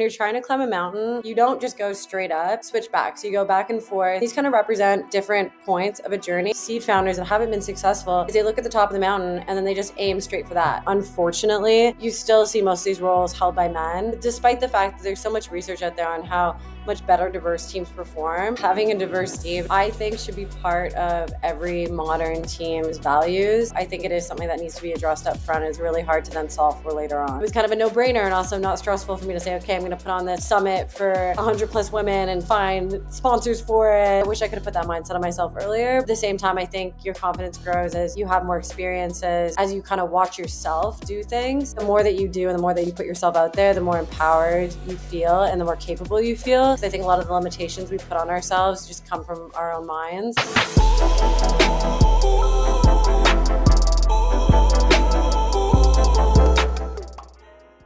when 0.00 0.08
you're 0.08 0.16
trying 0.16 0.32
to 0.32 0.40
climb 0.40 0.62
a 0.62 0.66
mountain, 0.66 1.20
you 1.24 1.34
don't 1.34 1.60
just 1.60 1.76
go 1.76 1.92
straight 1.92 2.32
up, 2.32 2.64
switch 2.64 2.90
back. 2.90 3.18
So 3.18 3.26
you 3.26 3.34
go 3.34 3.44
back 3.44 3.68
and 3.68 3.82
forth. 3.82 4.18
These 4.18 4.32
kind 4.32 4.46
of 4.46 4.54
represent 4.54 5.10
different 5.10 5.52
points 5.66 6.00
of 6.00 6.12
a 6.12 6.16
journey. 6.16 6.54
Seed 6.54 6.82
founders 6.82 7.18
that 7.18 7.26
haven't 7.26 7.50
been 7.50 7.60
successful, 7.60 8.26
they 8.32 8.42
look 8.42 8.56
at 8.56 8.64
the 8.64 8.70
top 8.70 8.88
of 8.88 8.94
the 8.94 8.98
mountain 8.98 9.40
and 9.40 9.58
then 9.58 9.62
they 9.62 9.74
just 9.74 9.92
aim 9.98 10.18
straight 10.18 10.48
for 10.48 10.54
that. 10.54 10.82
Unfortunately, 10.86 11.94
you 12.00 12.10
still 12.10 12.46
see 12.46 12.62
most 12.62 12.80
of 12.80 12.84
these 12.86 13.02
roles 13.02 13.38
held 13.38 13.54
by 13.54 13.68
men, 13.68 14.18
despite 14.20 14.58
the 14.58 14.68
fact 14.68 14.96
that 14.96 15.04
there's 15.04 15.20
so 15.20 15.28
much 15.28 15.50
research 15.50 15.82
out 15.82 15.98
there 15.98 16.08
on 16.08 16.24
how 16.24 16.58
much 16.86 17.06
better 17.06 17.28
diverse 17.30 17.70
teams 17.70 17.88
perform. 17.90 18.56
Having 18.56 18.92
a 18.92 18.98
diverse 18.98 19.38
team, 19.38 19.66
I 19.70 19.90
think, 19.90 20.18
should 20.18 20.36
be 20.36 20.46
part 20.46 20.92
of 20.94 21.32
every 21.42 21.86
modern 21.86 22.42
team's 22.42 22.98
values. 22.98 23.72
I 23.72 23.84
think 23.84 24.04
it 24.04 24.12
is 24.12 24.26
something 24.26 24.48
that 24.48 24.60
needs 24.60 24.74
to 24.76 24.82
be 24.82 24.92
addressed 24.92 25.26
up 25.26 25.36
front. 25.38 25.64
It's 25.64 25.78
really 25.78 26.02
hard 26.02 26.24
to 26.26 26.30
then 26.30 26.48
solve 26.48 26.82
for 26.82 26.92
later 26.92 27.20
on. 27.20 27.38
It 27.38 27.42
was 27.42 27.52
kind 27.52 27.66
of 27.66 27.72
a 27.72 27.76
no 27.76 27.90
brainer 27.90 28.24
and 28.24 28.34
also 28.34 28.58
not 28.58 28.78
stressful 28.78 29.16
for 29.16 29.24
me 29.24 29.34
to 29.34 29.40
say, 29.40 29.56
okay, 29.56 29.74
I'm 29.74 29.80
going 29.80 29.90
to 29.90 29.96
put 29.96 30.08
on 30.08 30.24
this 30.24 30.46
summit 30.46 30.90
for 30.90 31.32
100 31.36 31.70
plus 31.70 31.92
women 31.92 32.30
and 32.30 32.42
find 32.42 33.00
sponsors 33.10 33.60
for 33.60 33.92
it. 33.92 34.20
I 34.20 34.22
wish 34.22 34.42
I 34.42 34.48
could 34.48 34.56
have 34.56 34.64
put 34.64 34.74
that 34.74 34.86
mindset 34.86 35.14
on 35.14 35.20
myself 35.20 35.52
earlier. 35.56 35.98
At 35.98 36.06
the 36.06 36.16
same 36.16 36.36
time, 36.36 36.58
I 36.58 36.64
think 36.64 37.04
your 37.04 37.14
confidence 37.14 37.58
grows 37.58 37.94
as 37.94 38.16
you 38.16 38.26
have 38.26 38.44
more 38.44 38.58
experiences, 38.58 39.54
as 39.58 39.72
you 39.72 39.82
kind 39.82 40.00
of 40.00 40.10
watch 40.10 40.38
yourself 40.38 41.00
do 41.02 41.22
things. 41.22 41.74
The 41.74 41.84
more 41.84 42.02
that 42.02 42.14
you 42.14 42.28
do 42.28 42.48
and 42.48 42.58
the 42.58 42.62
more 42.62 42.74
that 42.74 42.86
you 42.86 42.92
put 42.92 43.06
yourself 43.06 43.36
out 43.36 43.52
there, 43.52 43.74
the 43.74 43.80
more 43.80 43.98
empowered 43.98 44.74
you 44.86 44.96
feel 44.96 45.42
and 45.42 45.60
the 45.60 45.64
more 45.64 45.76
capable 45.76 46.20
you 46.20 46.36
feel. 46.36 46.69
I 46.70 46.76
think 46.76 47.02
a 47.02 47.06
lot 47.06 47.18
of 47.18 47.26
the 47.26 47.34
limitations 47.34 47.90
we 47.90 47.98
put 47.98 48.12
on 48.12 48.30
ourselves 48.30 48.86
just 48.86 49.04
come 49.04 49.24
from 49.24 49.50
our 49.54 49.72
own 49.72 49.88
minds. 49.88 50.36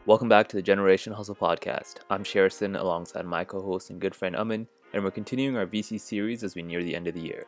Welcome 0.04 0.28
back 0.28 0.48
to 0.48 0.56
the 0.56 0.62
Generation 0.62 1.14
Hustle 1.14 1.34
podcast. 1.34 2.00
I'm 2.10 2.24
Sherison 2.24 2.78
alongside 2.78 3.24
my 3.24 3.42
co 3.42 3.62
host 3.62 3.88
and 3.88 3.98
good 3.98 4.14
friend 4.14 4.36
Amin, 4.36 4.68
and 4.92 5.02
we're 5.02 5.10
continuing 5.10 5.56
our 5.56 5.66
VC 5.66 5.98
series 5.98 6.44
as 6.44 6.54
we 6.54 6.60
near 6.60 6.84
the 6.84 6.94
end 6.94 7.08
of 7.08 7.14
the 7.14 7.22
year. 7.22 7.46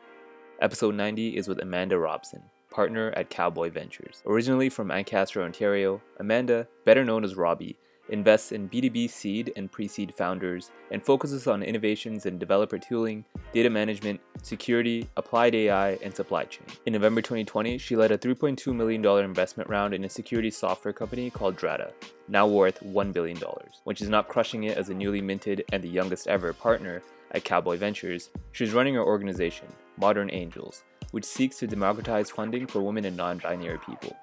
Episode 0.59 0.95
90 0.95 1.37
is 1.37 1.47
with 1.47 1.61
Amanda 1.61 1.99
Robson, 1.99 2.41
partner 2.71 3.13
at 3.15 3.29
Cowboy 3.29 3.69
Ventures. 3.69 4.23
Originally 4.25 4.69
from 4.69 4.89
Ancaster, 4.89 5.43
Ontario, 5.43 6.01
Amanda, 6.19 6.67
better 6.83 7.05
known 7.05 7.23
as 7.23 7.35
Robby, 7.35 7.77
invests 8.09 8.51
in 8.51 8.69
B2B 8.69 9.09
seed 9.09 9.53
and 9.55 9.71
pre 9.71 9.87
seed 9.87 10.13
founders, 10.13 10.71
and 10.91 11.03
focuses 11.03 11.47
on 11.47 11.63
innovations 11.63 12.25
in 12.25 12.37
developer 12.37 12.77
tooling, 12.77 13.25
data 13.53 13.69
management, 13.69 14.19
security, 14.41 15.07
applied 15.17 15.55
AI, 15.55 15.91
and 16.03 16.15
supply 16.15 16.43
chain. 16.45 16.65
In 16.85 16.93
November 16.93 17.21
2020, 17.21 17.77
she 17.77 17.95
led 17.95 18.11
a 18.11 18.17
$3.2 18.17 18.73
million 18.75 19.05
investment 19.23 19.69
round 19.69 19.93
in 19.93 20.03
a 20.03 20.09
security 20.09 20.51
software 20.51 20.93
company 20.93 21.29
called 21.29 21.57
Drata, 21.57 21.91
now 22.27 22.47
worth 22.47 22.79
$1 22.81 23.13
billion. 23.13 23.37
When 23.83 23.95
she's 23.95 24.09
not 24.09 24.27
crushing 24.27 24.65
it 24.65 24.77
as 24.77 24.89
a 24.89 24.93
newly 24.93 25.21
minted 25.21 25.63
and 25.71 25.83
the 25.83 25.89
youngest 25.89 26.27
ever 26.27 26.53
partner 26.53 27.01
at 27.31 27.43
Cowboy 27.43 27.77
Ventures, 27.77 28.29
she's 28.51 28.73
running 28.73 28.95
her 28.95 29.03
organization, 29.03 29.67
Modern 29.97 30.29
Angels, 30.31 30.83
which 31.11 31.25
seeks 31.25 31.57
to 31.59 31.67
democratize 31.67 32.29
funding 32.29 32.67
for 32.67 32.81
women 32.81 33.05
and 33.05 33.17
non 33.17 33.37
binary 33.37 33.79
people. 33.79 34.15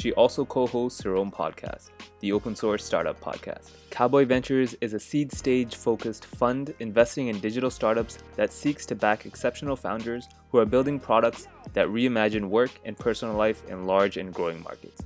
She 0.00 0.12
also 0.12 0.44
co 0.44 0.68
hosts 0.68 1.02
her 1.02 1.16
own 1.16 1.32
podcast, 1.32 1.90
the 2.20 2.30
Open 2.30 2.54
Source 2.54 2.84
Startup 2.84 3.20
Podcast. 3.20 3.70
Cowboy 3.90 4.26
Ventures 4.26 4.76
is 4.80 4.94
a 4.94 5.00
seed 5.00 5.32
stage 5.32 5.74
focused 5.74 6.24
fund 6.24 6.72
investing 6.78 7.26
in 7.26 7.40
digital 7.40 7.68
startups 7.68 8.18
that 8.36 8.52
seeks 8.52 8.86
to 8.86 8.94
back 8.94 9.26
exceptional 9.26 9.74
founders 9.74 10.28
who 10.52 10.58
are 10.58 10.64
building 10.64 11.00
products 11.00 11.48
that 11.72 11.88
reimagine 11.88 12.48
work 12.48 12.70
and 12.84 12.96
personal 12.96 13.34
life 13.34 13.64
in 13.68 13.86
large 13.86 14.18
and 14.18 14.32
growing 14.32 14.62
markets. 14.62 15.02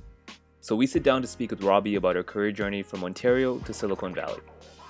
So 0.61 0.75
we 0.75 0.85
sit 0.85 1.01
down 1.01 1.23
to 1.23 1.27
speak 1.27 1.49
with 1.49 1.63
Robby 1.63 1.95
about 1.95 2.15
her 2.15 2.23
career 2.23 2.51
journey 2.51 2.83
from 2.83 3.03
Ontario 3.03 3.57
to 3.57 3.73
Silicon 3.73 4.13
Valley. 4.13 4.41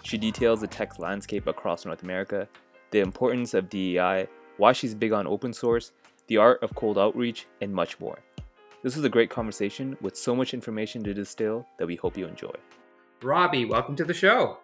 She 0.03 0.17
details 0.17 0.59
the 0.59 0.67
tech 0.67 0.99
landscape 0.99 1.47
across 1.47 1.85
North 1.85 2.03
America, 2.03 2.49
the 2.91 2.99
importance 2.99 3.53
of 3.53 3.69
DEI, 3.69 4.27
why 4.57 4.73
she's 4.73 4.93
big 4.93 5.13
on 5.13 5.27
open 5.27 5.53
source, 5.53 5.93
the 6.27 6.35
art 6.35 6.61
of 6.61 6.75
cold 6.75 6.97
outreach, 6.97 7.45
and 7.61 7.73
much 7.73 8.01
more. 8.01 8.19
This 8.83 8.97
was 8.97 9.05
a 9.05 9.09
great 9.09 9.29
conversation 9.29 9.95
with 10.01 10.17
so 10.17 10.35
much 10.35 10.53
information 10.53 11.05
to 11.05 11.13
distill 11.13 11.65
that 11.77 11.87
we 11.87 11.95
hope 11.95 12.17
you 12.17 12.27
enjoy. 12.27 12.51
Robby, 13.21 13.63
welcome 13.63 13.95
to 13.95 14.03
the 14.03 14.13
show. 14.13 14.57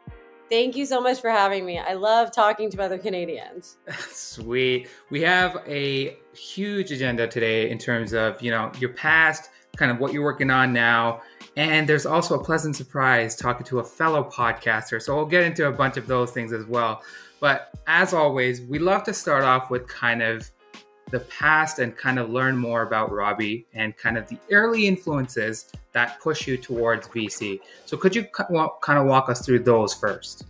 Thank 0.49 0.75
you 0.75 0.85
so 0.85 0.99
much 0.99 1.21
for 1.21 1.29
having 1.29 1.65
me. 1.65 1.79
I 1.79 1.93
love 1.93 2.33
talking 2.33 2.69
to 2.71 2.81
other 2.81 2.97
Canadians. 2.97 3.77
Sweet. 4.09 4.89
We 5.09 5.21
have 5.21 5.63
a 5.65 6.17
huge 6.33 6.91
agenda 6.91 7.27
today 7.27 7.69
in 7.69 7.77
terms 7.77 8.11
of, 8.11 8.41
you 8.41 8.51
know, 8.51 8.73
your 8.77 8.89
past, 8.89 9.51
kind 9.77 9.89
of 9.89 9.99
what 9.99 10.11
you're 10.11 10.23
working 10.23 10.51
on 10.51 10.73
now, 10.73 11.21
and 11.55 11.87
there's 11.87 12.05
also 12.05 12.37
a 12.37 12.43
pleasant 12.43 12.75
surprise 12.75 13.37
talking 13.37 13.65
to 13.67 13.79
a 13.79 13.83
fellow 13.85 14.29
podcaster. 14.29 15.01
So 15.01 15.15
we'll 15.15 15.27
get 15.27 15.43
into 15.43 15.67
a 15.67 15.71
bunch 15.71 15.95
of 15.95 16.07
those 16.07 16.31
things 16.31 16.51
as 16.51 16.65
well. 16.65 17.03
But 17.39 17.73
as 17.87 18.13
always, 18.13 18.59
we 18.59 18.79
love 18.79 19.05
to 19.05 19.13
start 19.13 19.45
off 19.45 19.69
with 19.69 19.87
kind 19.87 20.21
of 20.21 20.51
the 21.11 21.19
past 21.21 21.79
and 21.79 21.95
kind 21.95 22.19
of 22.19 22.29
learn 22.29 22.57
more 22.57 22.83
about 22.83 23.11
Robby 23.11 23.65
and 23.73 23.95
kind 23.97 24.17
of 24.17 24.27
the 24.27 24.37
early 24.51 24.87
influences 24.87 25.71
that 25.91 26.19
push 26.19 26.47
you 26.47 26.57
towards 26.57 27.07
VC. 27.07 27.59
So, 27.85 27.97
could 27.97 28.15
you 28.15 28.25
kind 28.25 28.99
of 28.99 29.05
walk 29.05 29.29
us 29.29 29.45
through 29.45 29.59
those 29.59 29.93
first? 29.93 30.45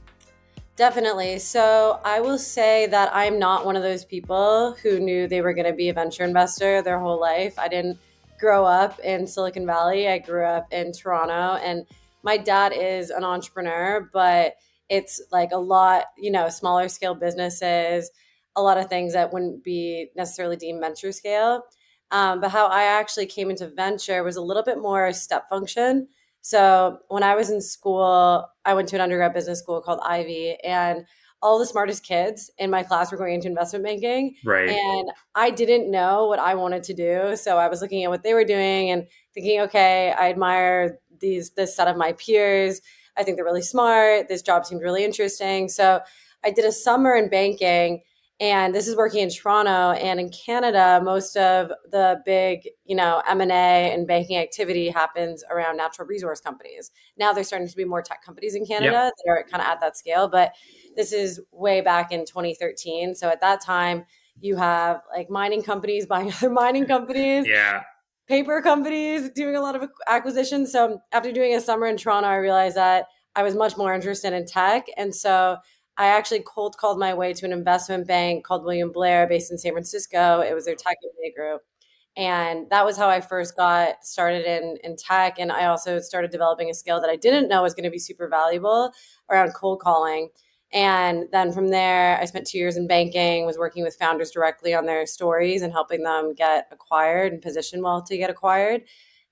Definitely. 0.75 1.39
So, 1.39 1.99
I 2.03 2.19
will 2.19 2.37
say 2.37 2.87
that 2.87 3.09
I'm 3.13 3.39
not 3.39 3.65
one 3.65 3.75
of 3.75 3.83
those 3.83 4.03
people 4.03 4.75
who 4.81 4.99
knew 4.99 5.27
they 5.27 5.41
were 5.41 5.53
going 5.53 5.67
to 5.67 5.73
be 5.73 5.89
a 5.89 5.93
venture 5.93 6.23
investor 6.23 6.81
their 6.81 6.99
whole 6.99 7.19
life. 7.19 7.57
I 7.57 7.67
didn't 7.67 7.97
grow 8.39 8.65
up 8.65 8.99
in 8.99 9.27
Silicon 9.27 9.65
Valley, 9.65 10.07
I 10.07 10.17
grew 10.19 10.45
up 10.45 10.71
in 10.71 10.93
Toronto, 10.93 11.61
and 11.61 11.85
my 12.23 12.37
dad 12.37 12.73
is 12.73 13.09
an 13.09 13.23
entrepreneur, 13.23 14.09
but 14.13 14.55
it's 14.89 15.21
like 15.31 15.51
a 15.51 15.57
lot, 15.57 16.05
you 16.17 16.31
know, 16.31 16.49
smaller 16.49 16.89
scale 16.89 17.15
businesses 17.15 18.11
a 18.55 18.61
lot 18.61 18.77
of 18.77 18.87
things 18.87 19.13
that 19.13 19.31
wouldn't 19.31 19.63
be 19.63 20.09
necessarily 20.15 20.55
deemed 20.55 20.81
venture 20.81 21.11
scale. 21.11 21.63
Um, 22.11 22.41
but 22.41 22.49
how 22.49 22.67
I 22.67 22.83
actually 22.83 23.27
came 23.27 23.49
into 23.49 23.67
venture 23.69 24.23
was 24.23 24.35
a 24.35 24.41
little 24.41 24.63
bit 24.63 24.79
more 24.79 25.13
step 25.13 25.47
function. 25.49 26.07
So 26.41 26.99
when 27.09 27.23
I 27.23 27.35
was 27.35 27.49
in 27.49 27.61
school, 27.61 28.47
I 28.65 28.73
went 28.73 28.87
to 28.89 28.95
an 28.95 29.01
undergrad 29.01 29.33
business 29.33 29.59
school 29.59 29.81
called 29.81 29.99
Ivey, 30.03 30.57
and 30.63 31.05
all 31.41 31.59
the 31.59 31.65
smartest 31.65 32.03
kids 32.03 32.51
in 32.57 32.69
my 32.69 32.83
class 32.83 33.11
were 33.11 33.17
going 33.17 33.35
into 33.35 33.47
investment 33.47 33.85
banking. 33.85 34.35
Right. 34.43 34.69
And 34.69 35.09
I 35.35 35.51
didn't 35.51 35.89
know 35.89 36.27
what 36.27 36.39
I 36.39 36.55
wanted 36.55 36.83
to 36.83 36.93
do. 36.93 37.35
So 37.35 37.57
I 37.57 37.67
was 37.69 37.81
looking 37.81 38.03
at 38.03 38.09
what 38.09 38.23
they 38.23 38.33
were 38.33 38.43
doing 38.43 38.91
and 38.91 39.07
thinking, 39.33 39.61
okay, 39.61 40.13
I 40.17 40.29
admire 40.29 40.99
these 41.19 41.51
this 41.51 41.75
set 41.75 41.87
of 41.87 41.97
my 41.97 42.13
peers. 42.13 42.81
I 43.17 43.23
think 43.23 43.37
they're 43.37 43.45
really 43.45 43.61
smart. 43.61 44.27
This 44.27 44.41
job 44.41 44.65
seemed 44.65 44.81
really 44.81 45.03
interesting. 45.03 45.69
So 45.69 46.01
I 46.43 46.51
did 46.51 46.65
a 46.65 46.71
summer 46.71 47.15
in 47.15 47.29
banking 47.29 48.01
and 48.39 48.73
this 48.73 48.87
is 48.87 48.95
working 48.95 49.21
in 49.21 49.29
Toronto 49.29 49.91
and 49.91 50.19
in 50.19 50.29
Canada 50.29 51.01
most 51.03 51.35
of 51.35 51.71
the 51.91 52.21
big 52.25 52.69
you 52.85 52.95
know 52.95 53.21
M&A 53.27 53.93
and 53.93 54.07
banking 54.07 54.37
activity 54.37 54.89
happens 54.89 55.43
around 55.49 55.77
natural 55.77 56.07
resource 56.07 56.39
companies. 56.39 56.91
Now 57.17 57.33
there's 57.33 57.47
starting 57.47 57.67
to 57.67 57.75
be 57.75 57.85
more 57.85 58.01
tech 58.01 58.23
companies 58.23 58.55
in 58.55 58.65
Canada 58.65 58.91
yep. 58.91 59.13
that 59.17 59.31
are 59.31 59.45
kind 59.49 59.61
of 59.61 59.67
at 59.67 59.81
that 59.81 59.97
scale 59.97 60.27
but 60.27 60.53
this 60.95 61.11
is 61.11 61.41
way 61.51 61.81
back 61.81 62.11
in 62.11 62.25
2013 62.25 63.15
so 63.15 63.29
at 63.29 63.41
that 63.41 63.61
time 63.61 64.05
you 64.39 64.55
have 64.55 65.01
like 65.13 65.29
mining 65.29 65.63
companies 65.63 66.05
buying 66.05 66.31
other 66.33 66.49
mining 66.49 66.85
companies 66.85 67.45
yeah. 67.47 67.83
paper 68.27 68.61
companies 68.61 69.29
doing 69.31 69.55
a 69.55 69.61
lot 69.61 69.75
of 69.75 69.89
acquisitions. 70.07 70.71
So 70.71 71.01
after 71.11 71.31
doing 71.31 71.55
a 71.55 71.61
summer 71.61 71.87
in 71.87 71.97
Toronto 71.97 72.29
I 72.29 72.37
realized 72.37 72.77
that 72.77 73.05
I 73.35 73.43
was 73.43 73.55
much 73.55 73.77
more 73.77 73.93
interested 73.93 74.33
in 74.33 74.45
tech. 74.45 74.87
And 74.97 75.15
so 75.15 75.57
I 75.99 76.07
actually 76.07 76.43
cold 76.47 76.77
called 76.77 76.97
my 76.97 77.13
way 77.13 77.33
to 77.33 77.45
an 77.45 77.51
investment 77.51 78.07
bank 78.07 78.45
called 78.45 78.63
William 78.63 78.89
Blair 78.89 79.27
based 79.27 79.51
in 79.51 79.57
San 79.57 79.73
Francisco. 79.73 80.39
It 80.39 80.53
was 80.55 80.63
their 80.63 80.75
mm-hmm. 80.75 80.87
tech 80.87 80.97
M&A 81.03 81.33
group. 81.35 81.61
And 82.15 82.69
that 82.69 82.85
was 82.85 82.95
how 82.95 83.09
I 83.09 83.19
first 83.19 83.57
got 83.57 84.03
started 84.03 84.45
in, 84.45 84.77
in 84.81 84.95
tech. 84.95 85.39
And 85.39 85.51
I 85.51 85.65
also 85.65 85.99
started 85.99 86.31
developing 86.31 86.69
a 86.69 86.73
skill 86.73 87.01
that 87.01 87.09
I 87.09 87.17
didn't 87.17 87.49
know 87.49 87.63
was 87.63 87.73
going 87.73 87.83
to 87.83 87.89
be 87.89 87.99
super 87.99 88.29
valuable 88.29 88.93
around 89.29 89.53
cold 89.53 89.81
calling. 89.81 90.29
And 90.71 91.25
then 91.33 91.51
from 91.51 91.67
there, 91.67 92.17
I 92.19 92.25
spent 92.25 92.47
two 92.47 92.59
years 92.59 92.77
in 92.77 92.87
banking, 92.87 93.45
was 93.45 93.57
working 93.57 93.83
with 93.83 93.97
founders 93.97 94.31
directly 94.31 94.73
on 94.73 94.85
their 94.85 95.05
stories 95.05 95.61
and 95.61 95.73
helping 95.73 96.03
them 96.03 96.33
get 96.33 96.67
acquired 96.71 97.33
and 97.33 97.41
position 97.41 97.81
well 97.81 98.01
to 98.03 98.17
get 98.17 98.29
acquired. 98.29 98.83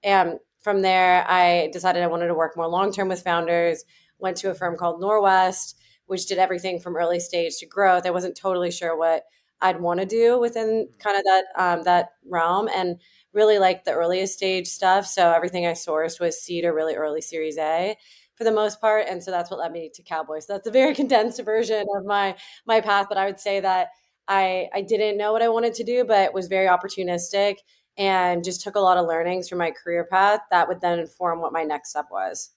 And 0.03 0.39
from 0.59 0.81
there, 0.81 1.25
I 1.29 1.69
decided 1.71 2.03
I 2.03 2.07
wanted 2.07 2.27
to 2.27 2.33
work 2.33 2.57
more 2.57 2.67
long 2.67 2.91
term 2.91 3.07
with 3.07 3.23
founders, 3.23 3.85
went 4.19 4.35
to 4.37 4.49
a 4.51 4.53
firm 4.53 4.75
called 4.75 5.01
Norwest 5.01 5.75
which 6.07 6.25
did 6.25 6.39
everything 6.39 6.79
from 6.79 6.95
early 6.95 7.19
stage 7.19 7.57
to 7.57 7.65
growth. 7.65 8.05
I 8.05 8.11
wasn't 8.11 8.35
totally 8.35 8.71
sure 8.71 8.97
what 8.97 9.23
I'd 9.61 9.79
want 9.81 9.99
to 9.99 10.05
do 10.05 10.39
within 10.39 10.89
kind 10.99 11.17
of 11.17 11.23
that 11.23 11.43
um, 11.55 11.83
that 11.83 12.09
realm, 12.29 12.69
and 12.73 12.99
really 13.33 13.59
like 13.59 13.85
the 13.85 13.91
earliest 13.93 14.33
stage 14.33 14.67
stuff. 14.67 15.05
So 15.05 15.31
everything 15.31 15.65
I 15.65 15.71
sourced 15.71 16.19
was 16.19 16.41
seed 16.41 16.65
or 16.65 16.73
really 16.73 16.95
early 16.95 17.21
Series 17.21 17.57
A 17.57 17.95
for 18.35 18.43
the 18.43 18.51
most 18.51 18.79
part, 18.81 19.07
and 19.09 19.23
so 19.23 19.31
that's 19.31 19.49
what 19.49 19.59
led 19.59 19.71
me 19.71 19.89
to 19.93 20.03
Cowboys. 20.03 20.47
So 20.47 20.53
that's 20.53 20.67
a 20.67 20.71
very 20.71 20.93
condensed 21.01 21.41
version 21.43 21.85
of 21.95 22.05
my 22.05 22.35
my 22.65 22.81
path. 22.81 23.07
But 23.09 23.17
I 23.17 23.25
would 23.25 23.39
say 23.39 23.59
that 23.59 23.89
I 24.27 24.69
I 24.73 24.81
didn't 24.81 25.17
know 25.17 25.31
what 25.33 25.41
I 25.41 25.49
wanted 25.49 25.73
to 25.75 25.83
do, 25.83 26.03
but 26.05 26.33
was 26.33 26.47
very 26.47 26.67
opportunistic 26.67 27.57
and 27.97 28.43
just 28.43 28.61
took 28.61 28.75
a 28.75 28.79
lot 28.79 28.97
of 28.97 29.07
learnings 29.07 29.49
from 29.49 29.57
my 29.57 29.71
career 29.71 30.05
path 30.09 30.41
that 30.51 30.67
would 30.67 30.81
then 30.81 30.99
inform 30.99 31.41
what 31.41 31.51
my 31.53 31.63
next 31.63 31.89
step 31.89 32.05
was. 32.11 32.51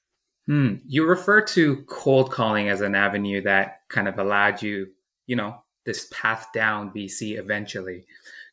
Hmm. 0.50 0.79
You 0.85 1.06
refer 1.06 1.43
to 1.43 1.85
cold 1.87 2.32
calling 2.32 2.70
as 2.70 2.81
an 2.81 2.97
avenue 2.97 3.41
that 3.43 3.82
kind 3.88 4.08
of 4.08 4.19
allowed 4.19 4.61
you, 4.61 4.88
you 5.29 5.37
know, 5.37 5.62
this 5.87 6.08
path 6.11 6.49
down 6.52 6.91
VC 6.91 7.38
eventually. 7.38 8.05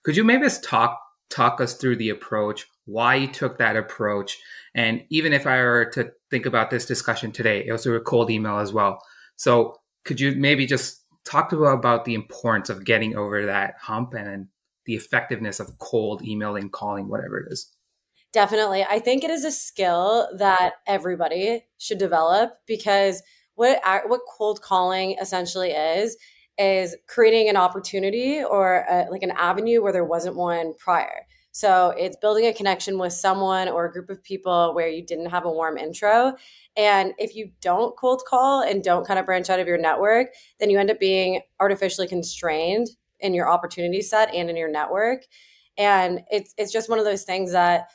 Could 0.04 0.16
you 0.16 0.24
maybe 0.24 0.44
just 0.44 0.64
talk 0.64 1.02
talk 1.32 1.60
us 1.60 1.74
through 1.74 1.96
the 1.96 2.12
approach, 2.12 2.68
why 2.86 3.16
you 3.16 3.28
took 3.28 3.58
that 3.58 3.76
approach, 3.76 4.38
and 4.76 5.04
even 5.10 5.34
if 5.34 5.48
I 5.48 5.58
were 5.58 5.90
to 5.96 6.12
think 6.30 6.46
about 6.46 6.70
this 6.70 6.86
discussion 6.86 7.32
today, 7.32 7.66
it 7.66 7.72
was 7.72 7.82
through 7.82 7.98
a 7.98 8.02
cold 8.02 8.30
email 8.30 8.60
as 8.60 8.72
well. 8.72 9.02
So 9.36 9.78
could 10.06 10.20
you 10.20 10.36
maybe 10.36 10.68
just 10.68 11.04
talk 11.26 11.50
to 11.50 11.66
about 11.66 12.06
the 12.06 12.14
importance 12.14 12.70
of 12.70 12.86
getting 12.86 13.18
over 13.18 13.48
that 13.48 13.74
hump 13.82 14.14
and 14.14 14.50
the 14.86 14.94
effectiveness 14.94 15.60
of 15.60 15.80
cold 15.80 16.22
emailing, 16.24 16.70
calling, 16.70 17.10
whatever 17.10 17.40
it 17.40 17.52
is? 17.52 17.76
Definitely. 18.34 18.84
I 18.84 19.00
think 19.00 19.24
it 19.24 19.32
is 19.32 19.46
a 19.46 19.52
skill 19.52 20.28
that 20.38 20.74
everybody 20.86 21.66
should 21.78 21.98
develop 21.98 22.60
because 22.68 23.24
what 23.56 23.80
what 24.06 24.22
cold 24.38 24.62
calling 24.62 25.18
essentially 25.20 25.72
is 25.72 26.18
is 26.58 26.96
creating 27.08 27.50
an 27.50 27.58
opportunity 27.58 28.44
or 28.44 28.86
a, 28.90 29.08
like 29.10 29.24
an 29.24 29.32
avenue 29.32 29.82
where 29.82 29.94
there 29.94 30.04
wasn't 30.06 30.36
one 30.36 30.74
prior. 30.78 31.26
So 31.52 31.90
it's 31.98 32.18
building 32.18 32.46
a 32.46 32.54
connection 32.54 33.00
with 33.00 33.14
someone 33.14 33.68
or 33.68 33.86
a 33.86 33.92
group 33.92 34.10
of 34.10 34.24
people 34.24 34.76
where 34.76 34.90
you 34.90 35.04
didn't 35.04 35.32
have 35.32 35.46
a 35.46 35.52
warm 35.52 35.78
intro. 35.78 36.36
And 36.76 37.14
if 37.18 37.36
you 37.36 37.52
don't 37.62 37.98
cold 37.98 38.22
call 38.28 38.62
and 38.62 38.84
don't 38.84 39.08
kind 39.08 39.20
of 39.20 39.26
branch 39.26 39.50
out 39.50 39.60
of 39.60 39.68
your 39.68 39.78
network, 39.80 40.28
then 40.60 40.70
you 40.70 40.78
end 40.80 40.92
up 40.92 41.00
being 41.00 41.42
artificially 41.60 42.08
constrained 42.08 42.90
in 43.20 43.34
your 43.34 43.50
opportunity 43.50 44.02
set 44.02 44.34
and 44.36 44.50
in 44.50 44.56
your 44.56 44.70
network. 44.72 45.24
And 45.78 46.22
it's 46.30 46.54
it's 46.58 46.72
just 46.72 46.90
one 46.90 47.00
of 47.00 47.06
those 47.06 47.24
things 47.24 47.54
that 47.54 47.88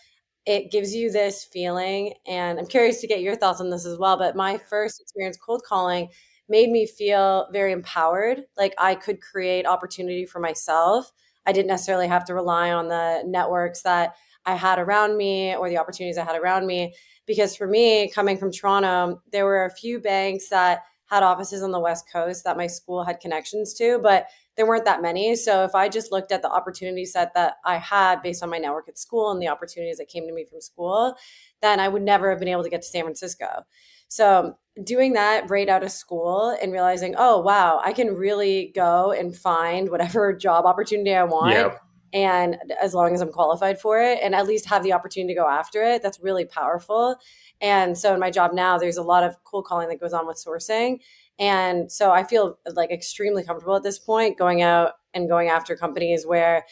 it 0.47 0.71
gives 0.71 0.95
you 0.95 1.11
this 1.11 1.45
feeling 1.45 2.15
and 2.27 2.59
I'm 2.59 2.67
curious 2.67 3.01
to 3.01 3.07
get 3.07 3.21
your 3.21 3.37
thoughts 3.37 3.61
on 3.61 3.71
this 3.71 3.87
as 3.87 3.99
well, 3.99 4.17
but 4.17 4.37
my 4.37 4.59
first 4.59 5.01
experience 5.01 5.37
cold 5.37 5.63
calling 5.65 6.09
made 6.49 6.71
me 6.71 6.87
feel 6.87 7.49
very 7.53 7.73
empowered. 7.73 8.43
Like 8.57 8.75
I 8.79 8.95
could 8.95 9.21
create 9.21 9.67
opportunity 9.67 10.27
for 10.27 10.41
myself. 10.41 11.13
I 11.47 11.53
didn't 11.53 11.69
necessarily 11.69 12.09
have 12.09 12.25
to 12.27 12.35
rely 12.35 12.73
on 12.73 12.89
the 12.89 13.23
networks 13.27 13.83
that 13.83 14.15
I 14.45 14.57
had 14.57 14.79
around 14.79 15.17
me 15.17 15.55
or 15.55 15.69
the 15.69 15.79
opportunities 15.79 16.19
I 16.19 16.25
had 16.25 16.41
around 16.41 16.67
me. 16.67 16.95
Because 17.27 17.55
for 17.57 17.67
me, 17.67 18.11
coming 18.11 18.37
from 18.37 18.51
Toronto, 18.51 19.23
there 19.31 19.45
were 19.45 19.65
a 19.65 19.71
few 19.71 20.01
banks 20.01 20.49
that 20.49 20.83
had 21.07 21.23
offices 21.23 21.63
on 21.63 21.71
the 21.71 21.81
West 21.81 22.07
Coast 22.11 22.45
that 22.45 22.57
my 22.57 22.67
school 22.67 23.05
had 23.05 23.21
connections 23.21 23.75
to, 23.75 24.01
but 24.03 24.27
there 24.57 24.67
weren't 24.67 24.85
that 24.85 25.03
many. 25.03 25.35
So 25.37 25.65
if 25.65 25.75
I 25.75 25.89
just 25.89 26.13
looked 26.13 26.33
at 26.33 26.43
the 26.43 26.51
opportunity 26.51 27.05
set 27.05 27.35
that 27.35 27.55
I 27.65 27.79
had 27.79 28.23
based 28.23 28.43
on 28.43 28.51
my 28.51 28.59
network 28.59 28.89
at 28.89 28.99
school 28.99 29.31
and 29.31 29.41
the 29.41 29.49
opportunities 29.49 29.99
that 29.99 30.09
came 30.09 30.27
to 30.27 30.33
me 30.33 30.45
from 30.45 30.61
school, 30.61 31.17
then 31.63 31.81
I 31.81 31.89
would 31.89 32.03
never 32.03 32.31
have 32.31 32.39
been 32.39 32.49
able 32.49 32.65
to 32.65 32.71
get 32.71 32.83
to 32.83 32.89
San 32.89 33.03
Francisco. 33.03 33.65
So 34.09 34.59
doing 34.85 35.15
that 35.15 35.49
right 35.49 35.69
out 35.69 35.83
of 35.83 35.91
school 35.91 36.57
and 36.61 36.73
realizing, 36.73 37.15
oh 37.17 37.41
wow, 37.41 37.81
I 37.83 37.95
can 37.95 38.15
really 38.15 38.73
go 38.75 39.13
and 39.13 39.35
find 39.35 39.89
whatever 39.91 40.33
job 40.37 40.67
opportunity 40.67 41.15
I 41.15 41.25
want. 41.25 41.55
Yep. 41.55 41.81
And 42.15 42.59
as 42.81 42.93
long 42.93 43.15
as 43.15 43.23
I'm 43.23 43.33
qualified 43.33 43.81
for 43.81 43.99
it 44.03 44.19
and 44.23 44.35
at 44.35 44.47
least 44.47 44.67
have 44.67 44.83
the 44.83 44.93
opportunity 44.93 45.33
to 45.33 45.41
go 45.41 45.49
after 45.49 45.83
it, 45.83 46.03
that's 46.03 46.21
really 46.21 46.45
powerful. 46.45 47.17
And 47.63 47.97
so 47.97 48.13
in 48.13 48.21
my 48.21 48.31
job 48.31 48.53
now, 48.53 48.77
there's 48.77 48.99
a 48.99 49.03
lot 49.03 49.23
of 49.23 49.43
cool 49.45 49.63
calling 49.63 49.89
that 49.89 50.01
goes 50.01 50.13
on 50.13 50.27
with 50.27 50.37
sourcing. 50.37 50.99
And 51.39 51.91
so 51.91 52.11
I 52.11 52.25
feel 52.25 52.59
like 52.75 52.91
extremely 52.91 53.43
comfortable 53.45 53.77
at 53.77 53.83
this 53.83 53.99
point 53.99 54.39
going 54.39 54.63
out 54.63 54.93
and 55.15 55.29
going 55.29 55.49
after 55.49 55.77
companies 55.77 56.27
where 56.27 56.65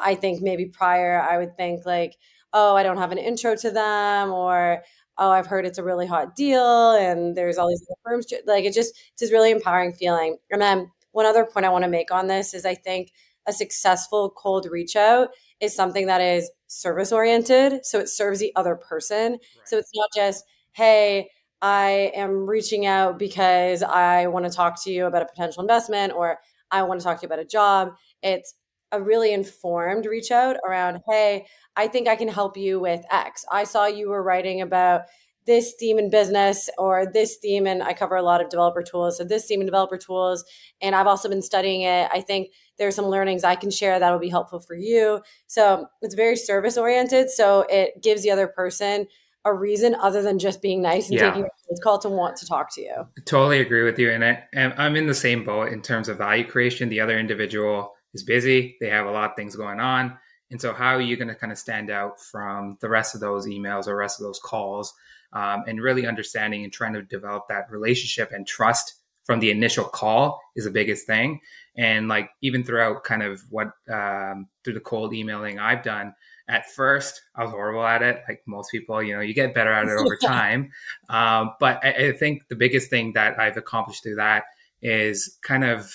I 0.00 0.14
think 0.14 0.42
maybe 0.42 0.66
prior 0.66 1.20
I 1.20 1.38
would 1.38 1.56
think 1.56 1.84
like, 1.86 2.16
oh, 2.52 2.76
I 2.76 2.82
don't 2.82 2.98
have 2.98 3.12
an 3.12 3.18
intro 3.18 3.56
to 3.56 3.70
them 3.70 4.30
or 4.30 4.82
oh, 5.18 5.30
I've 5.30 5.46
heard 5.46 5.66
it's 5.66 5.78
a 5.78 5.84
really 5.84 6.06
hot 6.06 6.34
deal 6.34 6.92
and 6.92 7.36
there's 7.36 7.58
all 7.58 7.68
these 7.68 7.84
other 7.88 7.98
firms. 8.02 8.26
Like 8.46 8.64
it 8.64 8.74
just, 8.74 8.98
it's 9.12 9.20
this 9.20 9.32
really 9.32 9.50
empowering 9.50 9.92
feeling. 9.92 10.38
And 10.50 10.60
then 10.60 10.90
one 11.12 11.26
other 11.26 11.44
point 11.44 11.66
I 11.66 11.70
want 11.70 11.84
to 11.84 11.90
make 11.90 12.10
on 12.10 12.26
this 12.26 12.54
is 12.54 12.64
I 12.64 12.74
think 12.74 13.12
a 13.46 13.52
successful 13.52 14.30
cold 14.30 14.66
reach 14.70 14.96
out 14.96 15.28
is 15.60 15.74
something 15.74 16.06
that 16.06 16.20
is 16.20 16.50
service 16.66 17.12
oriented. 17.12 17.84
So 17.84 17.98
it 17.98 18.08
serves 18.08 18.40
the 18.40 18.52
other 18.56 18.76
person. 18.76 19.32
Right. 19.32 19.40
So 19.64 19.78
it's 19.78 19.92
not 19.94 20.08
just, 20.14 20.44
hey, 20.72 21.30
I 21.62 22.10
am 22.14 22.46
reaching 22.46 22.86
out 22.86 23.20
because 23.20 23.84
I 23.84 24.26
want 24.26 24.44
to 24.44 24.50
talk 24.50 24.82
to 24.82 24.90
you 24.90 25.06
about 25.06 25.22
a 25.22 25.26
potential 25.26 25.62
investment 25.62 26.12
or 26.12 26.40
I 26.72 26.82
want 26.82 27.00
to 27.00 27.04
talk 27.04 27.20
to 27.20 27.22
you 27.22 27.28
about 27.28 27.38
a 27.38 27.44
job. 27.44 27.92
It's 28.22 28.54
a 28.90 29.00
really 29.00 29.32
informed 29.32 30.04
reach 30.04 30.32
out 30.32 30.56
around, 30.68 31.00
hey, 31.08 31.46
I 31.76 31.86
think 31.86 32.08
I 32.08 32.16
can 32.16 32.28
help 32.28 32.56
you 32.56 32.80
with 32.80 33.04
X. 33.10 33.44
I 33.50 33.64
saw 33.64 33.86
you 33.86 34.10
were 34.10 34.22
writing 34.22 34.60
about 34.60 35.02
this 35.46 35.74
theme 35.78 35.98
in 35.98 36.10
business 36.10 36.68
or 36.78 37.06
this 37.06 37.36
theme 37.36 37.66
and 37.66 37.82
I 37.82 37.94
cover 37.94 38.16
a 38.16 38.22
lot 38.22 38.40
of 38.40 38.48
developer 38.48 38.82
tools. 38.82 39.18
So 39.18 39.24
this 39.24 39.46
theme 39.46 39.60
in 39.60 39.66
developer 39.66 39.98
tools. 39.98 40.44
And 40.80 40.94
I've 40.94 41.06
also 41.06 41.28
been 41.28 41.42
studying 41.42 41.82
it. 41.82 42.08
I 42.12 42.20
think 42.20 42.50
there's 42.78 42.94
some 42.94 43.06
learnings 43.06 43.44
I 43.44 43.56
can 43.56 43.70
share 43.70 43.98
that 43.98 44.10
will 44.10 44.18
be 44.18 44.28
helpful 44.28 44.60
for 44.60 44.74
you. 44.74 45.20
So 45.46 45.86
it's 46.00 46.14
very 46.14 46.36
service 46.36 46.76
oriented. 46.76 47.30
So 47.30 47.66
it 47.68 48.02
gives 48.02 48.22
the 48.22 48.30
other 48.30 48.46
person 48.46 49.06
a 49.44 49.52
reason 49.52 49.94
other 49.96 50.22
than 50.22 50.38
just 50.38 50.62
being 50.62 50.82
nice 50.82 51.08
and 51.08 51.18
yeah. 51.18 51.30
taking 51.30 51.44
a 51.44 51.80
call 51.82 51.98
to 51.98 52.08
want 52.08 52.36
to 52.36 52.46
talk 52.46 52.72
to 52.74 52.80
you. 52.80 52.94
Totally 53.24 53.60
agree 53.60 53.82
with 53.82 53.98
you. 53.98 54.10
And 54.10 54.24
I, 54.24 54.44
I'm 54.54 54.96
in 54.96 55.06
the 55.06 55.14
same 55.14 55.44
boat 55.44 55.72
in 55.72 55.82
terms 55.82 56.08
of 56.08 56.18
value 56.18 56.46
creation. 56.46 56.88
The 56.88 57.00
other 57.00 57.18
individual 57.18 57.94
is 58.14 58.22
busy. 58.22 58.76
They 58.80 58.88
have 58.88 59.06
a 59.06 59.10
lot 59.10 59.30
of 59.30 59.36
things 59.36 59.56
going 59.56 59.80
on. 59.80 60.16
And 60.50 60.60
so, 60.60 60.74
how 60.74 60.94
are 60.94 61.00
you 61.00 61.16
going 61.16 61.28
to 61.28 61.34
kind 61.34 61.50
of 61.50 61.58
stand 61.58 61.90
out 61.90 62.20
from 62.20 62.76
the 62.80 62.88
rest 62.88 63.14
of 63.14 63.20
those 63.20 63.46
emails 63.46 63.88
or 63.88 63.96
rest 63.96 64.20
of 64.20 64.26
those 64.26 64.38
calls? 64.38 64.92
Um, 65.32 65.64
and 65.66 65.80
really 65.80 66.06
understanding 66.06 66.62
and 66.62 66.70
trying 66.70 66.92
to 66.92 67.02
develop 67.02 67.48
that 67.48 67.70
relationship 67.70 68.32
and 68.32 68.46
trust 68.46 68.96
from 69.24 69.40
the 69.40 69.50
initial 69.50 69.84
call 69.84 70.40
is 70.56 70.64
the 70.64 70.70
biggest 70.70 71.06
thing. 71.06 71.40
And 71.74 72.06
like 72.06 72.28
even 72.42 72.64
throughout 72.64 73.02
kind 73.02 73.22
of 73.22 73.40
what 73.48 73.68
um, 73.90 74.48
through 74.62 74.74
the 74.74 74.80
cold 74.80 75.14
emailing 75.14 75.58
I've 75.58 75.82
done, 75.82 76.14
at 76.52 76.70
first 76.70 77.22
I 77.34 77.44
was 77.44 77.50
horrible 77.50 77.84
at 77.84 78.02
it. 78.02 78.22
Like 78.28 78.42
most 78.46 78.70
people, 78.70 79.02
you 79.02 79.14
know, 79.14 79.22
you 79.22 79.32
get 79.32 79.54
better 79.54 79.72
at 79.72 79.88
it 79.88 79.98
over 79.98 80.16
time. 80.22 80.70
Um, 81.08 81.54
but 81.58 81.82
I, 81.82 82.08
I 82.08 82.12
think 82.12 82.46
the 82.48 82.56
biggest 82.56 82.90
thing 82.90 83.14
that 83.14 83.40
I've 83.40 83.56
accomplished 83.56 84.02
through 84.02 84.16
that 84.16 84.44
is 84.82 85.38
kind 85.42 85.64
of 85.64 85.90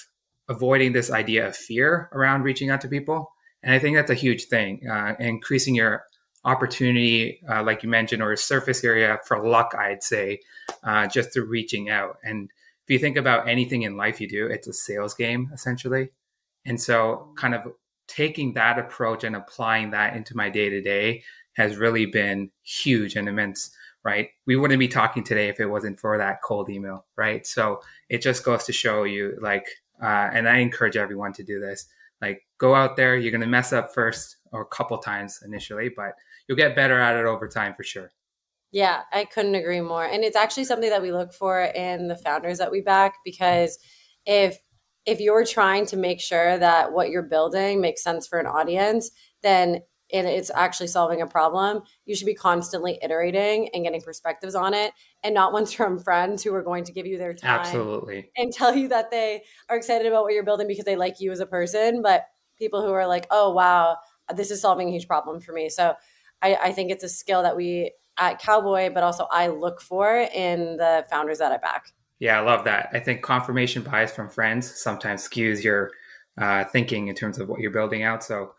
avoiding 0.49 0.93
this 0.93 1.11
idea 1.11 1.47
of 1.47 1.55
fear 1.55 2.09
around 2.11 2.41
reaching 2.41 2.71
out 2.71 2.81
to 2.81 2.87
people. 2.87 3.31
And 3.61 3.71
I 3.71 3.79
think 3.79 3.95
that's 3.97 4.09
a 4.09 4.15
huge 4.15 4.45
thing, 4.45 4.81
uh, 4.89 5.13
increasing 5.19 5.75
your 5.75 6.05
opportunity, 6.43 7.41
uh, 7.47 7.61
like 7.61 7.83
you 7.83 7.89
mentioned, 7.89 8.23
or 8.23 8.35
surface 8.35 8.83
area 8.83 9.19
for 9.25 9.47
luck, 9.47 9.75
I'd 9.77 10.03
say, 10.03 10.39
uh, 10.83 11.05
just 11.07 11.33
through 11.33 11.45
reaching 11.45 11.89
out. 11.89 12.17
And 12.23 12.49
if 12.87 12.93
you 12.93 12.97
think 12.97 13.17
about 13.17 13.47
anything 13.47 13.83
in 13.83 13.95
life 13.95 14.19
you 14.19 14.27
do, 14.27 14.47
it's 14.47 14.67
a 14.67 14.73
sales 14.73 15.13
game 15.13 15.51
essentially. 15.53 16.09
And 16.65 16.81
so, 16.81 17.33
kind 17.37 17.53
of 17.53 17.61
taking 18.07 18.53
that 18.53 18.79
approach 18.79 19.23
and 19.23 19.35
applying 19.35 19.91
that 19.91 20.15
into 20.15 20.35
my 20.35 20.49
day 20.49 20.69
to 20.69 20.81
day 20.81 21.23
has 21.53 21.77
really 21.77 22.05
been 22.05 22.49
huge 22.63 23.15
and 23.15 23.27
immense 23.27 23.71
right? 24.07 24.29
We 24.45 24.55
wouldn't 24.55 24.79
be 24.79 24.87
talking 24.87 25.21
today 25.21 25.49
if 25.49 25.59
it 25.59 25.65
wasn't 25.65 25.99
for 25.99 26.17
that 26.17 26.41
cold 26.41 26.69
email, 26.69 27.05
right? 27.17 27.45
So 27.45 27.81
it 28.07 28.21
just 28.21 28.45
goes 28.45 28.63
to 28.63 28.71
show 28.71 29.03
you, 29.03 29.37
like, 29.41 29.65
uh, 30.01 30.29
and 30.31 30.47
I 30.47 30.59
encourage 30.59 30.95
everyone 30.95 31.33
to 31.33 31.43
do 31.43 31.59
this. 31.59 31.87
Like, 32.21 32.43
go 32.57 32.73
out 32.73 32.95
there. 32.95 33.17
You're 33.17 33.31
going 33.31 33.41
to 33.41 33.47
mess 33.47 33.73
up 33.73 33.93
first 33.93 34.37
or 34.53 34.61
a 34.61 34.65
couple 34.65 34.97
times 34.99 35.41
initially, 35.45 35.89
but 35.93 36.13
you'll 36.47 36.55
get 36.55 36.73
better 36.73 36.97
at 36.97 37.17
it 37.17 37.25
over 37.25 37.49
time 37.49 37.73
for 37.75 37.83
sure. 37.83 38.13
Yeah, 38.71 39.01
I 39.11 39.25
couldn't 39.25 39.55
agree 39.55 39.81
more. 39.81 40.05
And 40.05 40.23
it's 40.23 40.37
actually 40.37 40.63
something 40.63 40.89
that 40.89 41.01
we 41.01 41.11
look 41.11 41.33
for 41.33 41.63
in 41.63 42.07
the 42.07 42.15
founders 42.15 42.59
that 42.59 42.71
we 42.71 42.79
back 42.79 43.15
because 43.25 43.77
if 44.25 44.57
if 45.07 45.21
you're 45.21 45.45
trying 45.45 45.85
to 45.87 45.97
make 45.97 46.19
sure 46.19 46.59
that 46.59 46.91
what 46.91 47.09
you're 47.09 47.23
building 47.23 47.79
makes 47.81 48.03
sense 48.03 48.27
for 48.27 48.37
an 48.39 48.45
audience, 48.45 49.09
then 49.41 49.81
and 50.13 50.25
it's 50.25 50.51
actually 50.55 50.87
solving 50.87 51.21
a 51.21 51.27
problem, 51.27 51.81
you 52.05 52.15
should 52.15 52.27
be 52.27 52.33
constantly 52.33 52.97
iterating 53.03 53.69
and 53.73 53.83
getting 53.83 53.99
perspectives 53.99 54.55
on 54.55 54.73
it 54.73 54.93
and 55.23 55.33
not 55.33 55.51
ones 55.57 55.73
from 55.73 55.99
friends 55.99 56.43
who 56.43 56.53
are 56.53 56.61
going 56.61 56.83
to 56.85 56.93
give 56.93 57.05
you 57.05 57.17
their 57.17 57.33
time. 57.33 57.59
Absolutely. 57.59 58.29
And 58.37 58.53
tell 58.53 58.75
you 58.75 58.87
that 58.89 59.11
they 59.11 59.43
are 59.69 59.75
excited 59.75 60.07
about 60.07 60.23
what 60.23 60.33
you're 60.33 60.45
building 60.45 60.67
because 60.67 60.85
they 60.85 60.95
like 60.95 61.19
you 61.19 61.31
as 61.31 61.41
a 61.41 61.45
person, 61.45 62.01
but 62.01 62.25
people 62.57 62.81
who 62.81 62.91
are 62.91 63.07
like, 63.07 63.27
oh, 63.31 63.51
wow, 63.51 63.97
this 64.33 64.49
is 64.49 64.61
solving 64.61 64.87
a 64.87 64.91
huge 64.91 65.07
problem 65.07 65.41
for 65.41 65.51
me. 65.51 65.69
So 65.69 65.95
I, 66.41 66.55
I 66.55 66.71
think 66.71 66.91
it's 66.91 67.03
a 67.03 67.09
skill 67.09 67.43
that 67.43 67.57
we 67.57 67.91
at 68.17 68.39
Cowboy, 68.39 68.89
but 68.93 69.03
also 69.03 69.27
I 69.29 69.47
look 69.47 69.81
for 69.81 70.27
in 70.33 70.77
the 70.77 71.05
founders 71.09 71.39
that 71.39 71.51
I 71.51 71.57
back. 71.57 71.91
Yeah, 72.19 72.39
I 72.39 72.43
love 72.43 72.65
that. 72.65 72.89
I 72.93 72.99
think 72.99 73.21
confirmation 73.21 73.83
bias 73.83 74.11
from 74.11 74.29
friends 74.29 74.79
sometimes 74.79 75.27
skews 75.27 75.63
your 75.63 75.91
uh, 76.37 76.63
thinking 76.65 77.07
in 77.07 77.15
terms 77.15 77.39
of 77.39 77.47
what 77.47 77.59
you're 77.59 77.71
building 77.71 78.03
out. 78.03 78.23
So 78.23 78.53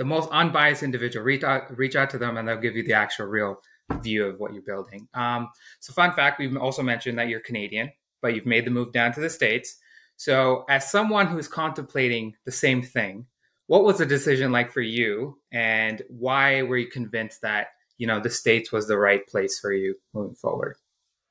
the 0.00 0.04
most 0.06 0.30
unbiased 0.30 0.82
individual. 0.82 1.22
Reach 1.22 1.44
out, 1.44 1.76
reach 1.76 1.94
out 1.94 2.08
to 2.08 2.16
them, 2.16 2.38
and 2.38 2.48
they'll 2.48 2.56
give 2.56 2.74
you 2.74 2.82
the 2.82 2.94
actual 2.94 3.26
real 3.26 3.60
view 4.00 4.24
of 4.24 4.40
what 4.40 4.54
you're 4.54 4.62
building. 4.62 5.06
Um, 5.12 5.50
so, 5.80 5.92
fun 5.92 6.14
fact: 6.14 6.38
we've 6.38 6.56
also 6.56 6.82
mentioned 6.82 7.18
that 7.18 7.28
you're 7.28 7.40
Canadian, 7.40 7.92
but 8.22 8.34
you've 8.34 8.46
made 8.46 8.64
the 8.64 8.70
move 8.70 8.92
down 8.92 9.12
to 9.12 9.20
the 9.20 9.28
states. 9.28 9.76
So, 10.16 10.64
as 10.70 10.90
someone 10.90 11.26
who's 11.26 11.48
contemplating 11.48 12.34
the 12.46 12.50
same 12.50 12.80
thing, 12.80 13.26
what 13.66 13.84
was 13.84 13.98
the 13.98 14.06
decision 14.06 14.52
like 14.52 14.72
for 14.72 14.80
you, 14.80 15.36
and 15.52 16.00
why 16.08 16.62
were 16.62 16.78
you 16.78 16.88
convinced 16.88 17.42
that 17.42 17.66
you 17.98 18.06
know 18.06 18.20
the 18.20 18.30
states 18.30 18.72
was 18.72 18.88
the 18.88 18.96
right 18.96 19.26
place 19.26 19.58
for 19.58 19.70
you 19.70 19.96
moving 20.14 20.34
forward? 20.34 20.76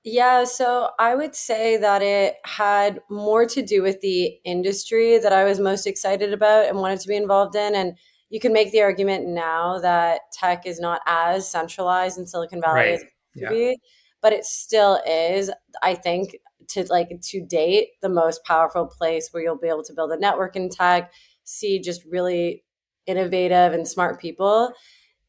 Yeah, 0.06 0.46
so 0.46 0.91
I 0.98 1.13
would 1.15 1.36
say 1.36 1.75
that 1.77 2.01
it 2.01 2.36
had 2.46 3.01
more 3.10 3.46
to 3.48 3.62
do 3.62 3.82
with 3.82 4.00
the 4.00 4.39
industry 4.46 5.18
that 5.18 5.34
I 5.34 5.44
was 5.44 5.60
most 5.60 5.86
excited 5.86 6.32
about 6.32 6.68
and 6.68 6.77
wanted 6.77 7.01
to 7.01 7.08
be 7.08 7.18
involved 7.18 7.56
in. 7.56 7.75
And 7.75 7.98
you 8.29 8.39
can 8.39 8.53
make 8.53 8.72
the 8.72 8.82
argument 8.82 9.27
now 9.27 9.79
that 9.79 10.22
tech 10.32 10.65
is 10.65 10.79
not 10.79 11.01
as 11.06 11.50
centralized 11.50 12.18
in 12.18 12.25
Silicon 12.27 12.62
Valley 12.62 12.75
Right. 12.79 12.94
as 12.94 13.01
it 13.01 13.10
Yeah. 13.36 13.50
to 13.50 13.56
be, 13.56 13.79
but 14.22 14.32
it 14.32 14.46
still 14.46 15.01
is, 15.06 15.51
I 15.84 15.96
think, 15.96 16.38
to 16.70 16.86
like 16.89 17.10
to 17.22 17.41
date, 17.46 17.89
the 18.01 18.10
most 18.10 18.44
powerful 18.46 18.86
place 18.86 19.29
where 19.34 19.44
you'll 19.44 19.58
be 19.58 19.68
able 19.68 19.84
to 19.84 19.94
build 19.94 20.12
a 20.12 20.18
network 20.20 20.56
in 20.56 20.70
tech, 20.70 21.12
see 21.44 21.79
just 21.79 22.06
really 22.06 22.63
innovative 23.06 23.74
and 23.74 23.88
smart 23.88 24.20
people 24.22 24.72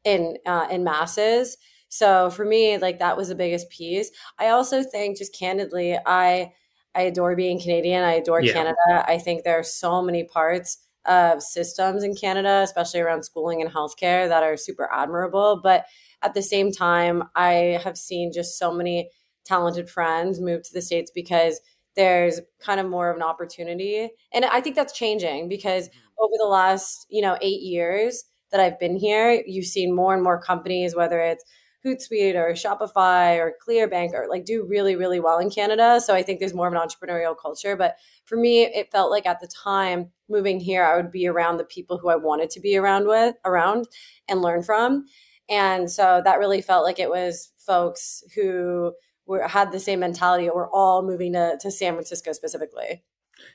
in 0.05 0.37
uh, 0.47 0.69
in 0.71 0.85
masses. 0.85 1.57
So 1.91 2.31
for 2.31 2.45
me, 2.45 2.79
like 2.79 3.01
that 3.01 3.17
was 3.17 3.29
the 3.29 3.35
biggest 3.35 3.69
piece. 3.69 4.11
I 4.39 4.49
also 4.49 4.83
think, 4.83 5.19
just 5.19 5.35
candidly, 5.39 5.99
I 6.07 6.53
I 6.95 7.03
adore 7.03 7.37
being 7.37 7.61
Canadian. 7.61 8.03
I 8.03 8.15
adore 8.15 8.41
Yeah. 8.43 8.53
Canada. 8.55 9.05
I 9.07 9.19
think 9.19 9.45
there 9.45 9.59
are 9.59 9.63
so 9.65 10.01
many 10.03 10.25
parts 10.25 10.79
of 11.07 11.43
systems 11.43 12.03
in 12.05 12.15
Canada, 12.15 12.61
especially 12.65 13.01
around 13.01 13.25
schooling 13.25 13.61
and 13.63 13.71
healthcare, 13.71 14.29
that 14.29 14.43
are 14.43 14.57
super 14.57 14.89
admirable. 14.93 15.61
But 15.63 15.87
at 16.23 16.35
the 16.35 16.43
same 16.43 16.73
time, 16.73 17.25
I 17.37 17.81
have 17.85 17.97
seen 17.97 18.33
just 18.33 18.59
so 18.59 18.73
many 18.73 19.11
talented 19.45 19.89
friends 19.91 20.41
move 20.41 20.63
to 20.65 20.73
the 20.73 20.83
states 20.83 21.11
because 21.15 21.61
there's 21.97 22.41
kind 22.61 22.79
of 22.81 22.87
more 22.89 23.11
of 23.11 23.17
an 23.17 23.23
opportunity, 23.23 24.11
and 24.33 24.45
I 24.45 24.61
think 24.61 24.77
that's 24.77 24.93
changing 24.93 25.49
because 25.49 25.89
mm-hmm. 25.89 26.25
over 26.25 26.35
the 26.39 26.47
last 26.49 27.07
you 27.11 27.21
know 27.23 27.37
eight 27.41 27.63
years 27.63 28.25
that 28.53 28.61
I've 28.61 28.79
been 28.79 28.97
here, 28.97 29.43
you've 29.47 29.67
seen 29.67 29.95
more 29.95 30.15
and 30.15 30.23
more 30.23 30.41
companies, 30.41 30.95
whether 30.95 31.21
it's 31.21 31.45
Hootsuite 31.85 32.35
or 32.35 32.53
Shopify 32.53 33.39
or 33.39 33.55
Clearbanc, 33.67 34.13
or 34.13 34.27
like 34.29 34.45
do 34.45 34.67
really, 34.69 34.97
really 34.97 35.21
well 35.21 35.39
in 35.39 35.51
Canada. 35.51 36.01
So 36.01 36.15
I 36.15 36.23
think 36.23 36.39
there's 36.39 36.55
more 36.55 36.69
of 36.69 36.75
an 36.75 36.79
entrepreneurial 36.79 37.35
culture. 37.41 37.77
But 37.77 37.97
for 38.25 38.37
me, 38.37 38.65
it 38.65 38.93
felt 38.93 39.11
like 39.11 39.27
at 39.27 39.41
the 39.41 39.49
time 39.49 40.11
moving 40.29 40.61
here, 40.61 40.85
I 40.85 40.97
would 40.97 41.11
be 41.11 41.27
around 41.27 41.57
the 41.57 41.65
people 41.65 41.99
who 41.99 42.09
I 42.09 42.17
wanted 42.17 42.51
to 42.51 42.61
be 42.61 42.77
around 42.77 43.07
with, 43.07 43.35
around 43.45 43.87
and 44.29 44.43
learn 44.43 44.63
from. 44.63 45.07
And 45.49 45.91
so 45.91 46.21
that 46.25 46.39
really 46.39 46.63
felt 46.63 46.85
like 46.85 46.99
it 46.99 47.11
was 47.11 47.53
folks 47.59 48.23
who 48.35 48.93
were 49.27 49.49
had 49.49 49.73
the 49.73 49.81
same 49.81 50.01
mentality. 50.01 50.49
We're 50.49 50.71
all 50.71 51.03
moving 51.03 51.33
to, 51.33 51.59
to 51.61 51.71
San 51.71 51.95
Francisco 51.95 52.33
specifically. 52.33 53.03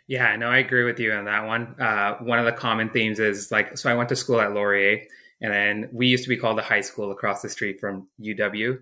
Yeah, 0.08 0.36
no, 0.36 0.48
I 0.48 0.58
agree 0.58 0.84
with 0.84 1.00
you 1.00 1.14
on 1.14 1.26
that 1.26 1.46
one. 1.46 1.76
Uh, 1.80 2.16
one 2.16 2.40
of 2.40 2.46
the 2.46 2.52
common 2.52 2.90
themes 2.90 3.20
is 3.20 3.52
like, 3.52 3.78
so 3.78 3.90
I 3.90 3.94
went 3.94 4.10
to 4.10 4.16
school 4.16 4.42
at 4.42 4.54
Laurier, 4.54 5.04
and 5.42 5.54
then 5.54 5.90
we 5.92 6.08
used 6.08 6.24
to 6.24 6.30
be 6.30 6.38
called 6.38 6.58
the 6.58 6.64
high 6.64 6.82
school 6.82 7.12
across 7.12 7.42
the 7.42 7.50
street 7.50 7.80
from 7.80 8.08
UW. 8.22 8.80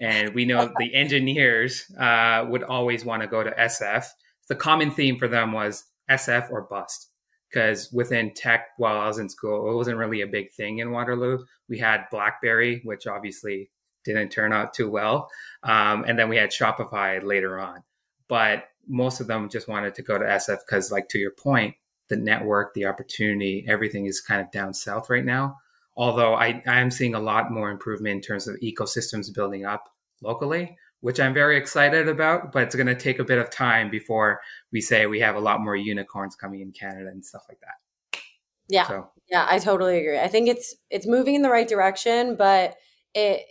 And 0.00 0.34
we 0.34 0.44
know 0.44 0.72
the 0.78 0.94
engineers 0.94 1.84
uh, 1.98 2.44
would 2.48 2.62
always 2.62 3.04
want 3.04 3.22
to 3.22 3.28
go 3.28 3.42
to 3.42 3.50
SF. 3.50 4.06
The 4.48 4.54
common 4.54 4.90
theme 4.90 5.18
for 5.18 5.28
them 5.28 5.52
was 5.52 5.84
SF 6.10 6.50
or 6.50 6.62
bust. 6.62 7.08
Because 7.48 7.90
within 7.92 8.34
tech, 8.34 8.66
while 8.78 8.98
I 8.98 9.06
was 9.06 9.18
in 9.18 9.28
school, 9.28 9.70
it 9.70 9.76
wasn't 9.76 9.98
really 9.98 10.22
a 10.22 10.26
big 10.26 10.52
thing 10.52 10.78
in 10.78 10.90
Waterloo. 10.90 11.44
We 11.68 11.78
had 11.78 12.06
Blackberry, 12.10 12.80
which 12.84 13.06
obviously 13.06 13.70
didn't 14.04 14.30
turn 14.30 14.52
out 14.52 14.74
too 14.74 14.90
well. 14.90 15.28
Um, 15.62 16.04
and 16.06 16.18
then 16.18 16.28
we 16.28 16.36
had 16.36 16.50
Shopify 16.50 17.22
later 17.22 17.60
on. 17.60 17.84
But 18.28 18.64
most 18.88 19.20
of 19.20 19.28
them 19.28 19.48
just 19.48 19.68
wanted 19.68 19.94
to 19.94 20.02
go 20.02 20.18
to 20.18 20.24
SF 20.24 20.58
because, 20.66 20.90
like 20.90 21.08
to 21.10 21.18
your 21.18 21.30
point, 21.30 21.76
the 22.08 22.16
network, 22.16 22.74
the 22.74 22.86
opportunity, 22.86 23.64
everything 23.68 24.06
is 24.06 24.20
kind 24.20 24.40
of 24.40 24.50
down 24.50 24.74
south 24.74 25.08
right 25.08 25.24
now. 25.24 25.56
Although 25.96 26.34
I, 26.34 26.62
I 26.66 26.80
am 26.80 26.90
seeing 26.90 27.14
a 27.14 27.20
lot 27.20 27.52
more 27.52 27.70
improvement 27.70 28.16
in 28.16 28.20
terms 28.20 28.48
of 28.48 28.56
ecosystems 28.56 29.32
building 29.32 29.64
up 29.64 29.88
locally, 30.22 30.76
which 31.00 31.20
I'm 31.20 31.34
very 31.34 31.56
excited 31.56 32.08
about. 32.08 32.52
But 32.52 32.64
it's 32.64 32.74
going 32.74 32.88
to 32.88 32.96
take 32.96 33.18
a 33.18 33.24
bit 33.24 33.38
of 33.38 33.50
time 33.50 33.90
before 33.90 34.40
we 34.72 34.80
say 34.80 35.06
we 35.06 35.20
have 35.20 35.36
a 35.36 35.40
lot 35.40 35.60
more 35.60 35.76
unicorns 35.76 36.34
coming 36.34 36.60
in 36.60 36.72
Canada 36.72 37.10
and 37.10 37.24
stuff 37.24 37.44
like 37.48 37.60
that. 37.60 38.20
Yeah. 38.68 38.88
So 38.88 39.10
Yeah, 39.30 39.46
I 39.48 39.58
totally 39.58 39.98
agree. 39.98 40.18
I 40.18 40.28
think 40.28 40.48
it's 40.48 40.74
it's 40.90 41.06
moving 41.06 41.34
in 41.34 41.42
the 41.42 41.50
right 41.50 41.68
direction, 41.68 42.36
but 42.36 42.76
it 43.14 43.42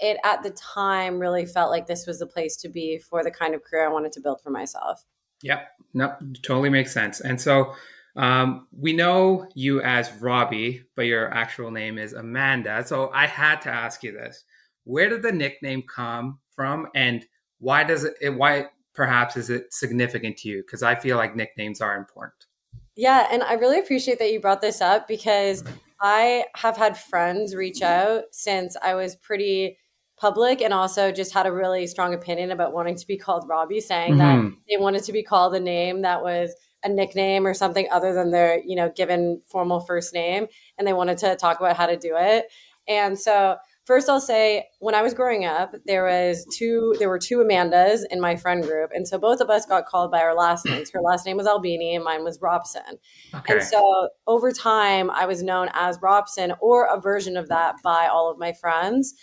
it 0.00 0.16
at 0.24 0.42
the 0.42 0.50
time 0.50 1.18
really 1.18 1.46
felt 1.46 1.70
like 1.70 1.86
this 1.86 2.06
was 2.06 2.18
the 2.18 2.26
place 2.26 2.56
to 2.58 2.68
be 2.68 2.98
for 2.98 3.22
the 3.22 3.30
kind 3.30 3.54
of 3.54 3.62
career 3.62 3.86
I 3.86 3.92
wanted 3.92 4.12
to 4.12 4.20
build 4.20 4.40
for 4.40 4.50
myself. 4.50 5.04
Yep. 5.42 5.68
No, 5.94 6.16
totally 6.42 6.70
makes 6.70 6.92
sense. 6.92 7.20
And 7.20 7.40
so 7.40 7.74
um, 8.16 8.66
we 8.72 8.92
know 8.92 9.46
you 9.54 9.80
as 9.82 10.12
Robby, 10.20 10.84
but 10.96 11.06
your 11.06 11.32
actual 11.32 11.70
name 11.70 11.98
is 11.98 12.12
Amanda. 12.12 12.84
So 12.86 13.10
I 13.12 13.26
had 13.26 13.60
to 13.62 13.70
ask 13.70 14.02
you 14.02 14.12
this: 14.12 14.44
Where 14.84 15.08
did 15.08 15.22
the 15.22 15.32
nickname 15.32 15.82
come 15.82 16.38
from, 16.54 16.88
and 16.94 17.24
why 17.58 17.84
does 17.84 18.04
it? 18.04 18.14
it 18.20 18.30
why 18.30 18.66
perhaps 18.94 19.36
is 19.36 19.48
it 19.48 19.72
significant 19.72 20.36
to 20.38 20.48
you? 20.48 20.62
Because 20.62 20.82
I 20.82 20.94
feel 20.94 21.16
like 21.16 21.34
nicknames 21.34 21.80
are 21.80 21.96
important. 21.96 22.46
Yeah, 22.94 23.26
and 23.30 23.42
I 23.42 23.54
really 23.54 23.78
appreciate 23.78 24.18
that 24.18 24.32
you 24.32 24.40
brought 24.40 24.60
this 24.60 24.82
up 24.82 25.08
because 25.08 25.64
I 26.00 26.44
have 26.56 26.76
had 26.76 26.98
friends 26.98 27.54
reach 27.54 27.80
out 27.80 28.24
since 28.32 28.76
I 28.82 28.94
was 28.94 29.16
pretty 29.16 29.78
public 30.18 30.60
and 30.60 30.74
also 30.74 31.10
just 31.10 31.32
had 31.32 31.46
a 31.46 31.52
really 31.52 31.86
strong 31.86 32.12
opinion 32.12 32.50
about 32.50 32.74
wanting 32.74 32.96
to 32.96 33.06
be 33.06 33.16
called 33.16 33.48
Robby, 33.48 33.80
saying 33.80 34.18
that 34.18 34.38
Mhm. 34.38 34.56
they 34.68 34.76
wanted 34.76 35.04
to 35.04 35.12
be 35.12 35.22
called 35.22 35.54
a 35.54 35.60
name 35.60 36.02
that 36.02 36.22
was 36.22 36.54
a 36.84 36.88
nickname 36.88 37.46
or 37.46 37.54
something 37.54 37.86
other 37.90 38.12
than 38.12 38.30
their, 38.30 38.62
you 38.64 38.76
know, 38.76 38.90
given 38.94 39.40
formal 39.46 39.80
first 39.80 40.12
name. 40.12 40.46
And 40.78 40.86
they 40.86 40.92
wanted 40.92 41.18
to 41.18 41.36
talk 41.36 41.60
about 41.60 41.76
how 41.76 41.86
to 41.86 41.96
do 41.96 42.14
it. 42.16 42.46
And 42.88 43.18
so 43.18 43.56
first 43.84 44.08
I'll 44.08 44.20
say 44.20 44.66
when 44.80 44.94
I 44.94 45.02
was 45.02 45.14
growing 45.14 45.44
up, 45.44 45.74
there 45.86 46.04
was 46.04 46.46
two 46.56 46.94
there 46.98 47.08
were 47.08 47.18
two 47.18 47.38
Amandas 47.38 48.02
in 48.10 48.20
my 48.20 48.36
friend 48.36 48.62
group. 48.62 48.90
And 48.92 49.06
so 49.06 49.18
both 49.18 49.40
of 49.40 49.50
us 49.50 49.66
got 49.66 49.86
called 49.86 50.10
by 50.10 50.20
our 50.20 50.34
last 50.34 50.64
names. 50.64 50.90
Her 50.90 51.00
last 51.00 51.26
name 51.26 51.36
was 51.36 51.46
Albini 51.46 51.94
and 51.94 52.04
mine 52.04 52.24
was 52.24 52.40
Robson. 52.40 52.98
Okay. 53.34 53.54
And 53.54 53.62
so 53.62 54.08
over 54.26 54.52
time, 54.52 55.10
I 55.10 55.26
was 55.26 55.42
known 55.42 55.68
as 55.74 55.98
Robson 56.02 56.52
or 56.60 56.86
a 56.86 57.00
version 57.00 57.36
of 57.36 57.48
that 57.48 57.76
by 57.82 58.08
all 58.08 58.30
of 58.30 58.38
my 58.38 58.52
friends. 58.52 59.14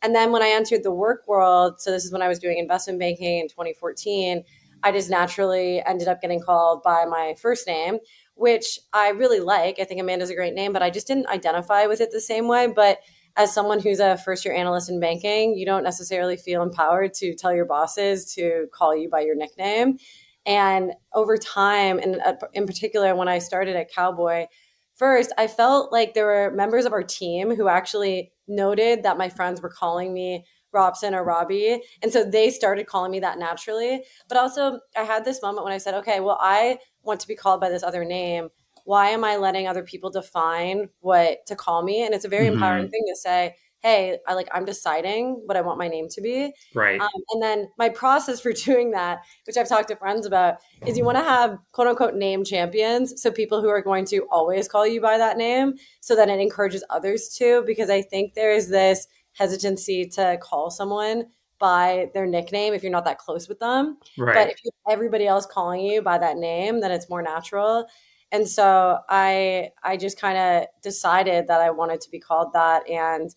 And 0.00 0.14
then 0.14 0.30
when 0.30 0.42
I 0.42 0.50
entered 0.50 0.84
the 0.84 0.92
work 0.92 1.26
world, 1.26 1.80
so 1.80 1.90
this 1.90 2.04
is 2.04 2.12
when 2.12 2.22
I 2.22 2.28
was 2.28 2.38
doing 2.38 2.58
investment 2.58 3.00
banking 3.00 3.40
in 3.40 3.48
2014, 3.48 4.44
I 4.82 4.92
just 4.92 5.10
naturally 5.10 5.82
ended 5.84 6.08
up 6.08 6.20
getting 6.20 6.40
called 6.40 6.82
by 6.82 7.04
my 7.04 7.34
first 7.40 7.66
name, 7.66 7.98
which 8.34 8.78
I 8.92 9.10
really 9.10 9.40
like. 9.40 9.78
I 9.78 9.84
think 9.84 10.00
Amanda's 10.00 10.30
a 10.30 10.34
great 10.34 10.54
name, 10.54 10.72
but 10.72 10.82
I 10.82 10.90
just 10.90 11.06
didn't 11.06 11.28
identify 11.28 11.86
with 11.86 12.00
it 12.00 12.10
the 12.12 12.20
same 12.20 12.48
way. 12.48 12.68
But 12.68 12.98
as 13.36 13.54
someone 13.54 13.80
who's 13.80 14.00
a 14.00 14.18
first 14.18 14.44
year 14.44 14.54
analyst 14.54 14.90
in 14.90 15.00
banking, 15.00 15.56
you 15.56 15.64
don't 15.64 15.84
necessarily 15.84 16.36
feel 16.36 16.62
empowered 16.62 17.14
to 17.14 17.34
tell 17.34 17.54
your 17.54 17.66
bosses 17.66 18.32
to 18.34 18.66
call 18.72 18.96
you 18.96 19.08
by 19.08 19.20
your 19.20 19.36
nickname. 19.36 19.98
And 20.44 20.92
over 21.14 21.36
time, 21.36 21.98
and 21.98 22.20
uh, 22.24 22.34
in 22.52 22.66
particular, 22.66 23.14
when 23.14 23.28
I 23.28 23.38
started 23.38 23.76
at 23.76 23.92
Cowboy, 23.92 24.46
first, 24.96 25.32
I 25.36 25.46
felt 25.46 25.92
like 25.92 26.14
there 26.14 26.26
were 26.26 26.50
members 26.50 26.84
of 26.84 26.92
our 26.92 27.02
team 27.02 27.54
who 27.54 27.68
actually 27.68 28.32
noted 28.48 29.02
that 29.02 29.18
my 29.18 29.28
friends 29.28 29.60
were 29.60 29.68
calling 29.68 30.12
me 30.12 30.44
Robson 30.72 31.14
or 31.14 31.24
Robby. 31.24 31.82
And 32.02 32.12
so 32.12 32.24
they 32.24 32.50
started 32.50 32.86
calling 32.86 33.10
me 33.10 33.20
that 33.20 33.38
naturally. 33.38 34.04
But 34.28 34.38
also, 34.38 34.80
I 34.96 35.04
had 35.04 35.24
this 35.24 35.42
moment 35.42 35.64
when 35.64 35.72
I 35.72 35.78
said, 35.78 35.94
okay, 35.94 36.20
well, 36.20 36.38
I 36.40 36.78
want 37.02 37.20
to 37.20 37.28
be 37.28 37.34
called 37.36 37.60
by 37.60 37.68
this 37.70 37.82
other 37.82 38.04
name. 38.04 38.48
Why 38.84 39.10
am 39.10 39.24
I 39.24 39.36
letting 39.36 39.66
other 39.68 39.82
people 39.82 40.10
define 40.10 40.88
what 41.00 41.38
to 41.46 41.56
call 41.56 41.82
me? 41.82 42.04
And 42.04 42.14
it's 42.14 42.24
a 42.24 42.28
very 42.28 42.46
Mhm. 42.46 42.54
empowering 42.54 42.88
thing 42.88 43.04
to 43.08 43.16
say, 43.16 43.54
hey, 43.80 44.18
I 44.26 44.34
like 44.34 44.48
I'm 44.52 44.64
deciding 44.64 45.42
what 45.46 45.56
I 45.56 45.60
want 45.60 45.78
my 45.78 45.88
name 45.88 46.08
to 46.10 46.20
be. 46.20 46.52
right. 46.74 47.00
Um, 47.00 47.08
and 47.32 47.42
then 47.42 47.68
my 47.78 47.88
process 47.88 48.40
for 48.44 48.52
doing 48.52 48.90
that, 48.92 49.20
which 49.46 49.56
I've 49.56 49.68
talked 49.68 49.88
to 49.88 49.96
friends 49.96 50.26
about, 50.26 50.56
is 50.86 50.96
you 50.96 51.04
want 51.04 51.18
to 51.18 51.22
have 51.24 51.58
quote 51.72 51.86
unquote 51.86 52.14
name 52.14 52.44
champions. 52.44 53.20
So 53.22 53.30
people 53.30 53.60
who 53.62 53.68
are 53.68 53.82
going 53.82 54.04
to 54.06 54.26
always 54.30 54.66
call 54.68 54.86
you 54.86 55.00
by 55.00 55.18
that 55.18 55.36
name 55.36 55.74
so 56.00 56.16
that 56.16 56.28
it 56.28 56.40
encourages 56.40 56.82
others 56.90 57.28
to. 57.38 57.62
Because 57.66 57.90
I 57.90 58.02
think 58.02 58.34
there 58.34 58.52
is 58.52 58.68
this 58.68 59.06
hesitancy 59.38 60.06
to 60.06 60.38
call 60.42 60.70
someone 60.70 61.24
by 61.58 62.08
their 62.14 62.26
nickname 62.26 62.74
if 62.74 62.82
you're 62.82 62.92
not 62.92 63.04
that 63.04 63.18
close 63.18 63.48
with 63.48 63.58
them. 63.58 63.98
right. 64.16 64.34
But 64.34 64.50
if 64.50 64.64
you 64.64 64.70
have 64.86 64.92
everybody 64.92 65.26
else 65.26 65.46
calling 65.46 65.80
you 65.80 66.02
by 66.02 66.18
that 66.18 66.36
name, 66.36 66.80
then 66.80 66.90
it's 66.90 67.08
more 67.10 67.22
natural. 67.22 67.86
And 68.30 68.46
so 68.46 68.98
I 69.08 69.70
I 69.82 69.96
just 69.96 70.20
kind 70.20 70.38
of 70.38 70.66
decided 70.82 71.48
that 71.48 71.60
I 71.60 71.70
wanted 71.70 72.00
to 72.02 72.10
be 72.10 72.18
called 72.20 72.52
that 72.52 72.88
and 72.88 73.34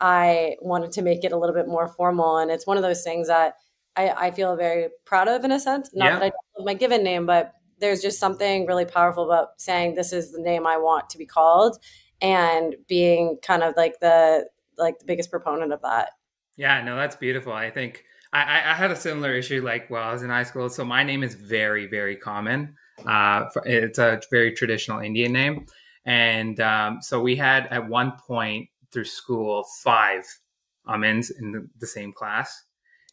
I 0.00 0.56
wanted 0.60 0.90
to 0.92 1.02
make 1.02 1.22
it 1.24 1.32
a 1.32 1.38
little 1.38 1.54
bit 1.54 1.68
more 1.68 1.86
formal. 1.88 2.38
And 2.38 2.50
it's 2.50 2.66
one 2.66 2.76
of 2.76 2.82
those 2.82 3.04
things 3.04 3.28
that 3.28 3.54
I, 3.94 4.08
I 4.10 4.30
feel 4.32 4.56
very 4.56 4.88
proud 5.04 5.28
of 5.28 5.44
in 5.44 5.52
a 5.52 5.60
sense. 5.60 5.90
Not 5.94 6.06
Yeah. 6.06 6.18
that 6.18 6.24
I 6.24 6.28
don't 6.30 6.58
love 6.58 6.66
my 6.66 6.74
given 6.74 7.04
name, 7.04 7.24
but 7.24 7.52
there's 7.78 8.02
just 8.02 8.18
something 8.18 8.66
really 8.66 8.84
powerful 8.84 9.24
about 9.30 9.60
saying 9.60 9.94
this 9.94 10.12
is 10.12 10.32
the 10.32 10.40
name 10.40 10.66
I 10.66 10.76
want 10.76 11.08
to 11.10 11.18
be 11.18 11.26
called 11.26 11.78
and 12.20 12.74
being 12.88 13.38
kind 13.42 13.62
of 13.62 13.74
like 13.76 14.00
the 14.00 14.48
like 14.82 14.98
the 14.98 15.04
biggest 15.04 15.30
proponent 15.30 15.72
of 15.72 15.82
that. 15.82 16.10
Yeah, 16.56 16.82
no, 16.82 16.96
that's 16.96 17.16
beautiful. 17.16 17.52
I 17.52 17.70
think 17.70 18.04
I, 18.32 18.42
I 18.42 18.70
I 18.72 18.74
had 18.74 18.90
a 18.90 18.96
similar 18.96 19.32
issue 19.34 19.62
like 19.62 19.88
while 19.90 20.08
I 20.08 20.12
was 20.12 20.22
in 20.22 20.30
high 20.30 20.44
school. 20.44 20.68
So 20.68 20.84
my 20.84 21.02
name 21.02 21.22
is 21.22 21.34
very, 21.34 21.86
very 21.86 22.16
common. 22.16 22.76
Uh, 23.06 23.46
it's 23.64 23.98
a 23.98 24.20
very 24.30 24.52
traditional 24.52 25.00
Indian 25.00 25.32
name, 25.32 25.66
and 26.04 26.60
um, 26.60 26.98
so 27.00 27.20
we 27.20 27.36
had 27.36 27.66
at 27.68 27.88
one 27.88 28.12
point 28.26 28.68
through 28.92 29.04
school 29.04 29.64
five 29.82 30.24
Amins 30.86 31.30
in 31.40 31.52
the, 31.52 31.68
the 31.78 31.86
same 31.86 32.12
class, 32.12 32.64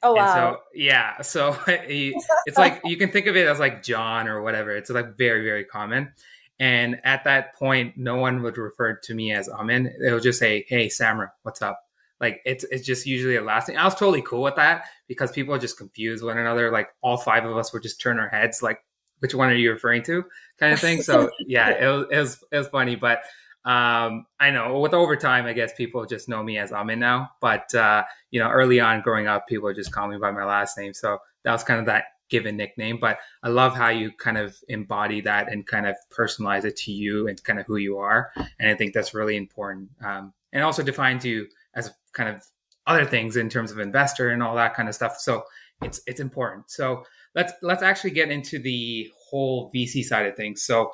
Oh 0.01 0.15
And 0.15 0.27
wow. 0.27 0.33
so 0.33 0.57
yeah, 0.73 1.21
so 1.21 1.57
it's 1.67 2.57
like 2.57 2.81
you 2.85 2.95
can 2.97 3.11
think 3.11 3.27
of 3.27 3.35
it 3.35 3.47
as 3.47 3.59
like 3.59 3.83
John 3.83 4.27
or 4.27 4.41
whatever. 4.41 4.71
It's 4.75 4.89
like 4.89 5.17
very 5.17 5.43
very 5.43 5.65
common. 5.65 6.13
And 6.59 6.99
at 7.05 7.23
that 7.23 7.55
point, 7.55 7.97
no 7.97 8.17
one 8.17 8.43
would 8.43 8.57
refer 8.57 8.95
to 8.95 9.13
me 9.13 9.31
as 9.31 9.47
Amin. 9.47 9.93
They 10.01 10.11
would 10.11 10.23
just 10.23 10.39
say, 10.39 10.65
"Hey, 10.67 10.87
Samra, 10.87 11.31
what's 11.43 11.61
up?" 11.61 11.79
Like 12.19 12.41
it's 12.45 12.65
it's 12.65 12.85
just 12.85 13.05
usually 13.05 13.37
a 13.37 13.41
last 13.41 13.67
thing. 13.67 13.77
I 13.77 13.85
was 13.85 13.95
totally 13.95 14.21
cool 14.21 14.41
with 14.41 14.55
that 14.55 14.85
because 15.07 15.31
people 15.31 15.57
just 15.57 15.77
confused 15.77 16.23
one 16.23 16.37
another. 16.37 16.69
Like 16.71 16.89
all 17.01 17.17
five 17.17 17.45
of 17.45 17.55
us 17.55 17.71
would 17.71 17.83
just 17.83 18.01
turn 18.01 18.19
our 18.19 18.27
heads, 18.27 18.61
like, 18.61 18.83
"Which 19.19 19.33
one 19.33 19.49
are 19.49 19.55
you 19.55 19.71
referring 19.71 20.03
to?" 20.03 20.25
kind 20.59 20.73
of 20.73 20.79
thing. 20.79 21.01
So 21.01 21.29
yeah, 21.47 21.69
it 21.69 21.87
was 21.87 22.05
it 22.11 22.17
was, 22.17 22.43
it 22.51 22.57
was 22.57 22.67
funny, 22.67 22.95
but 22.95 23.19
um, 23.65 24.25
I 24.39 24.51
know 24.51 24.79
with 24.79 24.93
overtime, 24.93 25.45
I 25.45 25.53
guess 25.53 25.73
people 25.75 26.05
just 26.05 26.27
know 26.27 26.43
me 26.43 26.57
as 26.57 26.71
Amin 26.73 26.99
now. 26.99 27.31
But 27.39 27.73
uh, 27.73 28.03
you 28.31 28.41
know, 28.41 28.49
early 28.49 28.81
on 28.81 29.01
growing 29.01 29.27
up, 29.27 29.47
people 29.47 29.73
just 29.73 29.91
call 29.91 30.07
me 30.07 30.17
by 30.17 30.31
my 30.31 30.43
last 30.43 30.77
name. 30.77 30.93
So 30.93 31.19
that 31.43 31.53
was 31.53 31.63
kind 31.63 31.79
of 31.79 31.85
that 31.85 32.05
given 32.29 32.57
nickname. 32.57 32.99
But 32.99 33.19
I 33.43 33.49
love 33.49 33.75
how 33.75 33.89
you 33.89 34.11
kind 34.11 34.37
of 34.37 34.57
embody 34.67 35.21
that 35.21 35.51
and 35.51 35.65
kind 35.65 35.87
of 35.87 35.95
personalize 36.15 36.65
it 36.65 36.77
to 36.77 36.91
you 36.91 37.27
and 37.27 37.43
kind 37.43 37.59
of 37.59 37.65
who 37.65 37.77
you 37.77 37.97
are. 37.97 38.31
And 38.59 38.69
I 38.69 38.75
think 38.75 38.93
that's 38.93 39.13
really 39.13 39.35
important. 39.35 39.89
Um, 40.03 40.33
and 40.51 40.63
also 40.63 40.83
defines 40.83 41.25
you 41.25 41.47
as 41.75 41.91
kind 42.13 42.29
of 42.29 42.43
other 42.87 43.05
things 43.05 43.37
in 43.37 43.49
terms 43.49 43.71
of 43.71 43.79
investor 43.79 44.29
and 44.29 44.41
all 44.41 44.55
that 44.55 44.73
kind 44.73 44.89
of 44.89 44.95
stuff. 44.95 45.17
So 45.19 45.43
it's 45.81 46.01
it's 46.07 46.19
important. 46.19 46.71
So 46.71 47.03
let's 47.35 47.53
let's 47.61 47.83
actually 47.83 48.11
get 48.11 48.31
into 48.31 48.59
the 48.59 49.11
whole 49.29 49.71
VC 49.73 50.03
side 50.03 50.25
of 50.25 50.35
things. 50.35 50.63
So 50.63 50.91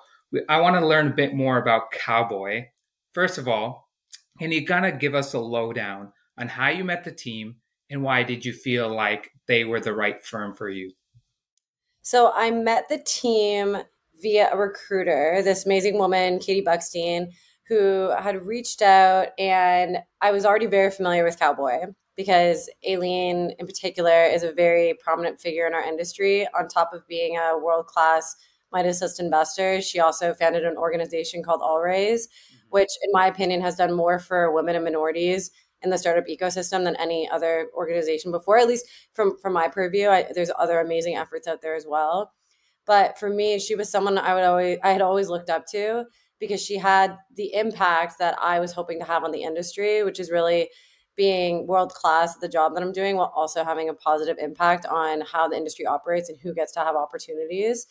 I 0.50 0.60
want 0.60 0.76
to 0.76 0.86
learn 0.86 1.08
a 1.08 1.16
bit 1.16 1.34
more 1.34 1.58
about 1.58 1.92
Cowboy. 1.92 2.66
First 3.14 3.38
of 3.38 3.48
all, 3.48 3.90
can 4.40 4.52
you 4.52 4.66
kind 4.66 4.86
of 4.86 5.00
give 5.00 5.16
us 5.16 5.34
a 5.34 5.40
lowdown 5.40 6.12
on 6.38 6.50
how 6.50 6.68
you 6.68 6.84
met 6.84 7.04
the 7.04 7.12
team 7.12 7.56
and 7.90 8.04
why 8.04 8.24
did 8.24 8.44
you 8.46 8.52
feel 8.52 8.94
like 8.94 9.32
they 9.48 9.64
were 9.64 9.80
the 9.80 9.94
right 9.94 10.24
firm 10.24 10.54
for 10.54 10.70
you? 10.70 10.92
So 12.06 12.32
I 12.36 12.52
met 12.52 12.88
the 12.88 13.00
team 13.00 13.80
via 14.22 14.54
a 14.54 14.56
recruiter, 14.56 15.42
this 15.44 15.66
amazing 15.66 15.98
woman, 15.98 16.38
Katie 16.38 16.64
Buckstein, 16.64 17.32
who 17.68 18.12
had 18.20 18.46
reached 18.46 18.84
out, 18.84 19.30
and 19.40 19.98
I 20.22 20.30
was 20.30 20.46
already 20.46 20.68
very 20.68 20.92
familiar 20.92 21.24
with 21.24 21.40
Cowboy 21.40 21.88
because 22.16 22.70
Aileen, 22.88 23.56
in 23.58 23.66
particular, 23.66 24.24
is 24.26 24.44
a 24.44 24.52
very 24.52 24.94
prominent 25.04 25.42
figure 25.42 25.66
in 25.66 25.74
our 25.74 25.82
industry. 25.82 26.48
On 26.56 26.68
top 26.68 26.94
of 26.94 27.08
being 27.08 27.38
a 27.38 27.58
world 27.58 27.88
class 27.88 28.36
Midas 28.72 29.02
list 29.02 29.20
investor, 29.20 29.82
she 29.82 30.00
also 30.00 30.36
founded 30.36 30.64
an 30.64 30.78
organization 30.78 31.42
called 31.42 31.62
All 31.64 31.82
Raise, 31.82 32.28
mm-hmm. 32.28 32.68
which, 32.70 32.90
in 33.02 33.10
my 33.14 33.26
opinion, 33.26 33.62
has 33.62 33.78
done 33.78 33.96
more 33.96 34.20
for 34.20 34.52
women 34.52 34.76
and 34.76 34.86
minorities 34.86 35.50
in 35.84 35.90
the 35.90 35.98
startup 35.98 36.26
ecosystem 36.28 36.84
than 36.84 36.96
any 36.96 37.30
other 37.30 37.68
organization 37.76 38.32
before, 38.32 38.58
at 38.58 38.68
least 38.68 38.88
from 39.14 39.38
from 39.38 39.54
my 39.54 39.68
purview. 39.68 40.08
I, 40.08 40.28
there's 40.34 40.52
other 40.58 40.80
amazing 40.80 41.16
efforts 41.16 41.48
out 41.48 41.62
there 41.62 41.76
as 41.76 41.86
well, 41.88 42.34
but 42.86 43.18
for 43.18 43.30
me, 43.30 43.60
she 43.60 43.76
was 43.76 43.90
someone 43.90 44.18
I 44.18 44.34
would 44.34 44.44
always 44.44 44.78
I 44.84 44.92
had 44.92 45.02
always 45.02 45.30
looked 45.30 45.50
up 45.50 45.66
to 45.72 46.06
because 46.40 46.62
she 46.62 46.78
had 46.78 47.18
the 47.36 47.54
impact 47.54 48.20
that 48.20 48.38
I 48.42 48.60
was 48.60 48.74
hoping 48.74 49.00
to 49.00 49.06
have 49.06 49.24
on 49.24 49.32
the 49.32 49.44
industry, 49.44 50.04
which 50.04 50.20
is 50.20 50.32
really 50.32 50.70
being 51.16 51.66
world 51.66 51.94
class 51.94 52.36
at 52.36 52.42
the 52.42 52.50
job 52.50 52.74
that 52.74 52.84
I'm 52.84 52.92
doing 52.92 53.16
while 53.16 53.32
also 53.36 53.64
having 53.64 53.90
a 53.90 53.94
positive 53.94 54.38
impact 54.40 54.86
on 54.86 55.22
how 55.22 55.48
the 55.48 55.56
industry 55.56 55.86
operates 55.86 56.30
and 56.30 56.38
who 56.38 56.54
gets 56.54 56.74
to 56.74 56.82
have 56.82 56.96
opportunities. 56.96 57.88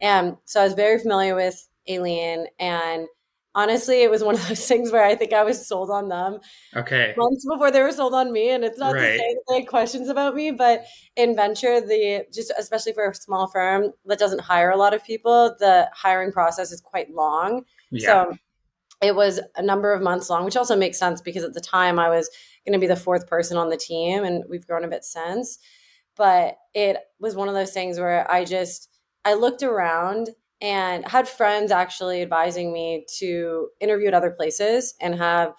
And 0.00 0.36
so 0.44 0.60
I 0.60 0.64
was 0.64 0.74
very 0.74 0.98
familiar 0.98 1.36
with 1.36 1.68
Aileen 1.88 2.46
and 2.58 3.06
honestly 3.54 4.02
it 4.02 4.10
was 4.10 4.22
one 4.24 4.34
of 4.34 4.48
those 4.48 4.66
things 4.68 4.90
where 4.90 5.04
I 5.04 5.14
think 5.14 5.32
I 5.32 5.44
was 5.44 5.66
sold 5.66 5.90
on 5.90 6.08
them 6.08 6.40
Okay. 6.76 7.14
months 7.16 7.46
before 7.48 7.70
they 7.70 7.82
were 7.82 7.92
sold 7.92 8.14
on 8.14 8.32
me. 8.32 8.50
And 8.50 8.64
it's 8.64 8.78
not 8.78 8.92
to 8.92 8.98
say 9.00 9.16
that 9.16 9.42
they 9.48 9.60
had 9.60 9.68
questions 9.68 10.08
about 10.08 10.34
me, 10.34 10.50
but 10.50 10.84
in 11.16 11.36
venture, 11.36 11.80
the 11.80 12.26
just 12.32 12.52
especially 12.58 12.92
for 12.92 13.08
a 13.08 13.14
small 13.14 13.46
firm 13.46 13.92
that 14.06 14.18
doesn't 14.18 14.40
hire 14.40 14.70
a 14.70 14.76
lot 14.76 14.94
of 14.94 15.04
people, 15.04 15.54
the 15.58 15.88
hiring 15.94 16.32
process 16.32 16.72
is 16.72 16.80
quite 16.80 17.10
long. 17.14 17.64
Yeah. 17.90 18.06
So 18.06 18.36
it 19.02 19.14
was 19.14 19.40
a 19.56 19.62
number 19.62 19.92
of 19.92 20.02
months 20.02 20.30
long, 20.30 20.44
which 20.44 20.56
also 20.56 20.76
makes 20.76 20.98
sense 20.98 21.20
because 21.20 21.44
at 21.44 21.54
the 21.54 21.60
time 21.60 21.98
I 21.98 22.08
was 22.08 22.30
going 22.66 22.72
to 22.72 22.78
be 22.78 22.86
the 22.86 22.96
fourth 22.96 23.26
person 23.26 23.56
on 23.56 23.68
the 23.68 23.76
team, 23.76 24.24
and 24.24 24.44
we've 24.48 24.66
grown 24.66 24.84
a 24.84 24.88
bit 24.88 25.04
since. 25.04 25.58
But 26.16 26.56
it 26.74 26.96
was 27.18 27.36
one 27.36 27.48
of 27.48 27.54
those 27.54 27.72
things 27.72 27.98
where 27.98 28.30
I 28.30 28.44
just 28.44 28.88
I 29.24 29.34
looked 29.34 29.62
around 29.62 30.30
and 30.64 31.06
had 31.06 31.28
friends 31.28 31.70
actually 31.70 32.22
advising 32.22 32.72
me 32.72 33.04
to 33.18 33.68
interview 33.80 34.08
at 34.08 34.14
other 34.14 34.30
places 34.30 34.94
and 34.98 35.14
have 35.14 35.52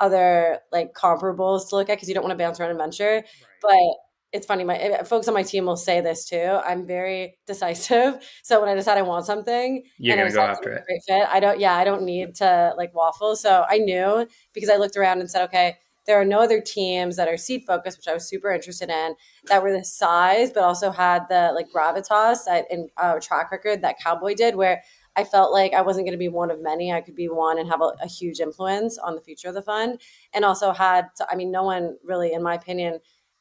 other 0.00 0.58
like 0.72 0.92
comparables 0.94 1.68
to 1.68 1.76
look 1.76 1.88
at 1.88 1.96
because 1.96 2.08
you 2.08 2.14
don't 2.14 2.24
want 2.24 2.36
to 2.36 2.44
bounce 2.44 2.58
around 2.58 2.70
and 2.70 2.78
venture. 2.78 3.22
But 3.62 3.94
it's 4.32 4.46
funny, 4.46 4.64
my 4.64 4.76
eh, 4.76 5.04
folks 5.04 5.28
on 5.28 5.34
my 5.34 5.44
team 5.44 5.66
will 5.66 5.76
say 5.76 6.00
this 6.00 6.24
too. 6.28 6.58
I'm 6.66 6.88
very 6.88 7.38
decisive, 7.46 8.18
so 8.42 8.60
when 8.60 8.68
I 8.68 8.74
decide 8.74 8.98
I 8.98 9.02
want 9.02 9.26
something, 9.26 9.84
You're 9.96 10.16
gonna 10.16 10.32
go 10.32 10.40
after 10.40 10.72
it. 10.72 10.84
fit. 11.06 11.28
I 11.28 11.38
don't. 11.38 11.60
Yeah, 11.60 11.74
I 11.74 11.84
don't 11.84 12.02
need 12.02 12.34
to 12.36 12.74
like 12.76 12.92
waffle. 12.94 13.36
So 13.36 13.64
I 13.68 13.78
knew 13.78 14.26
because 14.54 14.70
I 14.70 14.76
looked 14.76 14.96
around 14.96 15.20
and 15.20 15.30
said, 15.30 15.44
okay, 15.44 15.76
there 16.08 16.18
are 16.18 16.24
no 16.24 16.40
other 16.40 16.60
teams 16.60 17.16
that 17.16 17.28
are 17.28 17.36
seed 17.36 17.64
focused, 17.66 17.98
which 17.98 18.08
I 18.08 18.14
was 18.14 18.26
super 18.26 18.50
interested 18.50 18.88
in, 18.88 19.14
that 19.44 19.62
were 19.62 19.76
the 19.76 19.84
size, 19.84 20.50
but 20.50 20.64
also 20.64 20.90
had 20.90 21.28
the 21.28 21.52
like 21.54 21.68
gravitas 21.70 22.38
and 22.48 22.88
uh, 22.96 23.20
track 23.20 23.52
record 23.52 23.82
that 23.82 24.00
Cowboy 24.02 24.34
did, 24.34 24.56
where 24.56 24.82
I 25.16 25.24
felt 25.24 25.52
like 25.52 25.74
I 25.74 25.82
wasn't 25.82 26.06
going 26.06 26.12
to 26.12 26.18
be 26.18 26.30
one 26.30 26.50
of 26.50 26.62
many. 26.62 26.90
I 26.90 27.02
could 27.02 27.14
be 27.14 27.28
one 27.28 27.58
and 27.58 27.68
have 27.68 27.82
a, 27.82 27.92
a 28.00 28.08
huge 28.08 28.40
influence 28.40 28.96
on 28.96 29.16
the 29.16 29.20
future 29.20 29.48
of 29.48 29.54
the 29.54 29.62
fund, 29.62 30.00
and 30.32 30.46
also 30.46 30.72
had. 30.72 31.08
I 31.30 31.36
mean, 31.36 31.52
no 31.52 31.62
one 31.62 31.98
really, 32.02 32.32
in 32.32 32.42
my 32.42 32.54
opinion, 32.54 33.00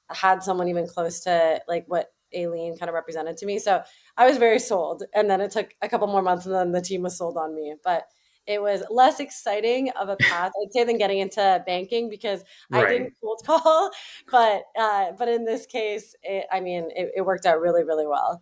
had 0.10 0.44
someone 0.44 0.68
even 0.68 0.88
close 0.88 1.22
to 1.22 1.62
like 1.70 1.86
what 1.88 2.12
Aileen 2.36 2.78
kind 2.78 2.90
of 2.90 2.96
represented 2.96 3.38
to 3.38 3.46
me. 3.46 3.60
So 3.60 3.82
I 4.18 4.28
was 4.28 4.38
very 4.38 4.60
sold. 4.60 5.04
And 5.14 5.30
then 5.30 5.40
it 5.40 5.52
took 5.52 5.74
a 5.82 5.88
couple 5.88 6.08
more 6.08 6.22
months 6.22 6.46
and 6.46 6.54
then 6.54 6.74
the 6.74 6.82
team 6.82 7.04
was 7.04 7.18
sold 7.18 7.38
on 7.38 7.56
me. 7.56 7.76
But 7.82 8.04
it 8.48 8.62
was 8.62 8.84
less 8.90 9.20
exciting 9.20 9.90
of 9.92 10.10
a 10.10 10.16
path, 10.16 10.52
I'd 10.62 10.72
say, 10.74 10.84
than 10.86 10.98
getting 10.98 11.20
into 11.20 11.64
banking 11.66 12.10
because 12.10 12.44
I 12.72 12.86
didn't 12.88 13.14
cold 13.22 13.42
call. 13.46 13.92
But 14.32 14.64
uh, 14.80 15.12
but 15.18 15.28
in 15.28 15.46
this 15.46 15.66
case, 15.66 16.16
it, 16.24 16.46
I 16.52 16.60
mean, 16.62 16.90
it, 16.96 17.12
it 17.18 17.22
worked 17.22 17.46
out 17.46 17.60
really, 17.60 17.84
really 17.84 18.08
well. 18.08 18.42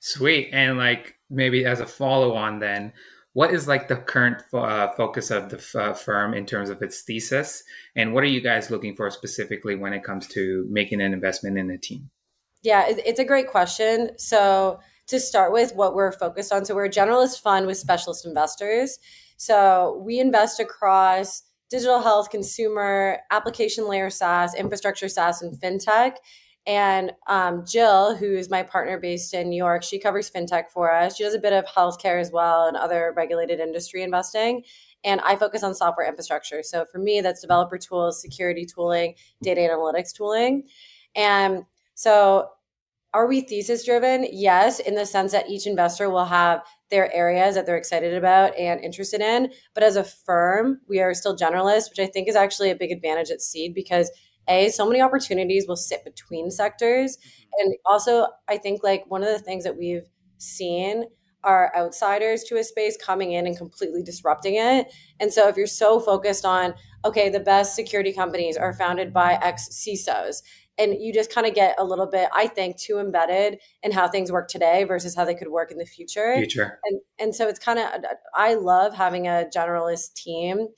Sweet. 0.00 0.50
And 0.52 0.76
like 0.76 1.14
maybe 1.30 1.64
as 1.64 1.80
a 1.80 1.86
follow 1.86 2.34
on, 2.34 2.58
then, 2.58 2.92
what 3.32 3.52
is 3.52 3.66
like 3.66 3.88
the 3.88 3.96
current 3.96 4.42
uh, 4.52 4.88
focus 4.96 5.30
of 5.30 5.48
the 5.50 5.56
f- 5.56 5.74
uh, 5.74 5.92
firm 5.94 6.34
in 6.34 6.46
terms 6.46 6.68
of 6.68 6.82
its 6.82 7.02
thesis? 7.02 7.62
And 7.96 8.12
what 8.12 8.22
are 8.24 8.28
you 8.28 8.40
guys 8.40 8.70
looking 8.70 8.94
for 8.96 9.08
specifically 9.10 9.76
when 9.76 9.92
it 9.92 10.04
comes 10.04 10.26
to 10.28 10.66
making 10.70 11.00
an 11.00 11.12
investment 11.14 11.58
in 11.58 11.70
a 11.70 11.78
team? 11.78 12.10
Yeah, 12.62 12.86
it- 12.88 13.02
it's 13.06 13.20
a 13.20 13.24
great 13.24 13.48
question. 13.48 14.10
So, 14.18 14.80
to 15.06 15.20
start 15.20 15.52
with, 15.52 15.74
what 15.74 15.94
we're 15.94 16.12
focused 16.12 16.50
on, 16.50 16.64
so 16.64 16.74
we're 16.74 16.86
a 16.86 16.90
generalist 16.90 17.40
fund 17.42 17.66
with 17.66 17.76
specialist 17.76 18.24
investors. 18.24 18.98
So, 19.36 20.02
we 20.04 20.20
invest 20.20 20.60
across 20.60 21.42
digital 21.70 22.00
health, 22.00 22.30
consumer, 22.30 23.18
application 23.30 23.88
layer 23.88 24.10
SaaS, 24.10 24.54
infrastructure 24.54 25.08
SaaS, 25.08 25.42
and 25.42 25.58
fintech. 25.60 26.16
And 26.66 27.12
um, 27.26 27.64
Jill, 27.66 28.16
who 28.16 28.34
is 28.34 28.48
my 28.48 28.62
partner 28.62 28.98
based 28.98 29.34
in 29.34 29.50
New 29.50 29.56
York, 29.56 29.82
she 29.82 29.98
covers 29.98 30.30
fintech 30.30 30.70
for 30.70 30.90
us. 30.92 31.16
She 31.16 31.24
does 31.24 31.34
a 31.34 31.38
bit 31.38 31.52
of 31.52 31.66
healthcare 31.66 32.20
as 32.20 32.30
well 32.30 32.66
and 32.66 32.76
other 32.76 33.12
regulated 33.16 33.60
industry 33.60 34.02
investing. 34.02 34.62
And 35.04 35.20
I 35.20 35.36
focus 35.36 35.62
on 35.62 35.74
software 35.74 36.08
infrastructure. 36.08 36.62
So 36.62 36.86
for 36.90 36.98
me, 36.98 37.20
that's 37.20 37.42
developer 37.42 37.76
tools, 37.76 38.20
security 38.20 38.64
tooling, 38.64 39.14
data 39.42 39.60
analytics 39.60 40.14
tooling. 40.14 40.64
And 41.14 41.64
so 41.94 42.48
are 43.14 43.28
we 43.28 43.40
thesis 43.40 43.84
driven? 43.84 44.26
Yes, 44.32 44.80
in 44.80 44.96
the 44.96 45.06
sense 45.06 45.30
that 45.32 45.48
each 45.48 45.68
investor 45.68 46.10
will 46.10 46.24
have 46.24 46.62
their 46.90 47.14
areas 47.14 47.54
that 47.54 47.64
they're 47.64 47.76
excited 47.76 48.12
about 48.12 48.58
and 48.58 48.80
interested 48.80 49.20
in. 49.20 49.52
But 49.72 49.84
as 49.84 49.94
a 49.94 50.02
firm, 50.02 50.80
we 50.88 51.00
are 51.00 51.14
still 51.14 51.36
generalists, 51.36 51.88
which 51.88 52.00
I 52.00 52.06
think 52.06 52.28
is 52.28 52.34
actually 52.34 52.70
a 52.70 52.76
big 52.76 52.90
advantage 52.90 53.30
at 53.30 53.40
Seed 53.40 53.72
because 53.72 54.10
a 54.48 54.68
so 54.68 54.86
many 54.86 55.00
opportunities 55.00 55.66
will 55.68 55.76
sit 55.76 56.04
between 56.04 56.50
sectors, 56.50 57.16
mm-hmm. 57.16 57.60
and 57.60 57.74
also 57.86 58.26
I 58.48 58.58
think 58.58 58.82
like 58.82 59.04
one 59.06 59.22
of 59.22 59.28
the 59.28 59.38
things 59.38 59.64
that 59.64 59.78
we've 59.78 60.10
seen 60.38 61.04
are 61.44 61.72
outsiders 61.76 62.42
to 62.44 62.56
a 62.56 62.64
space 62.64 62.96
coming 62.96 63.32
in 63.32 63.46
and 63.46 63.56
completely 63.56 64.02
disrupting 64.02 64.54
it. 64.56 64.92
And 65.20 65.32
so 65.32 65.46
if 65.48 65.56
you're 65.56 65.66
so 65.66 66.00
focused 66.00 66.44
on 66.44 66.74
okay, 67.04 67.28
the 67.28 67.40
best 67.40 67.76
security 67.76 68.12
companies 68.12 68.56
are 68.56 68.72
founded 68.72 69.12
by 69.12 69.34
ex 69.42 69.68
CISOs 69.68 70.42
and 70.78 70.94
you 71.00 71.12
just 71.12 71.32
kind 71.32 71.46
of 71.46 71.54
get 71.54 71.74
a 71.78 71.84
little 71.84 72.06
bit 72.06 72.28
i 72.34 72.46
think 72.46 72.76
too 72.76 72.98
embedded 72.98 73.58
in 73.82 73.92
how 73.92 74.08
things 74.08 74.32
work 74.32 74.48
today 74.48 74.84
versus 74.84 75.14
how 75.14 75.24
they 75.24 75.34
could 75.34 75.48
work 75.48 75.70
in 75.70 75.78
the 75.78 75.86
future. 75.86 76.34
Future. 76.36 76.78
and 76.84 77.00
and 77.18 77.34
so 77.34 77.48
it's 77.48 77.58
kind 77.58 77.78
of 77.78 77.88
i 78.34 78.54
love 78.54 78.94
having 78.94 79.26
a 79.26 79.46
generalist 79.54 80.14
team 80.14 80.68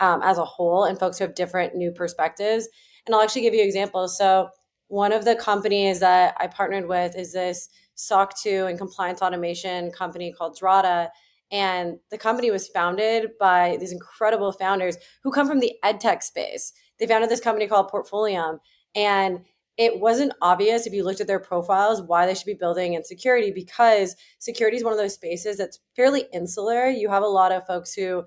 um, 0.00 0.20
as 0.22 0.38
a 0.38 0.44
whole 0.44 0.84
and 0.84 0.98
folks 0.98 1.18
who 1.18 1.24
have 1.24 1.34
different 1.34 1.74
new 1.74 1.90
perspectives. 1.92 2.68
And 3.06 3.14
i'll 3.14 3.22
actually 3.22 3.42
give 3.42 3.54
you 3.54 3.64
examples 3.64 4.16
so 4.16 4.48
one 4.88 5.12
of 5.12 5.24
the 5.24 5.36
companies 5.36 6.00
that 6.00 6.36
i 6.38 6.46
partnered 6.46 6.88
with 6.88 7.16
is 7.16 7.32
this 7.32 7.68
soc 7.94 8.38
2 8.40 8.66
and 8.66 8.78
compliance 8.78 9.22
automation 9.22 9.90
company 9.90 10.32
called 10.32 10.58
drata 10.58 11.08
and 11.52 11.98
the 12.10 12.16
company 12.16 12.50
was 12.50 12.66
founded 12.68 13.32
by 13.38 13.76
these 13.78 13.92
incredible 13.92 14.52
founders 14.52 14.96
who 15.22 15.30
come 15.30 15.46
from 15.46 15.60
the 15.60 15.74
ed 15.84 16.00
tech 16.00 16.22
space. 16.22 16.72
They 16.98 17.06
founded 17.06 17.28
this 17.28 17.40
company 17.40 17.66
called 17.66 17.90
portfolium 17.90 18.58
and 18.94 19.40
it 19.78 19.98
wasn't 20.00 20.34
obvious 20.42 20.86
if 20.86 20.92
you 20.92 21.02
looked 21.02 21.20
at 21.20 21.26
their 21.26 21.38
profiles 21.38 22.02
why 22.02 22.26
they 22.26 22.34
should 22.34 22.46
be 22.46 22.54
building 22.54 22.94
in 22.94 23.04
security 23.04 23.50
because 23.50 24.16
security 24.38 24.76
is 24.76 24.84
one 24.84 24.92
of 24.92 24.98
those 24.98 25.14
spaces 25.14 25.56
that's 25.56 25.80
fairly 25.96 26.24
insular. 26.32 26.88
You 26.88 27.08
have 27.08 27.22
a 27.22 27.26
lot 27.26 27.52
of 27.52 27.66
folks 27.66 27.94
who 27.94 28.24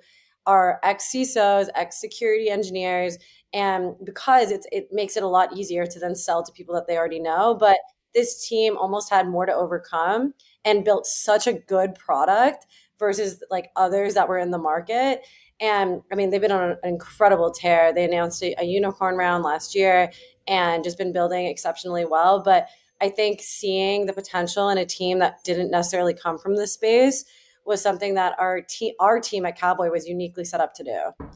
are 0.48 0.80
ex 0.84 1.12
CISOs, 1.14 1.70
ex 1.76 2.00
security 2.02 2.50
engineers, 2.50 3.18
and 3.54 3.94
because 4.04 4.52
it's 4.52 4.68
it 4.72 4.90
makes 4.92 5.18
it 5.18 5.24
a 5.24 5.28
lot 5.28 5.56
easier 5.56 5.86
to 5.86 6.00
then 6.00 6.16
sell 6.16 6.44
to 6.44 6.52
people 6.52 6.74
that 6.76 6.88
they 6.88 6.98
already 6.98 7.20
know. 7.20 7.56
But 7.56 7.78
this 8.14 8.48
team 8.48 8.78
almost 8.78 9.10
had 9.10 9.28
more 9.28 9.46
to 9.46 9.54
overcome 9.54 10.34
and 10.64 10.84
built 10.84 11.06
such 11.06 11.48
a 11.48 11.54
good 11.54 11.94
product 11.96 12.66
versus 12.98 13.44
like 13.52 13.72
others 13.76 14.14
that 14.14 14.28
were 14.28 14.40
in 14.40 14.52
the 14.52 14.58
market. 14.58 15.22
And 15.60 16.02
I 16.12 16.16
mean, 16.16 16.30
they've 16.30 16.42
been 16.42 16.52
on 16.52 16.72
an 16.72 16.78
incredible 16.84 17.52
tear. 17.52 17.94
They 17.94 18.06
announced 18.06 18.42
a, 18.44 18.56
a 18.60 18.66
unicorn 18.66 19.16
round 19.16 19.44
last 19.44 19.76
year 19.76 20.12
and 20.48 20.84
just 20.84 20.98
been 20.98 21.12
building 21.14 21.48
exceptionally 21.48 22.06
well. 22.06 22.42
But 22.44 22.68
I 23.02 23.10
think 23.10 23.42
seeing 23.42 24.06
the 24.06 24.14
potential 24.14 24.70
in 24.70 24.78
a 24.78 24.86
team 24.86 25.20
that 25.20 25.44
didn't 25.44 25.72
necessarily 25.72 26.14
come 26.14 26.38
from 26.38 26.56
the 26.56 26.68
space 26.68 27.26
was 27.66 27.82
something 27.82 28.14
that 28.14 28.36
our 28.40 28.62
team 28.62 28.94
our 29.00 29.20
team 29.20 29.46
at 29.46 29.58
Cowboy 29.58 29.90
was 29.90 30.08
uniquely 30.08 30.46
set 30.46 30.62
up 30.62 30.74
to 30.76 30.84
do. 30.84 31.28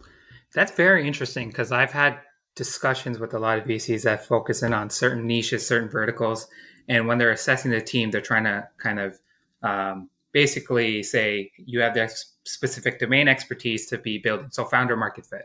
That's 0.54 0.72
very 0.72 1.06
interesting 1.06 1.50
because 1.50 1.72
I've 1.72 1.92
had 1.92 2.20
discussions 2.56 3.20
with 3.20 3.34
a 3.34 3.40
lot 3.40 3.58
of 3.58 3.66
VCs 3.66 4.04
that 4.04 4.26
focus 4.26 4.64
in 4.64 4.74
on 4.74 4.90
certain 4.90 5.28
niches, 5.28 5.66
certain 5.66 5.90
verticals, 5.90 6.48
and 6.88 7.08
when 7.08 7.18
they're 7.18 7.32
assessing 7.32 7.72
the 7.72 7.82
team, 7.82 8.12
they're 8.12 8.22
trying 8.22 8.46
to 8.46 8.68
kind 8.78 9.00
of 9.00 9.20
um, 9.64 10.10
basically 10.32 11.04
say 11.04 11.52
you 11.58 11.82
have 11.82 11.94
the 11.94 12.12
specific 12.46 13.00
domain 13.00 13.28
expertise 13.28 13.88
to 13.88 13.98
be 13.98 14.18
building. 14.18 14.48
So 14.52 14.66
founder 14.66 14.96
market 14.96 15.26
fit. 15.26 15.44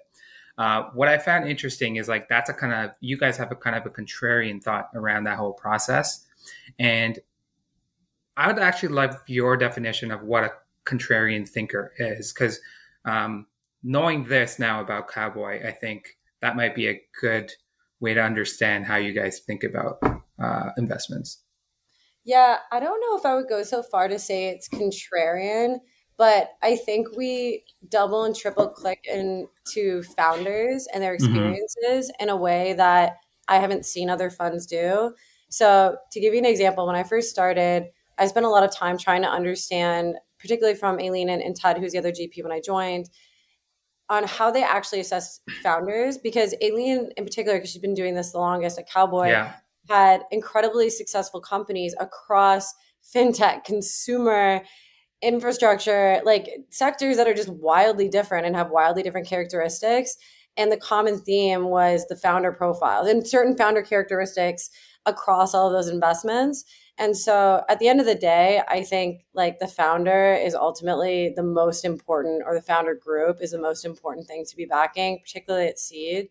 Uh, 0.57 0.85
what 0.95 1.09
I 1.09 1.19
found 1.19 1.49
interesting 1.49 1.97
is 1.97 2.09
like 2.09 2.29
that's 2.29 2.49
a 2.49 2.55
kind 2.55 2.73
of 2.73 2.95
you 3.01 3.17
guys 3.17 3.37
have 3.37 3.51
a 3.51 3.57
kind 3.57 3.77
of 3.77 3.85
a 3.87 3.91
contrarian 3.91 4.63
thought 4.63 4.89
around 4.95 5.25
that 5.25 5.37
whole 5.37 5.53
process, 5.53 6.25
and 6.79 7.19
I 8.37 8.47
would 8.47 8.59
actually 8.59 8.91
love 8.91 9.17
your 9.27 9.57
definition 9.57 10.11
of 10.11 10.23
what 10.23 10.45
a 10.45 10.51
contrarian 10.87 11.49
thinker 11.49 11.93
is 11.99 12.33
because 12.33 12.61
um, 13.05 13.47
knowing 13.83 14.25
this 14.25 14.59
now 14.59 14.81
about 14.81 15.09
Cowboy, 15.09 15.67
I 15.67 15.73
think 15.73 16.17
that 16.41 16.57
might 16.57 16.75
be 16.75 16.89
a 16.89 17.01
good 17.21 17.53
way 18.01 18.15
to 18.15 18.23
understand 18.23 18.85
how 18.85 18.97
you 18.97 19.13
guys 19.13 19.41
think 19.41 19.65
about 19.65 19.99
uh, 20.39 20.71
investments. 20.77 21.43
Yeah, 22.25 22.59
I 22.73 22.81
don't 22.81 23.01
know 23.01 23.19
if 23.19 23.27
I 23.27 23.35
would 23.35 23.49
go 23.49 23.63
so 23.63 23.83
far 23.83 24.09
to 24.09 24.19
say 24.19 24.49
it's 24.49 24.69
contrarian 24.69 25.79
but 26.17 26.51
I 26.63 26.77
think 26.77 27.17
we 27.17 27.65
double 27.89 28.25
and 28.25 28.37
triple 28.37 28.69
click 28.69 29.07
into 29.07 30.03
founders 30.17 30.87
and 30.93 31.03
their 31.03 31.17
mm-hmm. 31.17 31.25
experiences 31.25 32.11
mm-hmm. 32.11 32.23
in 32.23 32.29
a 32.29 32.37
way 32.37 32.75
that 32.75 33.17
I 33.49 33.57
haven't 33.57 33.85
seen 33.85 34.09
other 34.09 34.31
funds 34.31 34.67
do. 34.67 35.15
So, 35.49 35.97
to 36.13 36.21
give 36.21 36.33
you 36.33 36.39
an 36.39 36.47
example, 36.47 36.87
when 36.87 36.97
I 36.97 37.03
first 37.03 37.31
started, 37.31 37.85
I 38.19 38.27
spent 38.27 38.47
a 38.47 38.49
lot 38.49 38.65
of 38.65 38.75
time 38.75 38.97
trying 38.97 39.23
to 39.23 39.29
understand, 39.29 40.17
particularly 40.39 40.79
from 40.79 40.99
Aileen 40.99 41.29
and, 41.29 41.43
and 41.43 41.55
Ted, 41.55 41.79
who's 41.79 41.93
the 41.93 41.99
other 41.99 42.13
GP 42.13 42.43
when 42.43 42.53
I 42.53 42.61
joined, 42.61 43.11
on 44.09 44.25
how 44.25 44.51
they 44.51 44.63
actually 44.63 45.01
assess 45.01 45.41
founders. 45.63 46.19
Because 46.19 46.55
Aileen, 46.63 47.11
in 47.17 47.25
particular, 47.25 47.59
because 47.59 47.71
she's 47.71 47.83
been 47.83 47.95
doing 47.95 48.15
this 48.15 48.33
the 48.33 48.39
longest 48.39 48.79
at 48.79 48.89
Cowboy, 48.89 49.29
yeah. 49.29 49.55
had 49.89 50.23
incredibly 50.31 50.91
successful 50.91 51.41
companies 51.41 51.95
across 52.01 52.73
fintech, 53.15 53.65
consumer, 53.65 54.63
infrastructure, 55.25 56.21
like 56.25 56.49
sectors 56.71 57.17
that 57.17 57.27
are 57.27 57.35
just 57.35 57.49
wildly 57.49 58.09
different 58.09 58.47
and 58.47 58.55
have 58.55 58.71
wildly 58.71 59.03
different 59.03 59.27
characteristics. 59.27 60.17
And 60.57 60.71
the 60.71 60.77
common 60.77 61.19
theme 61.19 61.65
was 61.65 62.07
the 62.07 62.17
founder 62.17 62.53
profiles 62.53 63.09
and 63.09 63.27
certain 63.27 63.57
founder 63.57 63.83
characteristics 63.83 64.71
across 65.07 65.55
all 65.55 65.67
of 65.67 65.73
those 65.73 65.89
investments. 65.89 66.65
And 66.97 67.17
so 67.17 67.65
at 67.69 67.81
the 67.81 67.89
end 67.89 67.99
of 67.99 68.07
the 68.07 68.15
day, 68.15 68.63
I 68.69 68.83
think 68.83 69.23
like 69.35 69.59
the 69.59 69.67
founder 69.67 70.35
is 70.35 70.55
ultimately 70.55 71.33
the 71.35 71.43
most 71.43 71.85
important, 71.85 72.45
or 72.47 72.55
the 72.55 72.63
founder 72.63 72.95
group 72.95 73.39
is 73.41 73.51
the 73.51 73.59
most 73.59 73.85
important 73.85 74.29
thing 74.29 74.45
to 74.49 74.57
be 74.57 74.65
backing, 74.65 75.19
particularly 75.21 75.67
at 75.67 75.81
seed. 75.81 76.29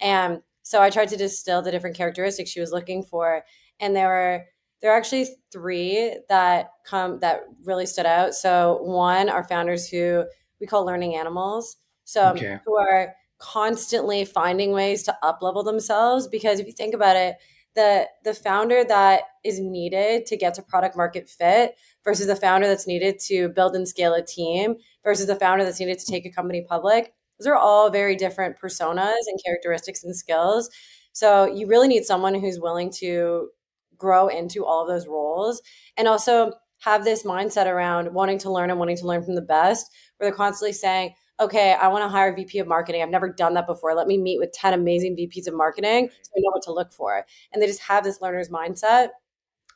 And 0.00 0.40
so 0.62 0.80
I 0.80 0.90
tried 0.90 1.10
to 1.10 1.16
distill 1.16 1.60
the 1.60 1.70
different 1.70 1.96
characteristics 1.96 2.50
she 2.50 2.60
was 2.60 2.72
looking 2.72 3.02
for. 3.02 3.44
And 3.78 3.94
there 3.94 4.08
were 4.08 4.46
there 4.80 4.92
are 4.92 4.96
actually 4.96 5.26
three 5.52 6.16
that 6.28 6.70
come 6.84 7.18
that 7.20 7.40
really 7.64 7.86
stood 7.86 8.06
out. 8.06 8.34
So 8.34 8.78
one 8.82 9.28
are 9.28 9.44
founders 9.44 9.88
who 9.88 10.24
we 10.60 10.66
call 10.66 10.84
learning 10.84 11.16
animals. 11.16 11.76
So 12.04 12.26
um, 12.26 12.36
okay. 12.36 12.58
who 12.64 12.76
are 12.76 13.14
constantly 13.38 14.24
finding 14.24 14.72
ways 14.72 15.02
to 15.04 15.16
up 15.22 15.40
level 15.42 15.62
themselves 15.62 16.26
because 16.26 16.60
if 16.60 16.66
you 16.66 16.72
think 16.72 16.94
about 16.94 17.16
it, 17.16 17.36
the 17.76 18.08
the 18.24 18.34
founder 18.34 18.82
that 18.82 19.22
is 19.44 19.60
needed 19.60 20.26
to 20.26 20.36
get 20.36 20.54
to 20.54 20.62
product 20.62 20.96
market 20.96 21.28
fit 21.28 21.76
versus 22.02 22.26
the 22.26 22.34
founder 22.34 22.66
that's 22.66 22.86
needed 22.86 23.20
to 23.20 23.50
build 23.50 23.76
and 23.76 23.86
scale 23.86 24.14
a 24.14 24.24
team 24.24 24.74
versus 25.04 25.26
the 25.26 25.36
founder 25.36 25.64
that's 25.64 25.78
needed 25.78 25.98
to 25.98 26.06
take 26.06 26.26
a 26.26 26.30
company 26.30 26.64
public 26.66 27.12
those 27.38 27.46
are 27.46 27.54
all 27.54 27.90
very 27.90 28.16
different 28.16 28.58
personas 28.58 29.26
and 29.26 29.38
characteristics 29.44 30.02
and 30.02 30.16
skills 30.16 30.70
so 31.12 31.44
you 31.44 31.66
really 31.66 31.86
need 31.86 32.04
someone 32.04 32.34
who's 32.34 32.58
willing 32.58 32.90
to 32.90 33.50
grow 33.98 34.28
into 34.28 34.64
all 34.64 34.82
of 34.82 34.88
those 34.88 35.06
roles. 35.06 35.62
And 35.96 36.08
also 36.08 36.52
have 36.80 37.04
this 37.04 37.24
mindset 37.24 37.66
around 37.66 38.12
wanting 38.12 38.38
to 38.38 38.50
learn 38.50 38.70
and 38.70 38.78
wanting 38.78 38.96
to 38.98 39.06
learn 39.06 39.22
from 39.22 39.34
the 39.34 39.42
best 39.42 39.90
where 40.16 40.28
they're 40.28 40.36
constantly 40.36 40.72
saying 40.72 41.14
okay 41.40 41.74
i 41.80 41.88
want 41.88 42.04
to 42.04 42.08
hire 42.08 42.32
a 42.32 42.36
vp 42.36 42.58
of 42.58 42.66
marketing. 42.66 43.02
I've 43.02 43.08
never 43.08 43.32
done 43.32 43.54
that 43.54 43.66
before. 43.66 43.94
Let 43.94 44.06
me 44.06 44.18
meet 44.18 44.38
with 44.38 44.52
10 44.52 44.74
amazing 44.74 45.16
vps 45.16 45.46
of 45.46 45.54
marketing 45.54 46.10
so 46.22 46.30
i 46.36 46.40
know 46.40 46.50
what 46.50 46.62
to 46.64 46.72
look 46.72 46.92
for. 46.92 47.24
And 47.52 47.62
they 47.62 47.66
just 47.66 47.82
have 47.82 48.04
this 48.04 48.20
learner's 48.20 48.50
mindset. 48.50 49.08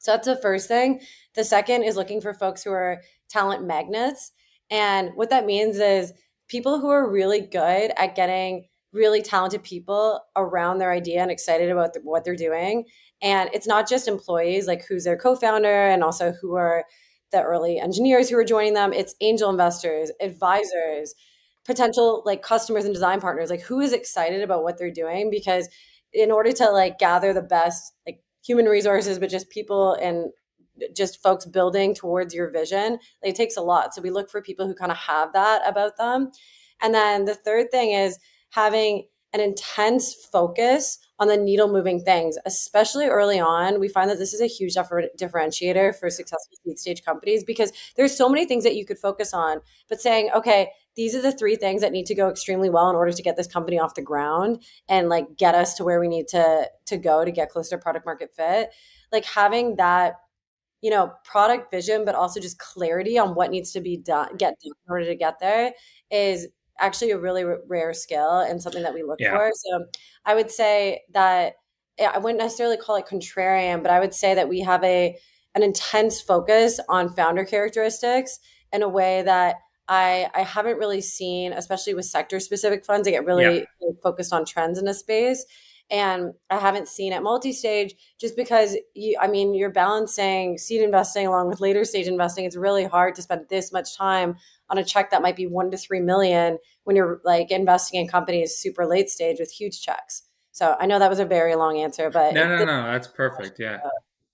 So 0.00 0.12
that's 0.12 0.26
the 0.26 0.36
first 0.36 0.68
thing. 0.68 1.00
The 1.34 1.44
second 1.44 1.82
is 1.82 1.96
looking 1.96 2.20
for 2.20 2.32
folks 2.32 2.64
who 2.64 2.70
are 2.70 3.02
talent 3.28 3.66
magnets. 3.66 4.32
And 4.70 5.10
what 5.14 5.30
that 5.30 5.44
means 5.44 5.78
is 5.78 6.14
people 6.48 6.80
who 6.80 6.88
are 6.88 7.10
really 7.10 7.40
good 7.40 7.92
at 7.96 8.14
getting 8.14 8.66
really 8.92 9.22
talented 9.22 9.62
people 9.62 10.20
around 10.36 10.78
their 10.78 10.92
idea 10.92 11.20
and 11.20 11.30
excited 11.30 11.70
about 11.70 11.92
the, 11.94 12.00
what 12.00 12.24
they're 12.24 12.36
doing 12.36 12.84
and 13.22 13.50
it's 13.52 13.66
not 13.66 13.88
just 13.88 14.08
employees, 14.08 14.66
like 14.66 14.84
who's 14.86 15.04
their 15.04 15.16
co 15.16 15.36
founder 15.36 15.88
and 15.88 16.02
also 16.02 16.32
who 16.32 16.56
are 16.56 16.84
the 17.32 17.42
early 17.42 17.78
engineers 17.78 18.28
who 18.28 18.36
are 18.36 18.44
joining 18.44 18.74
them. 18.74 18.92
It's 18.92 19.14
angel 19.20 19.50
investors, 19.50 20.10
advisors, 20.20 21.14
potential 21.64 22.22
like 22.24 22.42
customers 22.42 22.84
and 22.84 22.94
design 22.94 23.20
partners. 23.20 23.50
Like 23.50 23.60
who 23.60 23.80
is 23.80 23.92
excited 23.92 24.42
about 24.42 24.62
what 24.62 24.78
they're 24.78 24.90
doing? 24.90 25.30
Because 25.30 25.68
in 26.12 26.30
order 26.30 26.50
to 26.52 26.70
like 26.70 26.98
gather 26.98 27.32
the 27.32 27.42
best 27.42 27.94
like 28.06 28.22
human 28.44 28.66
resources, 28.66 29.18
but 29.18 29.30
just 29.30 29.50
people 29.50 29.94
and 29.94 30.30
just 30.96 31.22
folks 31.22 31.44
building 31.44 31.94
towards 31.94 32.34
your 32.34 32.50
vision, 32.50 32.92
like, 33.22 33.32
it 33.32 33.34
takes 33.34 33.58
a 33.58 33.62
lot. 33.62 33.94
So 33.94 34.00
we 34.00 34.10
look 34.10 34.30
for 34.30 34.40
people 34.40 34.66
who 34.66 34.74
kind 34.74 34.90
of 34.90 34.96
have 34.96 35.34
that 35.34 35.60
about 35.68 35.98
them. 35.98 36.30
And 36.80 36.94
then 36.94 37.26
the 37.26 37.34
third 37.34 37.70
thing 37.70 37.92
is 37.92 38.18
having 38.50 39.06
an 39.32 39.40
intense 39.40 40.14
focus 40.14 40.98
on 41.20 41.28
the 41.28 41.36
needle 41.36 41.70
moving 41.70 42.00
things, 42.00 42.36
especially 42.46 43.06
early 43.06 43.38
on. 43.38 43.78
We 43.78 43.88
find 43.88 44.10
that 44.10 44.18
this 44.18 44.34
is 44.34 44.40
a 44.40 44.46
huge 44.46 44.74
differentiator 44.74 45.94
for 45.96 46.10
successful 46.10 46.56
seed 46.64 46.78
stage 46.78 47.04
companies 47.04 47.44
because 47.44 47.72
there's 47.96 48.16
so 48.16 48.28
many 48.28 48.46
things 48.46 48.64
that 48.64 48.74
you 48.74 48.84
could 48.84 48.98
focus 48.98 49.32
on, 49.32 49.60
but 49.88 50.00
saying, 50.00 50.30
okay, 50.34 50.70
these 50.96 51.14
are 51.14 51.22
the 51.22 51.32
three 51.32 51.56
things 51.56 51.82
that 51.82 51.92
need 51.92 52.06
to 52.06 52.14
go 52.14 52.28
extremely 52.28 52.70
well 52.70 52.90
in 52.90 52.96
order 52.96 53.12
to 53.12 53.22
get 53.22 53.36
this 53.36 53.46
company 53.46 53.78
off 53.78 53.94
the 53.94 54.02
ground 54.02 54.62
and 54.88 55.08
like 55.08 55.36
get 55.36 55.54
us 55.54 55.74
to 55.74 55.84
where 55.84 56.00
we 56.00 56.08
need 56.08 56.26
to 56.28 56.68
to 56.86 56.96
go 56.96 57.24
to 57.24 57.30
get 57.30 57.50
closer 57.50 57.76
to 57.76 57.82
product 57.82 58.06
market 58.06 58.30
fit. 58.34 58.70
Like 59.12 59.24
having 59.24 59.76
that 59.76 60.14
you 60.82 60.90
know 60.90 61.12
product 61.24 61.70
vision 61.70 62.04
but 62.06 62.14
also 62.14 62.40
just 62.40 62.58
clarity 62.58 63.18
on 63.18 63.34
what 63.34 63.50
needs 63.50 63.70
to 63.70 63.80
be 63.82 63.98
done 63.98 64.34
get 64.38 64.54
done 64.62 64.72
in 64.86 64.90
order 64.90 65.04
to 65.04 65.14
get 65.14 65.38
there 65.38 65.72
is 66.10 66.48
actually 66.80 67.10
a 67.10 67.18
really 67.18 67.44
r- 67.44 67.60
rare 67.68 67.94
skill 67.94 68.40
and 68.40 68.60
something 68.60 68.82
that 68.82 68.94
we 68.94 69.02
look 69.02 69.20
yeah. 69.20 69.36
for. 69.36 69.50
So 69.54 69.84
I 70.24 70.34
would 70.34 70.50
say 70.50 71.02
that 71.12 71.54
I 72.00 72.18
wouldn't 72.18 72.40
necessarily 72.40 72.76
call 72.76 72.96
it 72.96 73.06
contrarian, 73.06 73.82
but 73.82 73.90
I 73.90 74.00
would 74.00 74.14
say 74.14 74.34
that 74.34 74.48
we 74.48 74.60
have 74.60 74.82
a 74.84 75.16
an 75.54 75.62
intense 75.62 76.20
focus 76.20 76.78
on 76.88 77.14
founder 77.14 77.44
characteristics 77.44 78.38
in 78.72 78.82
a 78.82 78.88
way 78.88 79.22
that 79.22 79.56
I 79.88 80.28
I 80.34 80.42
haven't 80.42 80.78
really 80.78 81.00
seen, 81.00 81.52
especially 81.52 81.94
with 81.94 82.06
sector 82.06 82.40
specific 82.40 82.84
funds. 82.84 83.06
I 83.06 83.12
get 83.12 83.26
really 83.26 83.58
yeah. 83.80 83.90
focused 84.02 84.32
on 84.32 84.44
trends 84.44 84.78
in 84.78 84.88
a 84.88 84.94
space 84.94 85.44
and 85.90 86.32
I 86.50 86.58
haven't 86.58 86.88
seen 86.88 87.12
at 87.12 87.22
multi-stage 87.22 87.94
just 88.18 88.36
because 88.36 88.76
you 88.94 89.16
I 89.20 89.26
mean 89.26 89.54
you're 89.54 89.72
balancing 89.72 90.56
seed 90.56 90.82
investing 90.82 91.26
along 91.26 91.48
with 91.48 91.60
later 91.60 91.84
stage 91.84 92.06
investing 92.06 92.44
it's 92.44 92.56
really 92.56 92.84
hard 92.84 93.14
to 93.16 93.22
spend 93.22 93.46
this 93.48 93.72
much 93.72 93.96
time 93.96 94.36
on 94.70 94.78
a 94.78 94.84
check 94.84 95.10
that 95.10 95.22
might 95.22 95.36
be 95.36 95.46
1 95.46 95.70
to 95.72 95.76
3 95.76 96.00
million 96.00 96.58
when 96.84 96.96
you're 96.96 97.20
like 97.24 97.50
investing 97.50 98.00
in 98.00 98.08
companies 98.08 98.56
super 98.56 98.86
late 98.86 99.10
stage 99.10 99.38
with 99.38 99.50
huge 99.50 99.82
checks. 99.82 100.22
So 100.52 100.76
I 100.80 100.86
know 100.86 100.98
that 100.98 101.10
was 101.10 101.18
a 101.18 101.24
very 101.24 101.54
long 101.54 101.78
answer 101.78 102.10
but 102.10 102.34
No 102.34 102.48
no 102.48 102.64
no 102.64 102.84
that's 102.84 103.08
perfect 103.22 103.58
yeah. 103.60 103.78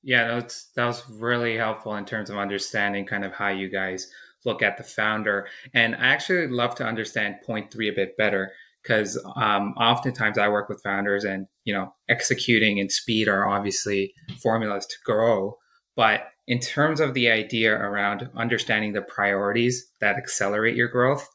yeah 0.03 0.29
that's 0.29 0.70
that 0.77 0.87
was 0.87 1.03
really 1.11 1.57
helpful 1.57 1.94
in 1.96 2.05
terms 2.05 2.31
of 2.31 2.37
understanding 2.37 3.07
kind 3.07 3.25
of 3.25 3.33
how 3.33 3.49
you 3.49 3.68
guys 3.68 4.09
look 4.46 4.62
at 4.62 4.79
the 4.79 4.85
founder. 4.85 5.49
And 5.75 5.94
I 5.96 6.07
actually 6.07 6.46
love 6.46 6.75
to 6.77 6.85
understand 6.85 7.42
point 7.44 7.70
3 7.70 7.88
a 7.88 7.92
bit 7.92 8.16
better 8.16 8.53
because 8.83 9.20
um, 9.35 9.75
oftentimes 9.77 10.38
I 10.38 10.49
work 10.49 10.68
with 10.68 10.83
founders, 10.83 11.25
and 11.25 11.49
you 11.64 11.75
know, 11.75 11.92
executing 12.09 12.79
and 12.79 12.90
speed 12.90 13.29
are 13.29 13.49
obviously 13.49 14.14
formulas 14.40 14.87
to 14.87 14.96
grow. 15.05 15.59
But 15.96 16.22
in 16.46 16.61
terms 16.61 17.00
of 17.00 17.14
the 17.14 17.30
idea 17.30 17.74
around 17.74 18.28
understanding 18.37 18.92
the 18.92 19.02
priorities 19.02 19.90
that 20.00 20.16
accelerate 20.16 20.76
your 20.76 20.88
growth, 20.88 21.28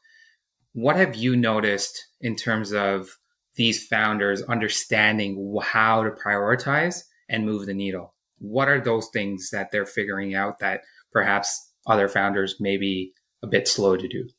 what 0.74 0.96
have 0.96 1.16
you 1.16 1.36
noticed 1.36 2.08
in 2.22 2.36
terms 2.36 2.74
of 2.74 3.10
these 3.56 3.86
founders 3.88 4.42
understanding 4.44 5.58
how 5.62 6.04
to 6.04 6.12
prioritize 6.12 7.02
and 7.28 7.46
move 7.46 7.66
the 7.66 7.74
needle? 7.74 8.14
What 8.40 8.70
are 8.70 8.80
those 8.80 9.10
things 9.12 9.50
that 9.52 9.72
they're 9.72 9.86
figuring 9.86 10.34
out 10.34 10.60
that 10.60 10.82
perhaps 11.12 11.74
other 11.86 12.08
founders 12.08 12.56
may 12.60 12.78
be 12.78 13.12
a 13.44 13.48
bit 13.48 13.68
slow 13.68 13.98
to 13.98 14.08
do? 14.08 14.30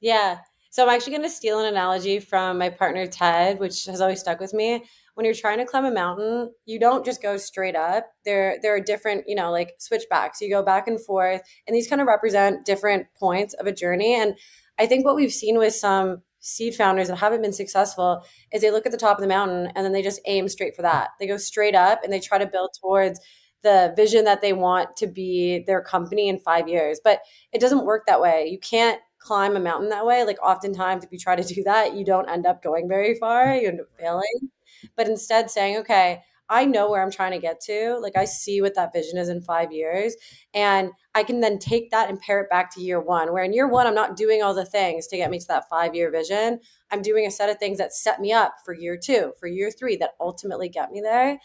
Yeah. 0.00 0.38
So 0.70 0.84
I'm 0.84 0.94
actually 0.94 1.12
going 1.12 1.24
to 1.24 1.30
steal 1.30 1.58
an 1.58 1.66
analogy 1.66 2.18
from 2.18 2.58
my 2.58 2.70
partner 2.70 3.06
Ted, 3.06 3.58
which 3.58 3.84
has 3.86 4.00
always 4.00 4.20
stuck 4.20 4.40
with 4.40 4.54
me. 4.54 4.84
When 5.14 5.26
you're 5.26 5.34
trying 5.34 5.58
to 5.58 5.66
climb 5.66 5.84
a 5.84 5.90
mountain, 5.90 6.52
you 6.64 6.78
don't 6.78 7.04
just 7.04 7.22
go 7.22 7.36
straight 7.36 7.76
up. 7.76 8.06
There, 8.24 8.56
there 8.62 8.74
are 8.74 8.80
different, 8.80 9.24
you 9.26 9.34
know, 9.34 9.50
like 9.50 9.74
switchbacks. 9.78 10.40
You 10.40 10.48
go 10.48 10.62
back 10.62 10.88
and 10.88 10.98
forth, 10.98 11.42
and 11.66 11.76
these 11.76 11.88
kind 11.88 12.00
of 12.00 12.06
represent 12.06 12.64
different 12.64 13.06
points 13.18 13.54
of 13.54 13.66
a 13.66 13.72
journey. 13.72 14.14
And 14.14 14.34
I 14.78 14.86
think 14.86 15.04
what 15.04 15.16
we've 15.16 15.32
seen 15.32 15.58
with 15.58 15.74
some 15.74 16.22
seed 16.40 16.74
founders 16.74 17.08
that 17.08 17.16
haven't 17.16 17.42
been 17.42 17.52
successful 17.52 18.24
is 18.52 18.62
they 18.62 18.70
look 18.70 18.84
at 18.86 18.92
the 18.92 18.98
top 18.98 19.16
of 19.16 19.22
the 19.22 19.28
mountain 19.28 19.70
and 19.76 19.84
then 19.84 19.92
they 19.92 20.02
just 20.02 20.20
aim 20.26 20.48
straight 20.48 20.74
for 20.74 20.82
that. 20.82 21.10
They 21.20 21.26
go 21.26 21.36
straight 21.36 21.74
up 21.74 22.00
and 22.02 22.12
they 22.12 22.18
try 22.18 22.38
to 22.38 22.46
build 22.46 22.70
towards 22.80 23.20
the 23.62 23.92
vision 23.96 24.24
that 24.24 24.40
they 24.42 24.52
want 24.52 24.96
to 24.96 25.06
be 25.06 25.62
their 25.66 25.80
company 25.80 26.28
in 26.28 26.40
five 26.40 26.68
years. 26.68 27.00
But 27.02 27.20
it 27.52 27.60
doesn't 27.60 27.84
work 27.84 28.06
that 28.06 28.20
way. 28.20 28.48
You 28.50 28.58
can't 28.58 29.00
climb 29.18 29.56
a 29.56 29.60
mountain 29.60 29.90
that 29.90 30.04
way. 30.04 30.24
Like 30.24 30.42
oftentimes, 30.42 31.04
if 31.04 31.12
you 31.12 31.18
try 31.18 31.36
to 31.36 31.54
do 31.54 31.62
that, 31.62 31.94
you 31.94 32.04
don't 32.04 32.28
end 32.28 32.44
up 32.44 32.60
going 32.60 32.88
very 32.88 33.14
far. 33.14 33.54
You 33.54 33.68
end 33.68 33.80
up 33.80 33.86
failing. 33.98 34.50
But 34.96 35.08
instead, 35.08 35.50
saying, 35.50 35.78
okay, 35.78 36.20
I 36.52 36.66
know 36.66 36.90
where 36.90 37.02
I'm 37.02 37.10
trying 37.10 37.32
to 37.32 37.38
get 37.38 37.60
to. 37.62 37.98
Like 38.00 38.14
I 38.14 38.26
see 38.26 38.60
what 38.60 38.74
that 38.74 38.92
vision 38.92 39.16
is 39.16 39.30
in 39.30 39.40
five 39.40 39.72
years. 39.72 40.14
And 40.52 40.90
I 41.14 41.22
can 41.22 41.40
then 41.40 41.58
take 41.58 41.90
that 41.90 42.10
and 42.10 42.20
pare 42.20 42.40
it 42.40 42.50
back 42.50 42.74
to 42.74 42.82
year 42.82 43.00
one, 43.00 43.32
where 43.32 43.42
in 43.42 43.54
year 43.54 43.66
one, 43.66 43.86
I'm 43.86 43.94
not 43.94 44.16
doing 44.16 44.42
all 44.42 44.52
the 44.52 44.66
things 44.66 45.06
to 45.06 45.16
get 45.16 45.30
me 45.30 45.38
to 45.38 45.46
that 45.48 45.68
five 45.70 45.94
year 45.94 46.10
vision. 46.10 46.60
I'm 46.90 47.00
doing 47.00 47.26
a 47.26 47.30
set 47.30 47.48
of 47.48 47.56
things 47.56 47.78
that 47.78 47.94
set 47.94 48.20
me 48.20 48.32
up 48.32 48.56
for 48.66 48.74
year 48.74 48.98
two, 49.02 49.32
for 49.40 49.46
year 49.46 49.70
three, 49.70 49.96
that 49.96 50.10
ultimately 50.20 50.68
get 50.68 50.90
me 50.90 51.00
there. 51.00 51.38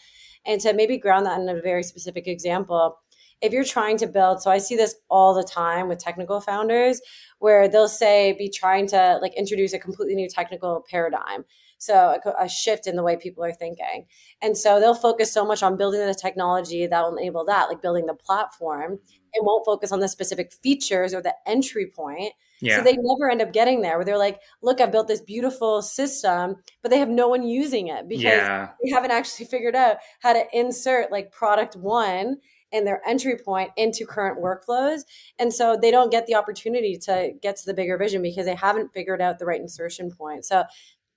And 0.44 0.60
to 0.60 0.74
maybe 0.74 0.98
ground 0.98 1.24
that 1.24 1.40
in 1.40 1.48
a 1.48 1.60
very 1.60 1.82
specific 1.84 2.26
example, 2.26 2.98
if 3.40 3.52
you're 3.52 3.64
trying 3.64 3.96
to 3.98 4.06
build, 4.06 4.42
so 4.42 4.50
I 4.50 4.58
see 4.58 4.76
this 4.76 4.96
all 5.08 5.32
the 5.32 5.44
time 5.44 5.88
with 5.88 6.00
technical 6.00 6.40
founders 6.40 7.00
where 7.38 7.68
they'll 7.68 7.88
say, 7.88 8.34
be 8.36 8.50
trying 8.50 8.88
to 8.88 9.18
like 9.22 9.34
introduce 9.34 9.72
a 9.72 9.78
completely 9.78 10.16
new 10.16 10.28
technical 10.28 10.84
paradigm. 10.90 11.44
So 11.78 12.18
a, 12.24 12.44
a, 12.44 12.48
shift 12.48 12.86
in 12.86 12.96
the 12.96 13.02
way 13.02 13.16
people 13.16 13.44
are 13.44 13.52
thinking. 13.52 14.06
And 14.42 14.58
so 14.58 14.80
they'll 14.80 14.94
focus 14.94 15.32
so 15.32 15.46
much 15.46 15.62
on 15.62 15.76
building 15.76 16.04
the 16.04 16.14
technology 16.14 16.86
that 16.86 17.02
will 17.02 17.16
enable 17.16 17.44
that, 17.46 17.68
like 17.68 17.80
building 17.80 18.06
the 18.06 18.14
platform. 18.14 18.98
It 19.32 19.44
won't 19.44 19.64
focus 19.64 19.92
on 19.92 20.00
the 20.00 20.08
specific 20.08 20.52
features 20.52 21.14
or 21.14 21.22
the 21.22 21.34
entry 21.46 21.86
point. 21.86 22.32
Yeah. 22.60 22.78
So 22.78 22.82
they 22.82 22.96
never 22.98 23.30
end 23.30 23.42
up 23.42 23.52
getting 23.52 23.82
there 23.82 23.96
where 23.96 24.04
they're 24.04 24.18
like, 24.18 24.40
look, 24.62 24.80
I 24.80 24.86
built 24.86 25.06
this 25.06 25.20
beautiful 25.20 25.80
system, 25.82 26.56
but 26.82 26.90
they 26.90 26.98
have 26.98 27.08
no 27.08 27.28
one 27.28 27.44
using 27.44 27.88
it 27.88 28.08
because 28.08 28.24
yeah. 28.24 28.70
they 28.82 28.90
haven't 28.90 29.12
actually 29.12 29.46
figured 29.50 29.76
out 29.76 29.98
how 30.20 30.32
to 30.32 30.44
insert 30.52 31.12
like 31.12 31.30
product 31.30 31.76
one 31.76 32.38
and 32.72 32.86
their 32.86 33.00
entry 33.06 33.36
point 33.36 33.70
into 33.76 34.04
current 34.04 34.42
workflows. 34.42 35.02
And 35.38 35.52
so 35.52 35.76
they 35.80 35.90
don't 35.90 36.10
get 36.10 36.26
the 36.26 36.34
opportunity 36.34 36.98
to 37.04 37.32
get 37.40 37.56
to 37.56 37.66
the 37.66 37.74
bigger 37.74 37.96
vision 37.96 38.22
because 38.22 38.46
they 38.46 38.54
haven't 38.54 38.92
figured 38.92 39.22
out 39.22 39.38
the 39.38 39.46
right 39.46 39.60
insertion 39.60 40.10
point. 40.10 40.44
So 40.44 40.64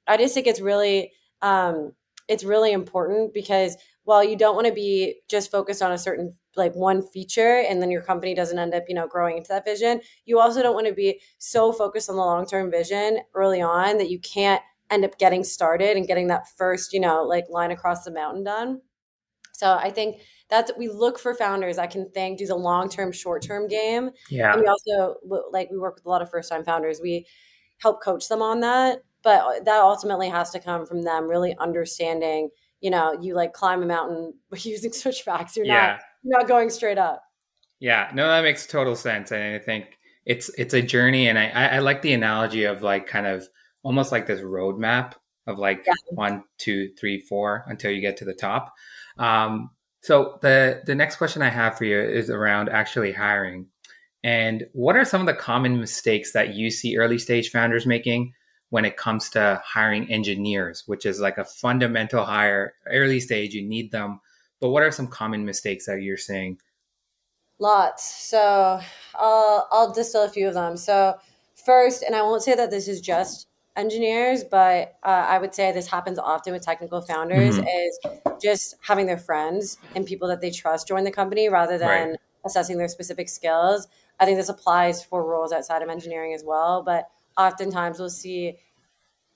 I 0.07 0.17
just 0.17 0.33
think 0.33 0.47
it's 0.47 0.61
really 0.61 1.11
um, 1.41 1.93
it's 2.27 2.43
really 2.43 2.71
important 2.71 3.33
because 3.33 3.75
while 4.03 4.23
you 4.23 4.35
don't 4.35 4.55
want 4.55 4.67
to 4.67 4.73
be 4.73 5.21
just 5.29 5.51
focused 5.51 5.81
on 5.81 5.91
a 5.91 5.97
certain 5.97 6.35
like 6.55 6.73
one 6.73 7.01
feature 7.01 7.63
and 7.67 7.81
then 7.81 7.91
your 7.91 8.01
company 8.01 8.33
doesn't 8.33 8.59
end 8.59 8.73
up 8.73 8.83
you 8.87 8.95
know 8.95 9.07
growing 9.07 9.37
into 9.37 9.47
that 9.49 9.65
vision 9.65 10.01
you 10.25 10.39
also 10.39 10.61
don't 10.61 10.73
want 10.73 10.87
to 10.87 10.93
be 10.93 11.19
so 11.37 11.71
focused 11.71 12.09
on 12.09 12.15
the 12.15 12.21
long-term 12.21 12.69
vision 12.69 13.19
early 13.35 13.61
on 13.61 13.97
that 13.97 14.09
you 14.09 14.19
can't 14.19 14.61
end 14.89 15.05
up 15.05 15.17
getting 15.17 15.43
started 15.43 15.95
and 15.95 16.07
getting 16.07 16.27
that 16.27 16.47
first 16.57 16.93
you 16.93 16.99
know 16.99 17.23
like 17.23 17.45
line 17.49 17.71
across 17.71 18.03
the 18.03 18.11
mountain 18.11 18.43
done. 18.43 18.81
So 19.53 19.73
i 19.73 19.89
think 19.89 20.21
that's 20.49 20.71
we 20.77 20.89
look 20.89 21.17
for 21.17 21.33
founders 21.33 21.77
that 21.77 21.91
can 21.91 22.11
think 22.11 22.37
do 22.37 22.45
the 22.45 22.55
long-term 22.55 23.13
short-term 23.13 23.67
game. 23.69 24.11
Yeah. 24.29 24.51
And 24.51 24.61
we 24.61 24.67
also 24.67 25.15
like 25.51 25.69
we 25.71 25.79
work 25.79 25.95
with 25.95 26.05
a 26.05 26.09
lot 26.09 26.21
of 26.21 26.29
first-time 26.29 26.65
founders. 26.65 26.99
We 27.01 27.25
help 27.77 28.03
coach 28.03 28.27
them 28.27 28.41
on 28.41 28.59
that 28.59 29.01
but 29.23 29.65
that 29.65 29.79
ultimately 29.81 30.29
has 30.29 30.51
to 30.51 30.59
come 30.59 30.85
from 30.85 31.03
them 31.03 31.27
really 31.27 31.55
understanding 31.57 32.49
you 32.81 32.89
know 32.89 33.17
you 33.21 33.35
like 33.35 33.53
climb 33.53 33.81
a 33.81 33.85
mountain 33.85 34.33
using 34.57 34.91
switchbacks. 34.91 35.55
You're 35.55 35.65
yeah. 35.65 35.73
not 35.73 35.99
you're 36.23 36.39
not 36.39 36.47
going 36.47 36.69
straight 36.69 36.97
up. 36.97 37.23
Yeah. 37.79 38.11
No 38.13 38.27
that 38.27 38.43
makes 38.43 38.67
total 38.67 38.95
sense 38.95 39.31
and 39.31 39.55
i 39.55 39.59
think 39.59 39.97
it's 40.25 40.49
it's 40.57 40.73
a 40.73 40.81
journey 40.81 41.27
and 41.27 41.39
i 41.39 41.49
i 41.49 41.79
like 41.79 42.03
the 42.03 42.13
analogy 42.13 42.65
of 42.65 42.83
like 42.83 43.07
kind 43.07 43.25
of 43.25 43.47
almost 43.81 44.11
like 44.11 44.27
this 44.27 44.41
roadmap 44.41 45.13
of 45.47 45.57
like 45.57 45.83
yeah. 45.87 45.93
one 46.09 46.43
two 46.59 46.89
three 46.99 47.19
four 47.19 47.65
until 47.67 47.91
you 47.91 48.01
get 48.01 48.17
to 48.17 48.25
the 48.25 48.33
top. 48.33 48.73
Um 49.17 49.71
so 50.01 50.37
the 50.41 50.81
the 50.85 50.95
next 50.95 51.15
question 51.17 51.41
i 51.41 51.49
have 51.49 51.77
for 51.77 51.85
you 51.85 51.99
is 51.99 52.29
around 52.29 52.69
actually 52.69 53.11
hiring 53.11 53.67
and 54.23 54.65
what 54.73 54.95
are 54.95 55.05
some 55.05 55.21
of 55.21 55.27
the 55.27 55.33
common 55.33 55.79
mistakes 55.79 56.33
that 56.33 56.53
you 56.53 56.69
see 56.69 56.97
early 56.97 57.17
stage 57.17 57.49
founders 57.49 57.85
making 57.85 58.33
when 58.71 58.85
it 58.85 58.95
comes 58.95 59.29
to 59.29 59.61
hiring 59.63 60.09
engineers, 60.09 60.83
which 60.87 61.05
is 61.05 61.19
like 61.19 61.37
a 61.37 61.43
fundamental 61.43 62.23
hire 62.25 62.73
early 62.87 63.19
stage. 63.19 63.53
You 63.53 63.61
need 63.61 63.91
them. 63.91 64.21
But 64.61 64.69
what 64.69 64.81
are 64.81 64.91
some 64.91 65.07
common 65.07 65.45
mistakes 65.45 65.85
that 65.85 66.01
you're 66.01 66.17
seeing? 66.17 66.57
Lots. 67.59 68.03
So 68.03 68.79
I'll, 69.15 69.67
I'll 69.71 69.93
distill 69.93 70.23
a 70.23 70.29
few 70.29 70.47
of 70.47 70.53
them. 70.53 70.77
So, 70.77 71.17
first, 71.65 72.01
and 72.01 72.15
I 72.15 72.21
won't 72.21 72.43
say 72.43 72.55
that 72.55 72.71
this 72.71 72.87
is 72.87 73.01
just 73.01 73.47
engineers, 73.75 74.43
but 74.43 74.97
uh, 75.03 75.25
I 75.27 75.37
would 75.37 75.53
say 75.53 75.71
this 75.73 75.87
happens 75.87 76.17
often 76.17 76.53
with 76.53 76.63
technical 76.63 77.01
founders 77.01 77.57
mm-hmm. 77.57 77.67
is 77.67 78.21
just 78.41 78.75
having 78.81 79.05
their 79.05 79.17
friends 79.17 79.77
and 79.95 80.05
people 80.05 80.29
that 80.29 80.39
they 80.39 80.49
trust 80.49 80.87
join 80.87 81.03
the 81.03 81.11
company 81.11 81.49
rather 81.49 81.77
than 81.77 82.09
right. 82.11 82.19
assessing 82.45 82.77
their 82.77 82.87
specific 82.87 83.27
skills. 83.27 83.87
I 84.19 84.25
think 84.25 84.37
this 84.37 84.49
applies 84.49 85.03
for 85.03 85.25
roles 85.25 85.51
outside 85.51 85.81
of 85.81 85.89
engineering 85.89 86.33
as 86.33 86.43
well. 86.45 86.83
But 86.83 87.09
oftentimes 87.37 87.99
we'll 87.99 88.09
see 88.09 88.57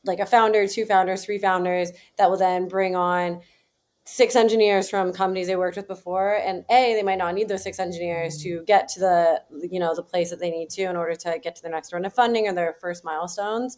like 0.04 0.20
a 0.20 0.26
founder, 0.26 0.68
two 0.68 0.86
founders, 0.86 1.26
three 1.26 1.40
founders 1.40 1.92
that 2.18 2.30
will 2.30 2.38
then 2.38 2.68
bring 2.68 2.96
on 2.96 3.42
six 4.08 4.36
engineers 4.36 4.88
from 4.88 5.12
companies 5.12 5.48
they 5.48 5.56
worked 5.56 5.78
with 5.78 5.88
before. 5.88 6.36
And 6.36 6.64
a 6.70 6.94
they 6.94 7.04
might 7.04 7.18
not 7.18 7.34
need 7.34 7.48
those 7.48 7.64
six 7.64 7.80
engineers 7.80 8.38
to 8.44 8.64
get 8.66 8.88
to 8.90 9.00
the 9.00 9.42
you 9.70 9.80
know 9.80 9.96
the 9.96 10.04
place 10.04 10.30
that 10.30 10.40
they 10.40 10.52
need 10.52 10.70
to 10.72 10.84
in 10.84 10.96
order 10.96 11.16
to 11.16 11.40
get 11.42 11.56
to 11.56 11.64
the 11.64 11.70
next 11.70 11.92
round 11.92 12.06
of 12.06 12.14
funding 12.14 12.48
or 12.48 12.54
their 12.54 12.76
first 12.80 13.04
milestones. 13.04 13.78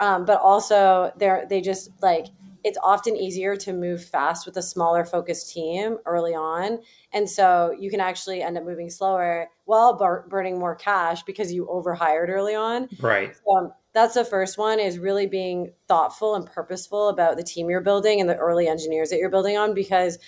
Um, 0.00 0.24
but 0.24 0.40
also 0.40 1.12
they're 1.16 1.46
they 1.48 1.60
just 1.60 1.90
like 2.02 2.26
it's 2.64 2.78
often 2.82 3.16
easier 3.16 3.56
to 3.56 3.72
move 3.72 4.04
fast 4.04 4.46
with 4.46 4.56
a 4.56 4.62
smaller 4.62 5.04
focused 5.04 5.52
team 5.52 5.98
early 6.06 6.34
on. 6.34 6.78
And 7.12 7.28
so 7.28 7.74
you 7.78 7.90
can 7.90 8.00
actually 8.00 8.42
end 8.42 8.58
up 8.58 8.64
moving 8.64 8.90
slower 8.90 9.48
while 9.64 9.96
bur- 9.96 10.26
burning 10.28 10.58
more 10.58 10.74
cash 10.74 11.22
because 11.22 11.52
you 11.52 11.68
overhired 11.68 12.30
early 12.30 12.54
on. 12.54 12.88
Right. 13.00 13.34
So, 13.36 13.56
um, 13.56 13.72
that's 13.94 14.14
the 14.14 14.24
first 14.24 14.58
one 14.58 14.78
is 14.78 14.98
really 14.98 15.26
being 15.26 15.72
thoughtful 15.88 16.34
and 16.34 16.46
purposeful 16.46 17.08
about 17.08 17.36
the 17.36 17.42
team 17.42 17.68
you're 17.68 17.80
building 17.80 18.20
and 18.20 18.28
the 18.28 18.36
early 18.36 18.68
engineers 18.68 19.10
that 19.10 19.18
you're 19.18 19.30
building 19.30 19.56
on 19.56 19.74
because 19.74 20.18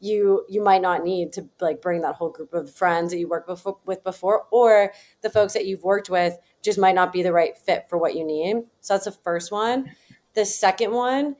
you 0.00 0.44
you 0.48 0.62
might 0.62 0.80
not 0.80 1.04
need 1.04 1.32
to 1.32 1.48
like 1.60 1.82
bring 1.82 2.02
that 2.02 2.14
whole 2.14 2.30
group 2.30 2.54
of 2.54 2.72
friends 2.72 3.10
that 3.10 3.18
you 3.18 3.28
worked 3.28 3.48
before, 3.48 3.78
with 3.84 4.02
before 4.04 4.46
or 4.50 4.92
the 5.22 5.30
folks 5.30 5.52
that 5.54 5.66
you've 5.66 5.82
worked 5.82 6.08
with 6.08 6.38
just 6.62 6.78
might 6.78 6.94
not 6.94 7.12
be 7.12 7.22
the 7.22 7.32
right 7.32 7.58
fit 7.58 7.86
for 7.88 7.98
what 7.98 8.14
you 8.14 8.24
need. 8.24 8.62
So 8.80 8.94
that's 8.94 9.06
the 9.06 9.12
first 9.12 9.50
one. 9.50 9.90
The 10.34 10.44
second 10.44 10.92
one 10.92 11.36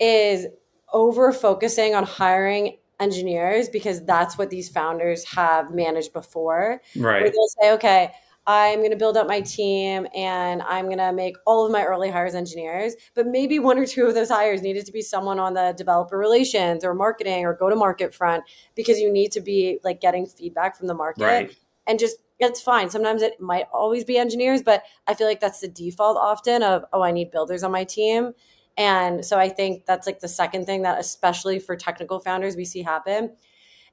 is 0.00 0.46
over 0.92 1.32
focusing 1.32 1.94
on 1.94 2.04
hiring 2.04 2.78
engineers 2.98 3.68
because 3.68 4.04
that's 4.04 4.38
what 4.38 4.48
these 4.50 4.68
founders 4.68 5.24
have 5.24 5.70
managed 5.70 6.12
before 6.12 6.80
right 6.96 7.32
they'll 7.32 7.48
say 7.60 7.72
okay 7.72 8.10
I'm 8.46 8.78
going 8.78 8.92
to 8.92 8.96
build 8.96 9.16
up 9.16 9.26
my 9.26 9.40
team 9.40 10.06
and 10.14 10.62
I'm 10.62 10.84
going 10.86 10.98
to 10.98 11.12
make 11.12 11.36
all 11.46 11.66
of 11.66 11.72
my 11.72 11.84
early 11.84 12.10
hires 12.10 12.34
engineers. 12.34 12.94
But 13.14 13.26
maybe 13.26 13.58
one 13.58 13.76
or 13.76 13.86
two 13.86 14.06
of 14.06 14.14
those 14.14 14.28
hires 14.28 14.62
needed 14.62 14.86
to 14.86 14.92
be 14.92 15.02
someone 15.02 15.40
on 15.40 15.54
the 15.54 15.74
developer 15.76 16.16
relations 16.16 16.84
or 16.84 16.94
marketing 16.94 17.44
or 17.44 17.54
go 17.54 17.68
to 17.68 17.74
market 17.74 18.14
front 18.14 18.44
because 18.76 19.00
you 19.00 19.12
need 19.12 19.32
to 19.32 19.40
be 19.40 19.80
like 19.82 20.00
getting 20.00 20.26
feedback 20.26 20.76
from 20.76 20.86
the 20.86 20.94
market. 20.94 21.24
Right. 21.24 21.56
And 21.88 21.98
just 21.98 22.18
it's 22.38 22.60
fine. 22.60 22.90
Sometimes 22.90 23.22
it 23.22 23.40
might 23.40 23.66
always 23.72 24.04
be 24.04 24.18
engineers, 24.18 24.62
but 24.62 24.82
I 25.06 25.14
feel 25.14 25.26
like 25.26 25.40
that's 25.40 25.60
the 25.60 25.68
default 25.68 26.16
often 26.16 26.62
of, 26.62 26.84
oh, 26.92 27.02
I 27.02 27.10
need 27.10 27.30
builders 27.30 27.62
on 27.62 27.72
my 27.72 27.84
team. 27.84 28.32
And 28.76 29.24
so 29.24 29.38
I 29.38 29.48
think 29.48 29.86
that's 29.86 30.06
like 30.06 30.20
the 30.20 30.28
second 30.28 30.66
thing 30.66 30.82
that, 30.82 30.98
especially 30.98 31.58
for 31.58 31.76
technical 31.76 32.20
founders, 32.20 32.56
we 32.56 32.64
see 32.64 32.82
happen. 32.82 33.36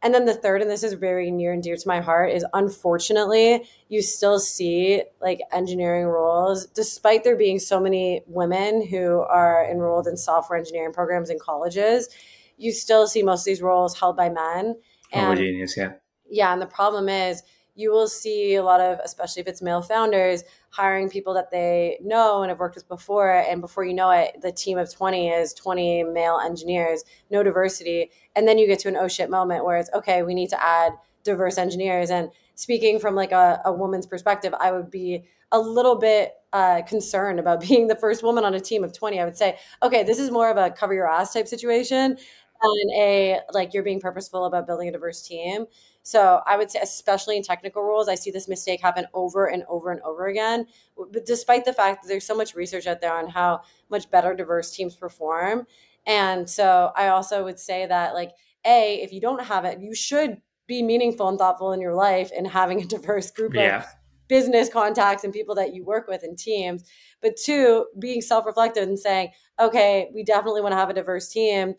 And 0.01 0.13
then 0.13 0.25
the 0.25 0.33
third, 0.33 0.61
and 0.61 0.69
this 0.69 0.83
is 0.83 0.93
very 0.93 1.31
near 1.31 1.53
and 1.53 1.63
dear 1.63 1.77
to 1.77 1.87
my 1.87 2.01
heart, 2.01 2.31
is 2.31 2.45
unfortunately, 2.53 3.65
you 3.87 4.01
still 4.01 4.37
see 4.37 5.03
like 5.21 5.39
engineering 5.53 6.07
roles, 6.07 6.65
despite 6.65 7.23
there 7.23 7.37
being 7.37 7.57
so 7.57 7.79
many 7.79 8.21
women 8.27 8.85
who 8.85 9.21
are 9.21 9.65
enrolled 9.71 10.07
in 10.07 10.17
software 10.17 10.59
engineering 10.59 10.91
programs 10.91 11.29
in 11.29 11.39
colleges, 11.39 12.09
you 12.57 12.73
still 12.73 13.07
see 13.07 13.23
most 13.23 13.41
of 13.41 13.45
these 13.45 13.61
roles 13.61 13.97
held 13.97 14.17
by 14.17 14.27
men. 14.27 14.75
And, 15.13 15.23
Homogeneous, 15.23 15.77
yeah. 15.77 15.93
Yeah. 16.29 16.51
And 16.51 16.61
the 16.61 16.67
problem 16.67 17.07
is, 17.07 17.41
you 17.75 17.91
will 17.91 18.07
see 18.07 18.55
a 18.55 18.63
lot 18.63 18.81
of, 18.81 18.99
especially 19.03 19.41
if 19.41 19.47
it's 19.47 19.61
male 19.61 19.81
founders, 19.81 20.43
hiring 20.73 21.07
people 21.07 21.35
that 21.35 21.51
they 21.51 21.99
know 22.01 22.41
and 22.41 22.49
have 22.49 22.57
worked 22.57 22.73
with 22.73 22.87
before. 22.87 23.31
And 23.31 23.61
before 23.61 23.85
you 23.85 23.93
know 23.93 24.09
it, 24.09 24.41
the 24.41 24.51
team 24.51 24.79
of 24.79 24.91
20 24.91 25.29
is 25.29 25.53
20 25.53 26.03
male 26.05 26.39
engineers, 26.43 27.03
no 27.29 27.43
diversity. 27.43 28.09
And 28.35 28.47
then 28.47 28.57
you 28.57 28.65
get 28.65 28.79
to 28.79 28.87
an 28.87 28.97
oh 28.97 29.07
shit 29.07 29.29
moment 29.29 29.65
where 29.65 29.77
it's 29.77 29.91
okay, 29.93 30.23
we 30.23 30.33
need 30.33 30.49
to 30.49 30.59
add 30.61 30.93
diverse 31.23 31.59
engineers. 31.59 32.09
And 32.09 32.29
speaking 32.55 32.97
from 32.99 33.13
like 33.13 33.31
a, 33.31 33.61
a 33.65 33.71
woman's 33.71 34.07
perspective, 34.07 34.51
I 34.59 34.71
would 34.71 34.89
be 34.89 35.25
a 35.51 35.59
little 35.59 35.95
bit 35.95 36.33
uh, 36.53 36.81
concerned 36.81 37.39
about 37.39 37.61
being 37.67 37.87
the 37.87 37.95
first 37.95 38.23
woman 38.23 38.43
on 38.43 38.55
a 38.55 38.59
team 38.59 38.83
of 38.83 38.93
20. 38.93 39.19
I 39.19 39.25
would 39.25 39.37
say, 39.37 39.59
okay, 39.83 40.01
this 40.01 40.17
is 40.17 40.31
more 40.31 40.49
of 40.49 40.57
a 40.57 40.71
cover 40.71 40.95
your 40.95 41.07
ass 41.07 41.33
type 41.33 41.47
situation 41.47 42.17
than 42.63 42.95
a 42.95 43.39
like 43.51 43.75
you're 43.75 43.83
being 43.83 43.99
purposeful 43.99 44.45
about 44.45 44.65
building 44.65 44.89
a 44.89 44.91
diverse 44.91 45.21
team. 45.21 45.65
So 46.03 46.41
I 46.45 46.57
would 46.57 46.69
say, 46.69 46.79
especially 46.83 47.37
in 47.37 47.43
technical 47.43 47.81
roles, 47.81 48.09
I 48.09 48.15
see 48.15 48.29
this 48.29 48.49
mistake 48.49 48.81
happen 48.81 49.07
over 49.13 49.45
and 49.45 49.63
over 49.69 49.89
and 49.89 50.01
over 50.01 50.27
again. 50.27 50.67
But 50.97 51.25
despite 51.25 51.63
the 51.63 51.71
fact 51.71 52.03
that 52.03 52.09
there's 52.09 52.25
so 52.25 52.35
much 52.35 52.55
research 52.55 52.87
out 52.87 52.99
there 52.99 53.15
on 53.15 53.29
how 53.29 53.61
much 53.89 54.11
better 54.11 54.35
diverse 54.35 54.71
teams 54.71 54.95
perform. 54.95 55.65
And 56.05 56.47
so 56.49 56.91
I 56.97 57.07
also 57.07 57.45
would 57.45 57.57
say 57.57 57.85
that, 57.85 58.13
like, 58.13 58.31
A, 58.65 59.01
if 59.01 59.13
you 59.13 59.21
don't 59.21 59.43
have 59.45 59.63
it, 59.63 59.79
you 59.79 59.95
should 59.95 60.41
be 60.67 60.83
meaningful 60.83 61.29
and 61.29 61.37
thoughtful 61.37 61.71
in 61.71 61.79
your 61.79 61.95
life 61.95 62.31
and 62.35 62.45
having 62.45 62.81
a 62.81 62.85
diverse 62.87 63.31
group 63.31 63.53
yeah. 63.53 63.79
of 63.79 63.85
business 64.27 64.67
contacts 64.67 65.23
and 65.23 65.33
people 65.33 65.55
that 65.55 65.73
you 65.73 65.85
work 65.85 66.09
with 66.09 66.25
in 66.25 66.35
teams. 66.35 66.83
But 67.21 67.37
two, 67.37 67.85
being 67.97 68.21
self 68.21 68.45
reflective 68.45 68.89
and 68.89 68.99
saying, 68.99 69.29
okay, 69.57 70.09
we 70.13 70.25
definitely 70.25 70.61
want 70.61 70.73
to 70.73 70.77
have 70.77 70.89
a 70.89 70.93
diverse 70.93 71.29
team, 71.29 71.75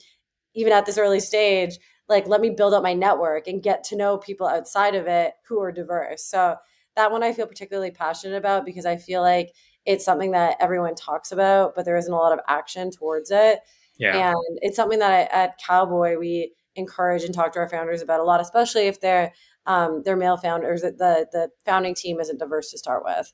even 0.54 0.72
at 0.72 0.86
this 0.86 0.96
early 0.96 1.20
stage 1.20 1.78
like 2.08 2.26
let 2.26 2.40
me 2.40 2.50
build 2.50 2.74
up 2.74 2.82
my 2.82 2.94
network 2.94 3.46
and 3.46 3.62
get 3.62 3.84
to 3.84 3.96
know 3.96 4.18
people 4.18 4.46
outside 4.46 4.94
of 4.94 5.06
it 5.06 5.34
who 5.48 5.60
are 5.60 5.72
diverse. 5.72 6.24
So 6.24 6.56
that 6.96 7.10
one 7.10 7.22
i 7.22 7.32
feel 7.32 7.46
particularly 7.46 7.90
passionate 7.90 8.36
about 8.36 8.64
because 8.64 8.86
i 8.86 8.96
feel 8.96 9.20
like 9.20 9.52
it's 9.84 10.04
something 10.04 10.30
that 10.32 10.56
everyone 10.60 10.94
talks 10.94 11.32
about 11.32 11.74
but 11.74 11.84
there 11.84 11.96
isn't 11.96 12.12
a 12.12 12.16
lot 12.16 12.32
of 12.32 12.40
action 12.48 12.90
towards 12.90 13.30
it. 13.30 13.60
Yeah. 13.96 14.30
and 14.30 14.58
it's 14.62 14.76
something 14.76 14.98
that 14.98 15.10
I, 15.10 15.42
at 15.42 15.58
cowboy 15.64 16.18
we 16.18 16.52
encourage 16.74 17.22
and 17.22 17.32
talk 17.32 17.52
to 17.52 17.60
our 17.60 17.68
founders 17.68 18.02
about 18.02 18.20
a 18.20 18.24
lot 18.24 18.40
especially 18.40 18.86
if 18.86 19.00
they're 19.00 19.32
um, 19.66 20.02
they're 20.04 20.16
male 20.16 20.36
founders 20.36 20.82
the 20.82 21.26
the 21.32 21.48
founding 21.64 21.94
team 21.94 22.20
isn't 22.20 22.38
diverse 22.38 22.70
to 22.72 22.78
start 22.78 23.02
with. 23.04 23.32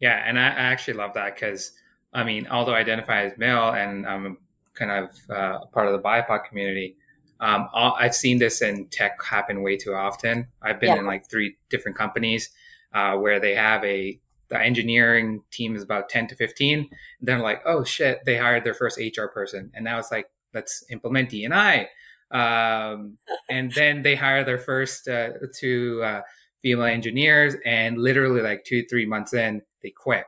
Yeah 0.00 0.22
and 0.24 0.38
i, 0.38 0.48
I 0.48 0.64
actually 0.72 0.94
love 0.94 1.14
that 1.14 1.34
because 1.34 1.72
i 2.12 2.22
mean 2.22 2.46
although 2.48 2.74
i 2.74 2.78
identify 2.78 3.24
as 3.24 3.32
male 3.38 3.70
and 3.70 4.06
i'm 4.06 4.38
kind 4.74 4.90
of 4.90 5.10
uh, 5.34 5.64
part 5.72 5.86
of 5.86 5.92
the 5.94 5.98
bipoc 5.98 6.44
community 6.44 6.96
um, 7.40 7.68
I've 7.74 8.14
seen 8.14 8.38
this 8.38 8.62
in 8.62 8.86
tech 8.88 9.22
happen 9.22 9.62
way 9.62 9.76
too 9.76 9.94
often. 9.94 10.48
I've 10.62 10.80
been 10.80 10.94
yeah. 10.94 11.00
in 11.00 11.06
like 11.06 11.28
three 11.28 11.56
different 11.68 11.96
companies 11.96 12.50
uh, 12.94 13.16
where 13.16 13.38
they 13.38 13.54
have 13.54 13.84
a 13.84 14.20
the 14.48 14.60
engineering 14.60 15.42
team 15.50 15.74
is 15.74 15.82
about 15.82 16.08
10 16.08 16.28
to 16.28 16.36
15 16.36 16.78
and 16.78 16.88
they're 17.20 17.40
like 17.40 17.60
oh 17.66 17.82
shit 17.82 18.20
they 18.24 18.36
hired 18.36 18.62
their 18.62 18.74
first 18.74 18.96
hr 18.98 19.26
person 19.26 19.72
and 19.74 19.84
now 19.84 19.98
it's 19.98 20.12
like 20.12 20.30
let's 20.54 20.84
implement 20.90 21.30
d&i 21.30 21.88
um, 22.30 23.18
and 23.50 23.72
then 23.72 24.02
they 24.02 24.14
hire 24.14 24.44
their 24.44 24.58
first 24.58 25.08
uh, 25.08 25.30
two 25.58 26.00
uh, 26.04 26.22
female 26.62 26.86
engineers 26.86 27.54
and 27.64 27.98
literally 27.98 28.40
like 28.40 28.64
two 28.64 28.84
three 28.88 29.04
months 29.04 29.34
in 29.34 29.62
they 29.82 29.90
quit 29.90 30.24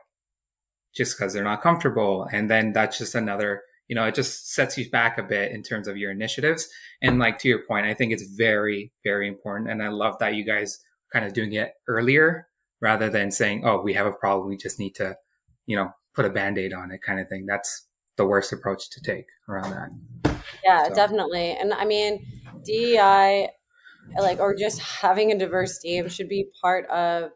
just 0.93 1.17
because 1.17 1.33
they're 1.33 1.43
not 1.43 1.61
comfortable 1.61 2.27
and 2.33 2.49
then 2.49 2.73
that's 2.73 2.97
just 2.97 3.15
another 3.15 3.63
you 3.89 3.95
know, 3.95 4.05
it 4.05 4.15
just 4.15 4.53
sets 4.53 4.77
you 4.77 4.87
back 4.89 5.17
a 5.17 5.23
bit 5.23 5.51
in 5.51 5.63
terms 5.63 5.87
of 5.87 5.97
your 5.97 6.11
initiatives. 6.11 6.69
And 7.01 7.17
like 7.17 7.39
to 7.39 7.49
your 7.49 7.65
point, 7.65 7.87
I 7.87 7.95
think 7.95 8.13
it's 8.13 8.23
very, 8.23 8.93
very 9.03 9.27
important. 9.27 9.69
And 9.69 9.81
I 9.81 9.89
love 9.89 10.19
that 10.19 10.35
you 10.35 10.45
guys 10.45 10.79
kind 11.11 11.25
of 11.25 11.33
doing 11.33 11.53
it 11.53 11.73
earlier 11.87 12.47
rather 12.81 13.09
than 13.09 13.31
saying, 13.31 13.63
oh, 13.65 13.81
we 13.81 13.95
have 13.95 14.05
a 14.05 14.11
problem. 14.11 14.47
We 14.47 14.57
just 14.57 14.79
need 14.79 14.93
to, 14.95 15.17
you 15.65 15.75
know, 15.75 15.89
put 16.13 16.25
a 16.25 16.29
band 16.29 16.59
aid 16.59 16.71
on 16.71 16.91
it 16.91 17.01
kind 17.01 17.19
of 17.19 17.27
thing. 17.27 17.47
That's 17.47 17.87
the 18.15 18.27
worst 18.27 18.53
approach 18.53 18.91
to 18.91 19.01
take 19.01 19.25
around 19.49 19.71
that. 19.71 20.35
Yeah, 20.63 20.87
so. 20.87 20.93
definitely. 20.93 21.57
And 21.59 21.73
I 21.73 21.85
mean, 21.85 22.23
DEI, 22.63 23.49
like, 24.19 24.39
or 24.39 24.55
just 24.55 24.79
having 24.81 25.31
a 25.31 25.37
diverse 25.37 25.79
team 25.79 26.07
should 26.09 26.29
be 26.29 26.45
part 26.61 26.85
of, 26.91 27.31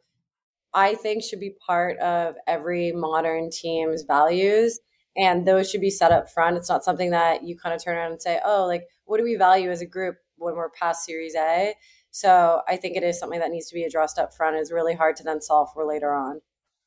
I 0.72 0.94
think, 0.94 1.24
should 1.24 1.40
be 1.40 1.56
part 1.66 1.98
of 1.98 2.36
every 2.46 2.92
modern 2.92 3.50
team's 3.50 4.04
values 4.04 4.80
and 5.16 5.48
those 5.48 5.70
should 5.70 5.82
be 5.82 5.90
set 5.90 6.12
up 6.12 6.30
front. 6.30 6.58
It's 6.58 6.70
not 6.70 6.84
something 6.84 7.12
that 7.12 7.44
you 7.44 7.58
kind 7.58 7.76
of 7.76 7.84
turn 7.84 7.98
around 7.98 8.12
and 8.12 8.22
say, 8.22 8.40
oh, 8.44 8.66
like, 8.66 8.88
what 9.06 9.18
do 9.18 9.24
we 9.24 9.36
value 9.36 9.70
as 9.70 9.82
a 9.82 9.86
group 9.86 10.18
when 10.38 10.56
we're 10.56 10.70
past 10.70 11.06
Series 11.06 11.36
A? 11.36 11.76
So 12.12 12.62
I 12.68 12.78
think 12.78 12.96
it 12.96 13.04
is 13.04 13.20
something 13.20 13.40
that 13.40 13.52
needs 13.52 13.68
to 13.68 13.76
be 13.76 13.84
addressed 13.84 14.20
up 14.20 14.34
front. 14.34 14.56
It's 14.56 14.72
really 14.72 14.96
hard 14.96 15.16
to 15.18 15.24
then 15.24 15.42
solve 15.42 15.70
for 15.74 15.86
later 15.86 16.14
on. 16.14 16.42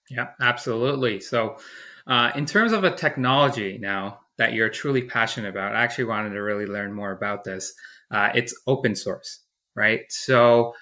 Yeah, 0.08 0.28
absolutely. 0.40 1.20
So, 1.20 1.56
uh, 2.06 2.30
in 2.36 2.46
terms 2.46 2.72
of 2.72 2.84
a 2.84 2.94
technology 2.94 3.78
now 3.78 4.20
that 4.38 4.52
you're 4.52 4.68
truly 4.68 5.02
passionate 5.02 5.48
about, 5.48 5.74
I 5.74 5.82
actually 5.82 6.04
wanted 6.04 6.30
to 6.30 6.42
really 6.42 6.66
learn 6.66 6.92
more 6.92 7.10
about 7.10 7.42
this. 7.42 7.74
Uh, 8.12 8.30
it's 8.34 8.54
open 8.68 8.94
source, 8.94 9.40
right? 9.74 10.02
So, 10.08 10.74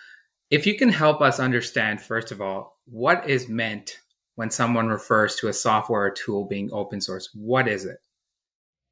if 0.51 0.67
you 0.67 0.77
can 0.77 0.91
help 0.91 1.23
us 1.23 1.41
understand, 1.41 2.03
first 2.03 2.31
of 2.31 2.43
all, 2.43 2.77
what 2.85 3.29
is 3.29 3.49
meant 3.49 3.99
when 4.37 4.51
someone 4.51 4.89
refers 4.89 5.37
to 5.37 5.49
a 5.49 5.53
software 5.53 6.03
or 6.03 6.11
tool 6.11 6.45
being 6.45 6.71
open 6.73 7.01
source? 7.01 7.31
What 7.35 7.69
is 7.69 7.85
it? 7.85 7.99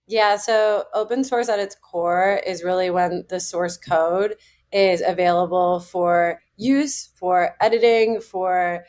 Yeah, 0.06 0.36
so 0.36 0.84
open 0.94 1.24
source 1.24 1.48
at 1.48 1.58
its 1.58 1.76
core 1.76 2.40
is 2.46 2.64
really 2.64 2.90
when 2.90 3.24
the 3.28 3.40
source 3.40 3.76
code 3.76 4.36
is 4.72 5.02
available 5.04 5.80
for 5.80 6.40
use, 6.56 7.10
for 7.16 7.56
editing, 7.60 8.20
for 8.20 8.84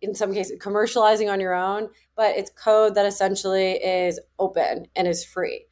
in 0.00 0.14
some 0.14 0.32
cases 0.32 0.58
commercializing 0.60 1.30
on 1.30 1.40
your 1.40 1.54
own, 1.54 1.88
but 2.16 2.36
it's 2.36 2.50
code 2.50 2.94
that 2.94 3.06
essentially 3.06 3.72
is 3.72 4.20
open 4.38 4.86
and 4.94 5.08
is 5.08 5.24
free. 5.24 5.66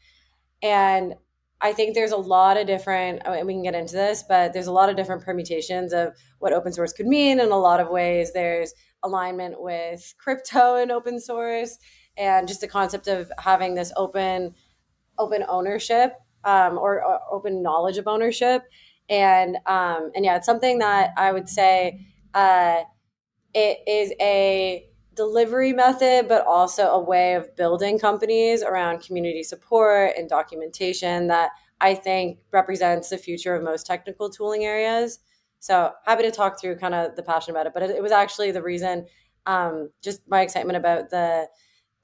And 0.62 1.14
I 1.60 1.72
think 1.72 1.94
there's 1.94 2.12
a 2.12 2.16
lot 2.16 2.56
of 2.56 2.66
different, 2.66 3.22
I 3.24 3.36
mean, 3.36 3.46
we 3.46 3.54
can 3.54 3.62
get 3.62 3.74
into 3.74 3.94
this, 3.94 4.24
but 4.28 4.52
there's 4.52 4.66
a 4.66 4.72
lot 4.72 4.90
of 4.90 4.96
different 4.96 5.24
permutations 5.24 5.92
of 5.92 6.14
what 6.38 6.52
open 6.52 6.72
source 6.72 6.92
could 6.92 7.06
mean. 7.06 7.40
In 7.40 7.50
a 7.50 7.58
lot 7.58 7.80
of 7.80 7.88
ways, 7.88 8.32
there's 8.32 8.74
alignment 9.06 9.60
with 9.60 10.14
crypto 10.18 10.76
and 10.76 10.90
open 10.90 11.20
source 11.20 11.78
and 12.16 12.48
just 12.48 12.60
the 12.60 12.68
concept 12.68 13.08
of 13.08 13.30
having 13.38 13.74
this 13.74 13.92
open 13.96 14.54
open 15.18 15.44
ownership 15.48 16.14
um, 16.44 16.76
or, 16.78 17.02
or, 17.02 17.20
open 17.30 17.62
knowledge 17.62 17.96
of 17.96 18.06
ownership. 18.06 18.62
And 19.08 19.56
um, 19.66 20.10
and 20.14 20.24
yeah 20.24 20.36
it's 20.36 20.46
something 20.46 20.80
that 20.80 21.12
i 21.16 21.30
would 21.30 21.48
say 21.48 22.00
uh, 22.34 22.82
it 23.54 23.78
is 23.86 24.12
a 24.20 24.88
delivery 25.14 25.72
method 25.72 26.26
but 26.28 26.44
also 26.44 26.88
a 26.88 27.00
way 27.00 27.34
of 27.34 27.54
building 27.56 27.98
companies 27.98 28.62
around 28.62 29.00
community 29.00 29.42
support 29.42 30.10
and 30.18 30.28
documentation 30.28 31.28
that 31.28 31.50
i 31.80 31.94
think 31.94 32.38
represents 32.52 33.08
the 33.08 33.16
future 33.16 33.54
of 33.54 33.62
most 33.62 33.86
technical 33.86 34.28
tooling 34.28 34.64
areas 34.64 35.20
so 35.60 35.92
happy 36.04 36.22
to 36.22 36.30
talk 36.30 36.60
through 36.60 36.76
kind 36.76 36.94
of 36.94 37.16
the 37.16 37.22
passion 37.22 37.50
about 37.50 37.66
it. 37.66 37.74
But 37.74 37.82
it, 37.84 37.90
it 37.90 38.02
was 38.02 38.12
actually 38.12 38.50
the 38.52 38.62
reason, 38.62 39.06
um, 39.46 39.90
just 40.02 40.20
my 40.28 40.42
excitement 40.42 40.76
about 40.76 41.10
the 41.10 41.48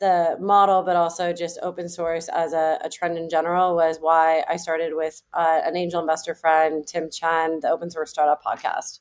the 0.03 0.37
model, 0.41 0.83
but 0.83 0.97
also 0.97 1.33
just 1.33 1.61
open 1.62 1.88
source 1.88 2.29
as 2.29 2.53
a, 2.53 2.77
a 2.83 2.88
trend 2.88 3.17
in 3.17 3.31
general 3.31 3.77
was 3.77 3.99
why 4.01 4.43
I 4.49 4.57
started 4.57 4.95
with 4.97 5.23
uh, 5.33 5.61
an 5.65 5.77
angel 5.77 6.01
investor 6.01 6.35
friend, 6.35 6.85
Tim 6.85 7.09
Chen, 7.09 7.61
the 7.61 7.71
Open 7.71 7.88
Source 7.88 8.11
Startup 8.11 8.43
Podcast. 8.43 8.99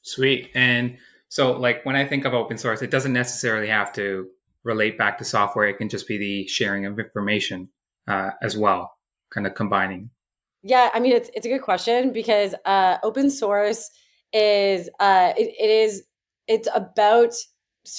Sweet. 0.00 0.50
And 0.54 0.96
so, 1.28 1.52
like 1.52 1.84
when 1.84 1.96
I 1.96 2.06
think 2.06 2.24
of 2.24 2.32
open 2.32 2.56
source, 2.56 2.80
it 2.80 2.90
doesn't 2.90 3.12
necessarily 3.12 3.68
have 3.68 3.92
to 3.92 4.26
relate 4.64 4.96
back 4.96 5.18
to 5.18 5.24
software. 5.24 5.68
It 5.68 5.76
can 5.76 5.90
just 5.90 6.08
be 6.08 6.16
the 6.16 6.46
sharing 6.48 6.86
of 6.86 6.98
information 6.98 7.68
uh, 8.06 8.30
as 8.40 8.56
well, 8.56 8.96
kind 9.30 9.46
of 9.46 9.54
combining 9.54 10.08
yeah, 10.62 10.90
I 10.92 11.00
mean 11.00 11.12
it's 11.12 11.30
it's 11.34 11.46
a 11.46 11.48
good 11.48 11.62
question 11.62 12.12
because 12.12 12.54
uh, 12.64 12.98
open 13.02 13.30
source 13.30 13.90
is 14.32 14.88
uh, 15.00 15.32
it, 15.36 15.54
it 15.58 15.70
is 15.70 16.04
it's 16.46 16.68
about 16.74 17.34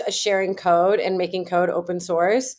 sharing 0.09 0.55
code 0.55 0.99
and 0.99 1.17
making 1.17 1.45
code 1.45 1.69
open 1.69 1.99
source 1.99 2.55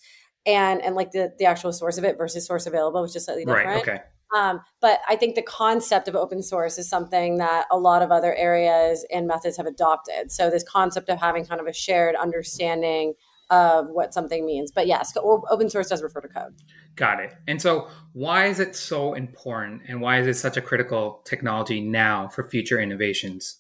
and 0.47 0.83
and 0.83 0.95
like 0.95 1.13
the 1.13 1.33
the 1.39 1.45
actual 1.45 1.73
source 1.73 1.99
of 1.99 2.05
it 2.05 2.17
versus 2.17 2.47
source 2.47 2.67
available, 2.67 3.03
which 3.03 3.15
is 3.17 3.25
slightly 3.25 3.45
different. 3.45 3.69
Right. 3.69 3.83
Okay. 3.83 4.01
Um, 4.35 4.61
but 4.81 5.01
I 5.09 5.17
think 5.17 5.35
the 5.35 5.43
concept 5.43 6.07
of 6.07 6.15
open 6.15 6.43
source 6.43 6.79
is 6.79 6.89
something 6.89 7.39
that 7.39 7.67
a 7.71 7.77
lot 7.77 8.01
of 8.01 8.13
other 8.13 8.35
areas 8.35 9.05
and 9.13 9.27
methods 9.27 9.57
have 9.57 9.67
adopted. 9.67 10.31
So 10.31 10.51
this 10.51 10.63
concept 10.63 11.09
of 11.09 11.19
having 11.19 11.45
kind 11.45 11.61
of 11.61 11.67
a 11.67 11.73
shared 11.73 12.15
understanding 12.15 13.15
of 13.51 13.89
what 13.89 14.15
something 14.15 14.47
means. 14.47 14.71
But 14.71 14.87
yes, 14.87 15.13
open 15.17 15.69
source 15.69 15.89
does 15.89 16.03
refer 16.03 16.21
to 16.21 16.29
code. 16.29 16.55
Got 16.97 17.21
it. 17.21 17.35
And 17.47 17.61
so, 17.61 17.89
why 18.13 18.47
is 18.47 18.61
it 18.61 18.75
so 18.77 19.15
important, 19.15 19.83
and 19.89 20.01
why 20.01 20.21
is 20.21 20.27
it 20.27 20.35
such 20.35 20.57
a 20.57 20.63
critical 20.63 21.23
technology 21.25 21.81
now 21.81 22.29
for 22.29 22.49
future 22.49 22.81
innovations? 22.81 23.59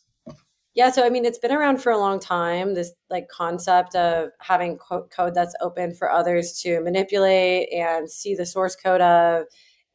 Yeah, 0.75 0.91
so 0.91 1.05
I 1.05 1.11
mean, 1.11 1.25
it's 1.25 1.39
been 1.39 1.53
around 1.53 1.83
for 1.83 1.91
a 1.91 1.99
long 1.99 2.21
time. 2.21 2.75
This 2.75 2.93
like 3.11 3.29
concept 3.29 3.97
of 3.97 4.31
having 4.41 4.79
co- 4.79 5.09
code 5.15 5.35
that's 5.35 5.55
open 5.61 5.95
for 5.95 6.11
others 6.11 6.61
to 6.63 6.81
manipulate 6.81 7.73
and 7.73 8.09
see 8.09 8.35
the 8.37 8.47
source 8.47 8.77
code 8.77 9.01
of, 9.01 9.47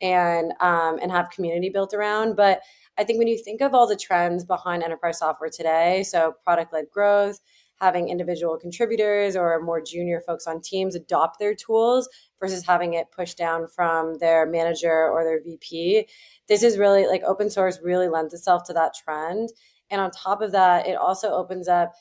and 0.01 0.51
um, 0.59 0.99
and 1.01 1.11
have 1.11 1.29
community 1.29 1.69
built 1.69 1.93
around. 1.93 2.35
But 2.35 2.59
I 2.97 3.03
think 3.03 3.19
when 3.19 3.27
you 3.27 3.37
think 3.37 3.61
of 3.61 3.73
all 3.73 3.87
the 3.87 3.95
trends 3.95 4.43
behind 4.43 4.83
enterprise 4.83 5.19
software 5.19 5.49
today, 5.49 6.03
so 6.03 6.33
product 6.43 6.73
led 6.73 6.85
growth, 6.91 7.39
having 7.79 8.09
individual 8.09 8.57
contributors 8.57 9.35
or 9.35 9.61
more 9.61 9.81
junior 9.81 10.21
folks 10.21 10.47
on 10.47 10.61
teams 10.61 10.95
adopt 10.95 11.39
their 11.39 11.53
tools 11.53 12.07
versus 12.39 12.65
having 12.65 12.93
it 12.93 13.11
pushed 13.11 13.37
down 13.37 13.67
from 13.67 14.17
their 14.19 14.45
manager 14.45 15.09
or 15.09 15.23
their 15.23 15.41
VP. 15.43 16.07
This 16.47 16.63
is 16.63 16.77
really 16.77 17.07
like 17.07 17.23
open 17.23 17.49
source 17.49 17.79
really 17.83 18.07
lends 18.07 18.33
itself 18.33 18.63
to 18.65 18.73
that 18.73 18.93
trend. 18.93 19.49
And 19.89 20.01
on 20.01 20.11
top 20.11 20.41
of 20.41 20.51
that, 20.53 20.87
it 20.87 20.95
also 20.95 21.31
opens 21.31 21.67
up 21.67 21.93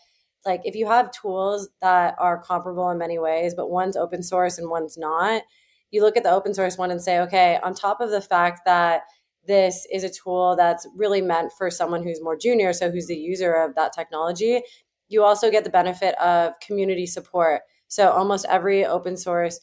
like 0.47 0.61
if 0.65 0.75
you 0.75 0.87
have 0.87 1.11
tools 1.11 1.69
that 1.81 2.15
are 2.19 2.43
comparable 2.43 2.91
in 2.91 2.99
many 2.99 3.19
ways, 3.19 3.55
but 3.55 3.71
one's 3.71 3.97
open 3.97 4.23
source 4.23 4.59
and 4.59 4.71
one's 4.71 4.99
not, 4.99 5.43
you 5.91 6.03
look 6.03 6.17
at 6.17 6.23
the 6.23 6.31
open 6.31 6.55
source 6.55 6.77
one 6.77 6.91
and 6.91 7.01
say, 7.01 7.21
okay, 7.21 7.59
on 7.63 7.75
top 7.75 8.01
of 8.01 8.11
the 8.11 8.21
fact 8.21 8.61
that 8.67 9.03
this 9.47 9.87
is 9.93 10.05
a 10.05 10.11
tool 10.11 10.57
that's 10.57 10.87
really 10.97 11.21
meant 11.21 11.53
for 11.57 11.71
someone 11.71 12.03
who's 12.03 12.23
more 12.23 12.37
junior, 12.37 12.73
so 12.73 12.91
who's 12.91 13.07
the 13.07 13.17
user 13.17 13.55
of 13.55 13.75
that 13.75 13.93
technology, 13.93 14.63
you 15.09 15.23
also 15.23 15.51
get 15.51 15.65
the 15.65 15.71
benefit 15.71 16.15
of 16.21 16.59
community 16.61 17.07
support. 17.07 17.63
So 17.89 18.11
almost 18.11 18.47
every 18.49 18.85
open 18.85 19.17
source 19.17 19.61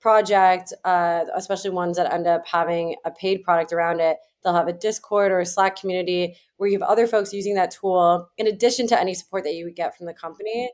project, 0.00 0.72
uh, 0.84 1.24
especially 1.34 1.70
ones 1.70 1.96
that 1.96 2.12
end 2.12 2.26
up 2.26 2.46
having 2.46 2.96
a 3.04 3.10
paid 3.10 3.42
product 3.42 3.72
around 3.72 4.00
it, 4.00 4.18
they'll 4.44 4.54
have 4.54 4.68
a 4.68 4.72
Discord 4.72 5.32
or 5.32 5.40
a 5.40 5.46
Slack 5.46 5.76
community 5.76 6.36
where 6.56 6.68
you 6.68 6.78
have 6.78 6.88
other 6.88 7.06
folks 7.06 7.32
using 7.32 7.54
that 7.54 7.72
tool 7.72 8.28
in 8.38 8.46
addition 8.46 8.86
to 8.88 9.00
any 9.00 9.14
support 9.14 9.44
that 9.44 9.54
you 9.54 9.64
would 9.64 9.74
get 9.74 9.96
from 9.96 10.06
the 10.06 10.14
company 10.14 10.70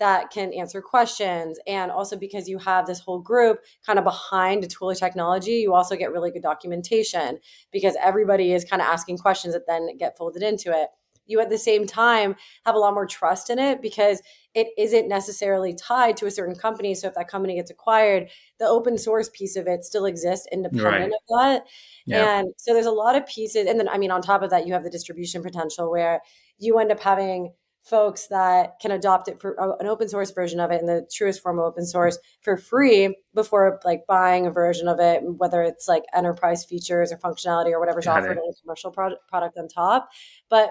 that 0.00 0.30
can 0.30 0.52
answer 0.52 0.82
questions. 0.82 1.58
And 1.66 1.90
also 1.90 2.16
because 2.16 2.48
you 2.48 2.58
have 2.58 2.86
this 2.86 2.98
whole 2.98 3.20
group 3.20 3.60
kind 3.86 3.98
of 3.98 4.04
behind 4.04 4.64
a 4.64 4.66
tool 4.66 4.90
or 4.90 4.94
technology, 4.94 5.52
you 5.52 5.72
also 5.72 5.96
get 5.96 6.12
really 6.12 6.30
good 6.30 6.42
documentation 6.42 7.38
because 7.72 7.96
everybody 8.02 8.52
is 8.52 8.64
kind 8.64 8.82
of 8.82 8.88
asking 8.88 9.18
questions 9.18 9.54
that 9.54 9.66
then 9.66 9.96
get 9.96 10.18
folded 10.18 10.42
into 10.42 10.70
it 10.72 10.88
you 11.26 11.40
at 11.40 11.50
the 11.50 11.58
same 11.58 11.86
time 11.86 12.36
have 12.64 12.74
a 12.74 12.78
lot 12.78 12.94
more 12.94 13.06
trust 13.06 13.50
in 13.50 13.58
it 13.58 13.80
because 13.82 14.22
it 14.54 14.68
isn't 14.78 15.08
necessarily 15.08 15.74
tied 15.74 16.16
to 16.18 16.26
a 16.26 16.30
certain 16.30 16.54
company. 16.54 16.94
So 16.94 17.08
if 17.08 17.14
that 17.14 17.28
company 17.28 17.56
gets 17.56 17.70
acquired, 17.70 18.28
the 18.58 18.66
open 18.66 18.96
source 18.96 19.28
piece 19.28 19.56
of 19.56 19.66
it 19.66 19.84
still 19.84 20.06
exists 20.06 20.46
independent 20.52 20.84
right. 20.84 21.04
of 21.06 21.38
that. 21.38 21.66
Yeah. 22.06 22.38
And 22.38 22.54
so 22.56 22.72
there's 22.72 22.86
a 22.86 22.92
lot 22.92 23.16
of 23.16 23.26
pieces. 23.26 23.66
And 23.66 23.80
then, 23.80 23.88
I 23.88 23.98
mean, 23.98 24.10
on 24.10 24.22
top 24.22 24.42
of 24.42 24.50
that, 24.50 24.66
you 24.66 24.72
have 24.72 24.84
the 24.84 24.90
distribution 24.90 25.42
potential 25.42 25.90
where 25.90 26.20
you 26.58 26.78
end 26.78 26.92
up 26.92 27.00
having 27.00 27.52
folks 27.84 28.28
that 28.28 28.80
can 28.80 28.90
adopt 28.90 29.28
it 29.28 29.40
for 29.40 29.60
uh, 29.60 29.76
an 29.78 29.86
open 29.86 30.08
source 30.08 30.30
version 30.30 30.58
of 30.58 30.70
it 30.70 30.80
in 30.80 30.86
the 30.86 31.06
truest 31.12 31.42
form 31.42 31.58
of 31.58 31.66
open 31.66 31.84
source 31.84 32.18
for 32.40 32.56
free 32.56 33.14
before 33.34 33.78
like 33.84 34.06
buying 34.08 34.46
a 34.46 34.50
version 34.50 34.88
of 34.88 34.98
it 35.00 35.20
whether 35.22 35.62
it's 35.62 35.86
like 35.86 36.02
enterprise 36.14 36.64
features 36.64 37.12
or 37.12 37.18
functionality 37.18 37.72
or 37.72 37.78
whatever's 37.78 38.06
Got 38.06 38.22
offered 38.22 38.38
in 38.38 38.38
a 38.38 38.62
commercial 38.62 38.90
pro- 38.90 39.16
product 39.28 39.58
on 39.58 39.68
top 39.68 40.08
but 40.48 40.70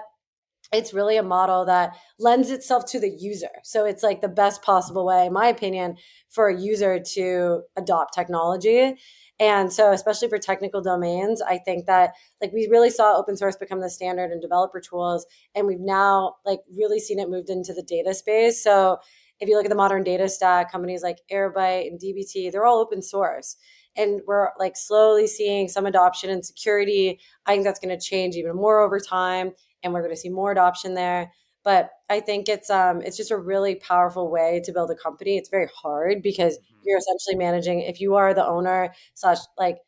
it's 0.72 0.94
really 0.94 1.16
a 1.16 1.22
model 1.22 1.64
that 1.66 1.96
lends 2.18 2.50
itself 2.50 2.84
to 2.86 3.00
the 3.00 3.10
user. 3.10 3.50
So 3.62 3.84
it's 3.84 4.02
like 4.02 4.20
the 4.20 4.28
best 4.28 4.62
possible 4.62 5.04
way, 5.04 5.26
in 5.26 5.32
my 5.32 5.46
opinion, 5.46 5.96
for 6.30 6.48
a 6.48 6.60
user 6.60 7.00
to 7.14 7.62
adopt 7.76 8.14
technology. 8.14 8.96
And 9.40 9.72
so, 9.72 9.92
especially 9.92 10.28
for 10.28 10.38
technical 10.38 10.80
domains, 10.80 11.42
I 11.42 11.58
think 11.58 11.86
that 11.86 12.12
like 12.40 12.52
we 12.52 12.68
really 12.70 12.90
saw 12.90 13.16
open 13.16 13.36
source 13.36 13.56
become 13.56 13.80
the 13.80 13.90
standard 13.90 14.30
in 14.30 14.40
developer 14.40 14.80
tools, 14.80 15.26
and 15.54 15.66
we've 15.66 15.80
now 15.80 16.36
like 16.44 16.60
really 16.76 17.00
seen 17.00 17.18
it 17.18 17.28
moved 17.28 17.50
into 17.50 17.74
the 17.74 17.82
data 17.82 18.14
space. 18.14 18.62
So, 18.62 18.98
if 19.40 19.48
you 19.48 19.56
look 19.56 19.64
at 19.64 19.70
the 19.70 19.76
modern 19.76 20.04
data 20.04 20.28
stack, 20.28 20.70
companies 20.70 21.02
like 21.02 21.18
Airbyte 21.32 21.88
and 21.88 22.00
DBT, 22.00 22.52
they're 22.52 22.64
all 22.64 22.78
open 22.78 23.02
source. 23.02 23.56
And 23.96 24.20
we're 24.26 24.48
like 24.58 24.76
slowly 24.76 25.26
seeing 25.26 25.68
some 25.68 25.86
adoption 25.86 26.30
and 26.30 26.44
security. 26.44 27.20
I 27.46 27.52
think 27.52 27.64
that's 27.64 27.78
going 27.78 27.96
to 27.96 28.04
change 28.04 28.36
even 28.36 28.56
more 28.56 28.80
over 28.80 28.98
time 28.98 29.52
and 29.84 29.92
we're 29.92 30.02
going 30.02 30.14
to 30.14 30.20
see 30.20 30.30
more 30.30 30.50
adoption 30.50 30.94
there. 30.94 31.32
But 31.62 31.90
i 32.10 32.20
think 32.20 32.48
it's 32.48 32.68
um 32.68 33.00
it's 33.00 33.16
just 33.16 33.30
a 33.30 33.38
really 33.38 33.76
powerful 33.76 34.30
way 34.30 34.60
to 34.64 34.72
build 34.72 34.90
a 34.90 34.94
company. 34.94 35.36
It's 35.36 35.48
very 35.48 35.68
hard 35.74 36.22
because 36.22 36.58
mm-hmm. 36.58 36.80
you're 36.84 36.98
essentially 36.98 37.36
managing 37.36 37.80
if 37.80 38.00
you 38.00 38.16
are 38.16 38.34
the 38.34 38.46
owner 38.46 38.92
slash 39.14 39.38
like 39.58 39.78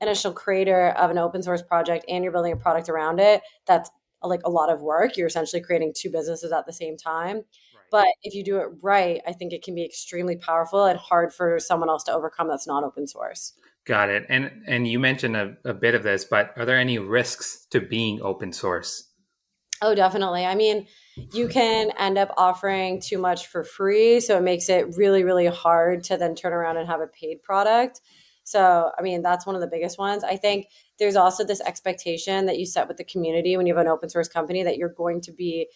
initial 0.00 0.32
creator 0.32 0.90
of 0.90 1.10
an 1.10 1.18
open 1.18 1.42
source 1.42 1.62
project 1.62 2.04
and 2.08 2.22
you're 2.22 2.32
building 2.32 2.52
a 2.52 2.56
product 2.56 2.88
around 2.88 3.18
it 3.18 3.42
that's 3.66 3.90
like 4.22 4.40
a 4.44 4.50
lot 4.50 4.70
of 4.70 4.82
work. 4.82 5.16
You're 5.16 5.26
essentially 5.26 5.62
creating 5.62 5.92
two 5.96 6.10
businesses 6.10 6.52
at 6.52 6.66
the 6.66 6.72
same 6.72 6.96
time. 6.96 7.36
Right. 7.36 7.44
but 7.90 8.08
if 8.22 8.34
you 8.34 8.42
do 8.42 8.56
it 8.58 8.68
right 8.82 9.20
i 9.26 9.32
think 9.32 9.52
it 9.52 9.62
can 9.62 9.74
be 9.74 9.84
extremely 9.84 10.36
powerful 10.36 10.86
and 10.86 10.98
hard 10.98 11.32
for 11.32 11.60
someone 11.60 11.88
else 11.88 12.02
to 12.04 12.12
overcome 12.12 12.48
that's 12.48 12.66
not 12.66 12.82
open 12.84 13.06
source. 13.06 13.52
Got 13.84 14.08
it. 14.08 14.26
And 14.28 14.50
and 14.66 14.88
you 14.88 14.98
mentioned 14.98 15.36
a, 15.36 15.56
a 15.64 15.74
bit 15.74 15.94
of 15.94 16.02
this 16.02 16.24
but 16.24 16.52
are 16.56 16.64
there 16.64 16.78
any 16.78 16.98
risks 16.98 17.66
to 17.70 17.80
being 17.80 18.20
open 18.22 18.52
source 18.52 19.08
Oh, 19.82 19.94
definitely. 19.94 20.44
I 20.46 20.54
mean, 20.54 20.86
you 21.32 21.48
can 21.48 21.90
end 21.98 22.18
up 22.18 22.32
offering 22.36 23.00
too 23.00 23.18
much 23.18 23.46
for 23.46 23.62
free. 23.62 24.20
So 24.20 24.38
it 24.38 24.42
makes 24.42 24.68
it 24.68 24.96
really, 24.96 25.24
really 25.24 25.46
hard 25.46 26.04
to 26.04 26.16
then 26.16 26.34
turn 26.34 26.52
around 26.52 26.76
and 26.76 26.86
have 26.86 27.00
a 27.00 27.06
paid 27.06 27.42
product. 27.42 28.00
So, 28.44 28.92
I 28.96 29.02
mean, 29.02 29.22
that's 29.22 29.44
one 29.44 29.54
of 29.54 29.60
the 29.60 29.66
biggest 29.66 29.98
ones. 29.98 30.22
I 30.22 30.36
think 30.36 30.68
there's 30.98 31.16
also 31.16 31.44
this 31.44 31.60
expectation 31.62 32.46
that 32.46 32.58
you 32.58 32.64
set 32.64 32.86
with 32.86 32.96
the 32.96 33.04
community 33.04 33.56
when 33.56 33.66
you 33.66 33.74
have 33.74 33.84
an 33.84 33.90
open 33.90 34.08
source 34.08 34.28
company 34.28 34.62
that 34.62 34.76
you're 34.76 34.88
going 34.88 35.20
to 35.22 35.32
be 35.32 35.68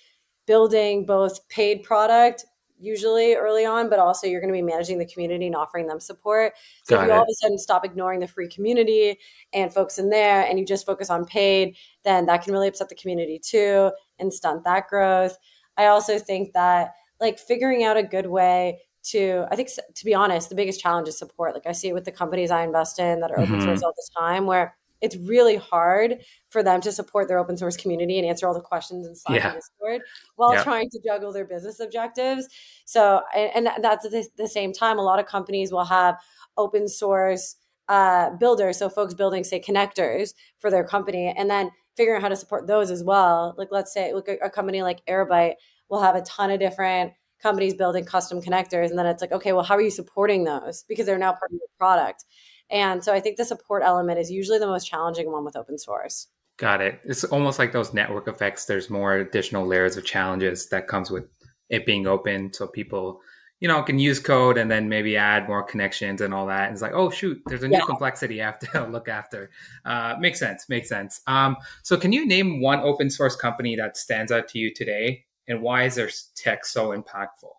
building 0.47 1.05
both 1.05 1.49
paid 1.49 1.83
product 1.83 2.45
usually 2.81 3.35
early 3.35 3.65
on, 3.65 3.89
but 3.89 3.99
also 3.99 4.27
you're 4.27 4.41
going 4.41 4.53
to 4.53 4.57
be 4.57 4.63
managing 4.63 4.99
the 4.99 5.07
community 5.07 5.47
and 5.47 5.55
offering 5.55 5.87
them 5.87 6.01
support. 6.01 6.55
So 6.83 6.97
Got 6.97 7.03
if 7.03 7.07
you 7.07 7.13
it. 7.13 7.17
all 7.17 7.23
of 7.23 7.29
a 7.31 7.35
sudden 7.35 7.59
stop 7.59 7.85
ignoring 7.85 8.21
the 8.21 8.27
free 8.27 8.49
community 8.49 9.19
and 9.53 9.73
folks 9.73 9.99
in 9.99 10.11
there 10.11 10.43
and 10.43 10.59
you 10.59 10.65
just 10.65 10.87
focus 10.87 11.11
on 11.11 11.25
paid, 11.25 11.77
then 12.05 12.27
that 12.27 12.43
can 12.43 12.53
really 12.53 12.69
upset 12.69 12.89
the 12.89 12.95
community 12.95 13.39
too 13.39 13.91
and 14.19 14.33
stunt 14.33 14.65
that 14.65 14.89
growth. 14.89 15.37
I 15.77 15.87
also 15.87 16.19
think 16.19 16.53
that 16.55 16.93
like 17.21 17.39
figuring 17.39 17.85
out 17.85 17.97
a 17.97 18.03
good 18.03 18.27
way 18.27 18.81
to 19.03 19.47
i 19.51 19.57
think 19.57 19.69
to 19.95 20.05
be 20.05 20.15
honest 20.15 20.51
the 20.51 20.55
biggest 20.55 20.81
challenge 20.81 21.09
is 21.09 21.19
support 21.19 21.55
like 21.55 21.67
i 21.67 21.73
see 21.73 21.89
it 21.89 21.95
with 21.95 22.05
the 22.05 22.13
companies 22.13 22.51
i 22.51 22.63
invest 22.63 22.99
in 22.99 23.21
that 23.21 23.31
are 23.31 23.41
open 23.41 23.55
mm-hmm. 23.55 23.65
source 23.65 23.83
all 23.83 23.93
the 23.97 24.11
time 24.19 24.45
where 24.45 24.77
it's 25.01 25.17
really 25.17 25.57
hard 25.57 26.19
for 26.51 26.63
them 26.63 26.81
to 26.81 26.93
support 26.93 27.29
their 27.29 27.39
open 27.39 27.57
source 27.57 27.77
community 27.77 28.19
and 28.19 28.27
answer 28.27 28.47
all 28.47 28.55
the 28.55 28.61
questions 28.61 29.07
in 29.07 29.15
Slack 29.15 29.39
yeah. 29.39 29.53
and 29.53 29.57
Discord 29.57 30.03
while 30.37 30.55
yeah. 30.55 30.63
trying 30.63 30.91
to 30.91 31.01
juggle 31.05 31.33
their 31.33 31.45
business 31.45 31.81
objectives. 31.81 32.49
So, 32.85 33.23
and, 33.35 33.69
and 33.69 33.85
that's 33.85 34.05
at 34.05 34.13
the 34.37 34.49
same 34.49 34.73
time, 34.73 34.99
a 34.99 35.03
lot 35.03 35.19
of 35.19 35.27
companies 35.27 35.73
will 35.73 35.85
have 35.85 36.17
open 36.57 36.89
source 36.89 37.57
uh, 37.89 38.31
builders, 38.37 38.79
so 38.79 38.89
folks 38.89 39.15
building, 39.15 39.43
say, 39.43 39.61
connectors 39.61 40.35
for 40.59 40.71
their 40.71 40.85
company, 40.85 41.35
and 41.37 41.51
then 41.51 41.71
figuring 41.97 42.19
out 42.19 42.23
how 42.23 42.29
to 42.29 42.37
support 42.37 42.69
those 42.69 42.91
as 42.91 43.03
well. 43.03 43.55
Like, 43.59 43.69
let's 43.73 43.93
say, 43.93 44.13
look, 44.15 44.29
a 44.29 44.49
company 44.49 44.83
like 44.83 45.05
Airbyte 45.07 45.55
will 45.89 46.01
have 46.01 46.15
a 46.15 46.23
ton 46.23 46.53
of 46.53 46.61
different 46.61 47.13
companies 47.43 47.75
building 47.75 48.05
custom 48.05 48.41
connectors, 48.41 48.91
and 48.91 48.99
then 48.99 49.07
it's 49.07 49.21
like, 49.21 49.33
okay, 49.33 49.53
well, 49.53 49.65
how 49.65 49.75
are 49.75 49.83
you 49.83 49.91
supporting 49.91 50.45
those 50.45 50.85
because 50.89 51.05
they're 51.05 51.19
now 51.19 51.33
part 51.33 51.51
of 51.51 51.59
your 51.59 51.69
product? 51.79 52.25
And 52.71 53.03
so 53.03 53.13
I 53.13 53.21
think 53.21 53.37
the 53.37 53.45
support 53.45 53.83
element 53.85 54.19
is 54.19 54.31
usually 54.31 54.59
the 54.59 54.67
most 54.67 54.89
challenging 54.89 55.31
one 55.31 55.45
with 55.45 55.57
open 55.57 55.79
source. 55.79 56.29
Got 56.57 56.83
it. 56.83 57.01
It's 57.05 57.25
almost 57.25 57.59
like 57.59 57.73
those 57.73 57.95
network 57.95 58.29
effects. 58.29 58.67
There's 58.67 58.91
more 58.91 59.17
additional 59.17 59.67
layers 59.67 59.97
of 59.97 60.05
challenges 60.05 60.69
that 60.69 60.89
comes 60.89 61.11
with 61.11 61.25
it 61.71 61.87
being 61.87 62.07
open, 62.07 62.53
so 62.53 62.67
people, 62.67 63.21
you 63.61 63.69
know, 63.69 63.83
can 63.83 63.99
use 63.99 64.21
code 64.21 64.59
and 64.59 64.71
then 64.71 64.89
maybe 64.89 65.17
add 65.17 65.49
more 65.49 65.63
connections 65.63 66.21
and 66.21 66.35
all 66.35 66.47
that. 66.47 66.65
And 66.65 66.73
it's 66.73 66.83
like, 66.83 66.93
oh 66.93 67.09
shoot, 67.09 67.41
there's 67.47 67.63
a 67.63 67.69
new 67.69 67.79
yeah. 67.79 67.85
complexity 67.87 68.43
I 68.43 68.47
have 68.47 68.59
to 68.59 68.87
look 68.91 69.09
after. 69.09 69.51
Uh, 69.87 70.17
makes 70.21 70.39
sense. 70.39 70.69
Makes 70.69 70.91
sense. 70.91 71.23
Um, 71.27 71.57
so, 71.83 71.97
can 71.97 72.13
you 72.13 72.27
name 72.27 72.61
one 72.61 72.81
open 72.81 73.09
source 73.09 73.37
company 73.37 73.75
that 73.77 73.97
stands 73.97 74.31
out 74.31 74.47
to 74.49 74.59
you 74.59 74.75
today, 74.75 75.25
and 75.49 75.63
why 75.63 75.85
is 75.85 75.95
their 75.95 76.11
tech 76.37 76.67
so 76.67 76.91
impactful? 76.91 77.53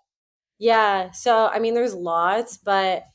Yeah. 0.60 1.10
So, 1.10 1.48
I 1.48 1.58
mean, 1.58 1.74
there's 1.74 1.96
lots, 1.96 2.58
but 2.58 3.06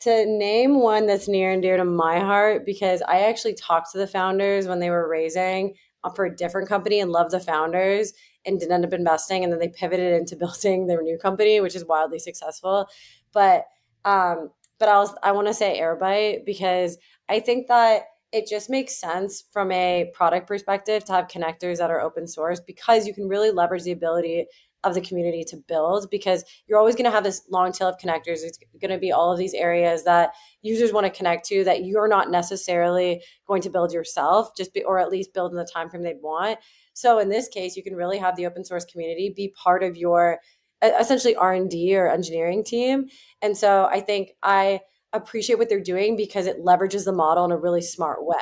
to 0.00 0.26
name 0.26 0.80
one 0.80 1.06
that's 1.06 1.28
near 1.28 1.50
and 1.50 1.62
dear 1.62 1.76
to 1.76 1.84
my 1.84 2.18
heart 2.18 2.66
because 2.66 3.02
I 3.02 3.22
actually 3.22 3.54
talked 3.54 3.92
to 3.92 3.98
the 3.98 4.06
founders 4.06 4.66
when 4.66 4.80
they 4.80 4.90
were 4.90 5.08
raising 5.08 5.74
for 6.14 6.26
a 6.26 6.36
different 6.36 6.68
company 6.68 7.00
and 7.00 7.10
loved 7.10 7.32
the 7.32 7.40
founders 7.40 8.12
and 8.44 8.60
didn't 8.60 8.72
end 8.72 8.84
up 8.84 8.92
investing 8.92 9.42
and 9.42 9.52
then 9.52 9.58
they 9.58 9.68
pivoted 9.68 10.12
into 10.12 10.36
building 10.36 10.86
their 10.86 11.02
new 11.02 11.18
company 11.18 11.60
which 11.60 11.74
is 11.74 11.84
wildly 11.84 12.18
successful. 12.18 12.86
But 13.32 13.64
um 14.04 14.50
but 14.78 14.88
I 14.88 14.98
was 14.98 15.14
I 15.22 15.32
want 15.32 15.46
to 15.48 15.54
say 15.54 15.80
Airbyte 15.80 16.44
because 16.44 16.98
I 17.28 17.40
think 17.40 17.68
that 17.68 18.02
it 18.32 18.46
just 18.46 18.68
makes 18.68 19.00
sense 19.00 19.44
from 19.52 19.72
a 19.72 20.10
product 20.12 20.46
perspective 20.46 21.04
to 21.04 21.12
have 21.12 21.28
connectors 21.28 21.78
that 21.78 21.90
are 21.90 22.00
open 22.00 22.26
source 22.26 22.60
because 22.60 23.06
you 23.06 23.14
can 23.14 23.28
really 23.28 23.50
leverage 23.50 23.84
the 23.84 23.92
ability 23.92 24.46
of 24.84 24.94
the 24.94 25.00
community 25.00 25.44
to 25.44 25.56
build 25.56 26.08
because 26.10 26.44
you're 26.66 26.78
always 26.78 26.94
going 26.94 27.04
to 27.04 27.10
have 27.10 27.24
this 27.24 27.42
long 27.50 27.72
tail 27.72 27.88
of 27.88 27.98
connectors. 27.98 28.44
It's 28.44 28.58
going 28.80 28.92
to 28.92 28.98
be 28.98 29.10
all 29.10 29.32
of 29.32 29.38
these 29.38 29.54
areas 29.54 30.04
that 30.04 30.32
users 30.62 30.92
want 30.92 31.06
to 31.06 31.10
connect 31.10 31.46
to 31.46 31.64
that 31.64 31.84
you're 31.84 32.08
not 32.08 32.30
necessarily 32.30 33.22
going 33.46 33.62
to 33.62 33.70
build 33.70 33.92
yourself, 33.92 34.56
just 34.56 34.72
be, 34.72 34.84
or 34.84 34.98
at 34.98 35.10
least 35.10 35.34
build 35.34 35.50
in 35.50 35.56
the 35.56 35.68
time 35.70 35.90
frame 35.90 36.02
they'd 36.02 36.22
want. 36.22 36.58
So 36.92 37.18
in 37.18 37.28
this 37.28 37.48
case, 37.48 37.76
you 37.76 37.82
can 37.82 37.96
really 37.96 38.18
have 38.18 38.36
the 38.36 38.46
open 38.46 38.64
source 38.64 38.84
community 38.84 39.32
be 39.34 39.52
part 39.56 39.82
of 39.82 39.96
your 39.96 40.38
essentially 40.82 41.34
R&D 41.34 41.96
or 41.96 42.08
engineering 42.08 42.62
team. 42.64 43.06
And 43.42 43.56
so 43.56 43.86
I 43.86 44.00
think 44.00 44.30
I 44.42 44.80
appreciate 45.12 45.58
what 45.58 45.68
they're 45.68 45.80
doing 45.80 46.16
because 46.16 46.46
it 46.46 46.64
leverages 46.64 47.04
the 47.04 47.12
model 47.12 47.44
in 47.44 47.50
a 47.50 47.56
really 47.56 47.82
smart 47.82 48.24
way. 48.24 48.36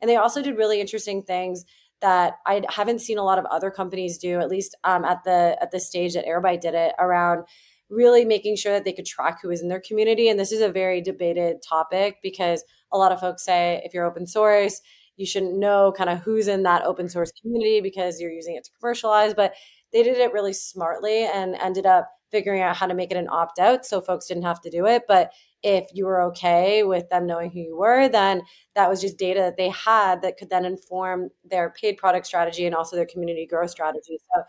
And 0.00 0.08
they 0.08 0.16
also 0.16 0.42
did 0.42 0.56
really 0.56 0.80
interesting 0.80 1.22
things 1.22 1.64
that 2.00 2.34
I 2.46 2.62
haven't 2.68 3.00
seen 3.00 3.18
a 3.18 3.24
lot 3.24 3.38
of 3.38 3.44
other 3.46 3.70
companies 3.70 4.18
do, 4.18 4.40
at 4.40 4.48
least 4.48 4.76
um, 4.84 5.04
at 5.04 5.24
the 5.24 5.56
at 5.60 5.70
the 5.70 5.80
stage 5.80 6.14
that 6.14 6.26
Airbyte 6.26 6.60
did 6.60 6.74
it 6.74 6.94
around 6.98 7.44
really 7.90 8.24
making 8.24 8.56
sure 8.56 8.72
that 8.72 8.84
they 8.84 8.92
could 8.92 9.04
track 9.04 9.40
who 9.42 9.50
is 9.50 9.62
in 9.62 9.68
their 9.68 9.80
community. 9.80 10.28
And 10.28 10.38
this 10.38 10.52
is 10.52 10.60
a 10.60 10.70
very 10.70 11.00
debated 11.00 11.56
topic 11.68 12.18
because 12.22 12.64
a 12.92 12.98
lot 12.98 13.12
of 13.12 13.20
folks 13.20 13.44
say 13.44 13.82
if 13.84 13.92
you're 13.92 14.06
open 14.06 14.26
source, 14.26 14.80
you 15.16 15.26
shouldn't 15.26 15.58
know 15.58 15.92
kind 15.96 16.08
of 16.08 16.20
who's 16.20 16.48
in 16.48 16.62
that 16.62 16.84
open 16.84 17.08
source 17.08 17.32
community 17.32 17.80
because 17.80 18.20
you're 18.20 18.30
using 18.30 18.54
it 18.54 18.64
to 18.64 18.70
commercialize. 18.78 19.34
But 19.34 19.54
they 19.92 20.02
did 20.02 20.18
it 20.18 20.32
really 20.32 20.52
smartly 20.52 21.24
and 21.24 21.56
ended 21.56 21.84
up 21.84 22.10
figuring 22.30 22.62
out 22.62 22.76
how 22.76 22.86
to 22.86 22.94
make 22.94 23.10
it 23.10 23.16
an 23.16 23.28
opt 23.28 23.58
out 23.58 23.84
so 23.84 24.00
folks 24.00 24.26
didn't 24.26 24.44
have 24.44 24.60
to 24.62 24.70
do 24.70 24.86
it. 24.86 25.02
But 25.08 25.32
if 25.62 25.88
you 25.92 26.06
were 26.06 26.22
okay 26.22 26.82
with 26.82 27.08
them 27.10 27.26
knowing 27.26 27.50
who 27.50 27.60
you 27.60 27.76
were, 27.76 28.08
then 28.08 28.42
that 28.74 28.88
was 28.88 29.00
just 29.00 29.18
data 29.18 29.40
that 29.40 29.56
they 29.56 29.68
had 29.68 30.22
that 30.22 30.38
could 30.38 30.48
then 30.48 30.64
inform 30.64 31.28
their 31.44 31.70
paid 31.70 31.98
product 31.98 32.26
strategy 32.26 32.64
and 32.64 32.74
also 32.74 32.96
their 32.96 33.06
community 33.06 33.46
growth 33.46 33.70
strategy. 33.70 34.18
So 34.34 34.42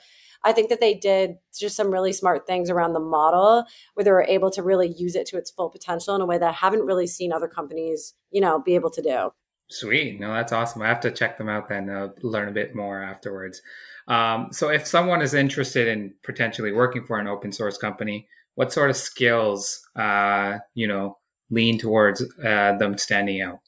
I 0.43 0.53
think 0.53 0.69
that 0.69 0.79
they 0.79 0.93
did 0.93 1.35
just 1.57 1.75
some 1.75 1.91
really 1.91 2.13
smart 2.13 2.47
things 2.47 2.69
around 2.69 2.93
the 2.93 2.99
model 2.99 3.65
where 3.93 4.03
they 4.03 4.11
were 4.11 4.25
able 4.27 4.51
to 4.51 4.63
really 4.63 4.87
use 4.87 5.15
it 5.15 5.27
to 5.27 5.37
its 5.37 5.51
full 5.51 5.69
potential 5.69 6.15
in 6.15 6.21
a 6.21 6.25
way 6.25 6.37
that 6.37 6.49
I 6.49 6.53
haven't 6.53 6.85
really 6.85 7.07
seen 7.07 7.33
other 7.33 7.47
companies, 7.47 8.13
you 8.31 8.41
know, 8.41 8.59
be 8.59 8.75
able 8.75 8.91
to 8.91 9.01
do. 9.01 9.31
Sweet. 9.69 10.19
No, 10.19 10.33
that's 10.33 10.51
awesome. 10.51 10.81
I 10.81 10.87
have 10.87 10.99
to 11.01 11.11
check 11.11 11.37
them 11.37 11.47
out 11.47 11.69
then, 11.69 11.89
uh, 11.89 12.09
learn 12.21 12.49
a 12.49 12.51
bit 12.51 12.75
more 12.75 13.01
afterwards. 13.01 13.61
Um, 14.07 14.49
so 14.51 14.69
if 14.69 14.87
someone 14.87 15.21
is 15.21 15.33
interested 15.33 15.87
in 15.87 16.13
potentially 16.23 16.71
working 16.71 17.05
for 17.05 17.19
an 17.19 17.27
open 17.27 17.51
source 17.51 17.77
company, 17.77 18.27
what 18.55 18.73
sort 18.73 18.89
of 18.89 18.97
skills, 18.97 19.79
uh, 19.95 20.57
you 20.73 20.87
know, 20.87 21.17
lean 21.49 21.77
towards 21.77 22.21
uh, 22.43 22.77
them 22.77 22.97
standing 22.97 23.41
out? 23.41 23.59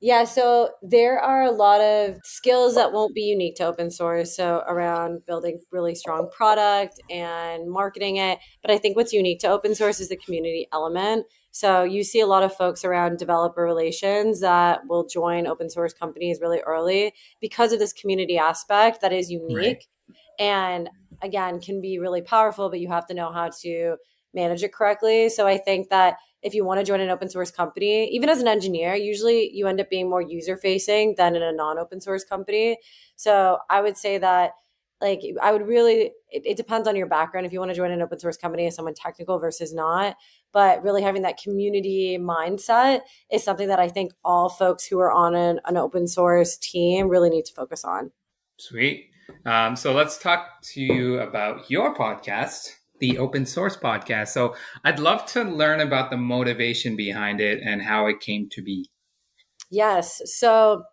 Yeah, 0.00 0.24
so 0.24 0.70
there 0.80 1.18
are 1.18 1.42
a 1.42 1.50
lot 1.50 1.80
of 1.80 2.18
skills 2.22 2.76
that 2.76 2.92
won't 2.92 3.16
be 3.16 3.22
unique 3.22 3.56
to 3.56 3.64
open 3.64 3.90
source. 3.90 4.36
So 4.36 4.62
around 4.68 5.26
building 5.26 5.58
really 5.72 5.96
strong 5.96 6.30
product 6.30 7.00
and 7.10 7.68
marketing 7.68 8.16
it. 8.16 8.38
But 8.62 8.70
I 8.70 8.78
think 8.78 8.96
what's 8.96 9.12
unique 9.12 9.40
to 9.40 9.48
open 9.48 9.74
source 9.74 9.98
is 9.98 10.08
the 10.08 10.16
community 10.16 10.68
element. 10.72 11.26
So 11.50 11.82
you 11.82 12.04
see 12.04 12.20
a 12.20 12.26
lot 12.26 12.42
of 12.42 12.54
folks 12.54 12.84
around 12.84 13.18
developer 13.18 13.62
relations 13.62 14.40
that 14.40 14.86
will 14.86 15.06
join 15.06 15.46
open 15.46 15.70
source 15.70 15.92
companies 15.92 16.40
really 16.40 16.60
early 16.60 17.14
because 17.40 17.72
of 17.72 17.78
this 17.78 17.92
community 17.92 18.38
aspect 18.38 19.00
that 19.00 19.12
is 19.12 19.30
unique. 19.30 19.56
Right. 19.56 19.84
And 20.38 20.88
again, 21.22 21.60
can 21.60 21.80
be 21.80 21.98
really 21.98 22.22
powerful, 22.22 22.70
but 22.70 22.80
you 22.80 22.88
have 22.88 23.06
to 23.06 23.14
know 23.14 23.32
how 23.32 23.50
to 23.62 23.96
manage 24.34 24.62
it 24.62 24.72
correctly. 24.72 25.28
So 25.28 25.46
I 25.46 25.58
think 25.58 25.88
that 25.88 26.16
if 26.42 26.54
you 26.54 26.64
want 26.64 26.78
to 26.78 26.84
join 26.84 27.00
an 27.00 27.10
open 27.10 27.28
source 27.28 27.50
company, 27.50 28.08
even 28.10 28.28
as 28.28 28.40
an 28.40 28.46
engineer, 28.46 28.94
usually 28.94 29.50
you 29.52 29.66
end 29.66 29.80
up 29.80 29.90
being 29.90 30.08
more 30.08 30.22
user 30.22 30.56
facing 30.56 31.14
than 31.16 31.34
in 31.34 31.42
a 31.42 31.52
non 31.52 31.78
open 31.78 32.00
source 32.00 32.24
company. 32.24 32.78
So 33.16 33.58
I 33.68 33.80
would 33.80 33.96
say 33.96 34.18
that 34.18 34.52
like 35.00 35.20
I 35.40 35.52
would 35.52 35.66
really 35.66 36.12
it, 36.30 36.42
it, 36.44 36.56
depends 36.56 36.88
on 36.88 36.96
your 36.96 37.06
background 37.06 37.46
if 37.46 37.52
you 37.52 37.60
want 37.60 37.70
to 37.70 37.76
join 37.76 37.90
an 37.90 38.02
open 38.02 38.18
source 38.18 38.36
company 38.36 38.66
as 38.66 38.74
someone 38.74 38.94
technical 38.94 39.38
versus 39.38 39.72
not. 39.72 40.16
But 40.52 40.82
really 40.82 41.02
having 41.02 41.22
that 41.22 41.38
community 41.42 42.18
mindset 42.18 43.00
is 43.30 43.44
something 43.44 43.68
that 43.68 43.78
I 43.78 43.88
think 43.88 44.12
all 44.24 44.48
folks 44.48 44.86
who 44.86 44.98
are 44.98 45.12
on 45.12 45.34
an, 45.34 45.60
an 45.66 45.76
open 45.76 46.08
source 46.08 46.56
team 46.56 47.08
really 47.08 47.30
need 47.30 47.44
to 47.46 47.54
focus 47.54 47.84
on. 47.84 48.10
Sweet. 48.58 49.10
Um, 49.44 49.76
so 49.76 49.92
let's 49.92 50.16
talk 50.18 50.62
to 50.72 50.80
you 50.80 51.20
about 51.20 51.70
your 51.70 51.94
podcast 51.94 52.70
the 53.00 53.18
open 53.18 53.46
source 53.46 53.76
podcast. 53.76 54.28
So 54.28 54.54
I'd 54.84 54.98
love 54.98 55.24
to 55.26 55.44
learn 55.44 55.80
about 55.80 56.10
the 56.10 56.16
motivation 56.16 56.96
behind 56.96 57.40
it 57.40 57.62
and 57.62 57.82
how 57.82 58.06
it 58.06 58.20
came 58.20 58.48
to 58.50 58.62
be. 58.62 58.90
Yes. 59.70 60.20
So 60.24 60.84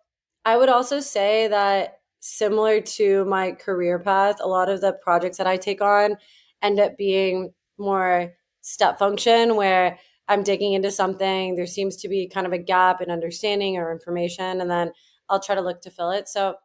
I 0.44 0.56
would 0.56 0.68
also 0.68 1.00
say 1.00 1.48
that 1.48 1.98
similar 2.20 2.80
to 2.80 3.24
my 3.24 3.52
career 3.52 3.98
path, 3.98 4.36
a 4.40 4.48
lot 4.48 4.68
of 4.68 4.80
the 4.80 4.92
projects 4.92 5.38
that 5.38 5.46
I 5.46 5.56
take 5.56 5.80
on 5.80 6.16
end 6.62 6.80
up 6.80 6.96
being 6.96 7.52
more 7.78 8.32
step 8.66 8.98
function 8.98 9.54
where 9.54 9.98
I'm 10.28 10.42
digging 10.42 10.72
into 10.72 10.90
something. 10.90 11.54
There 11.54 11.66
seems 11.66 11.96
to 11.98 12.08
be 12.08 12.28
kind 12.28 12.46
of 12.46 12.52
a 12.52 12.58
gap 12.58 13.00
in 13.00 13.10
understanding 13.10 13.76
or 13.76 13.92
information, 13.92 14.60
and 14.60 14.68
then 14.68 14.90
I'll 15.28 15.40
try 15.40 15.54
to 15.54 15.60
look 15.60 15.82
to 15.82 15.90
fill 15.90 16.10
it. 16.10 16.28
So 16.28 16.56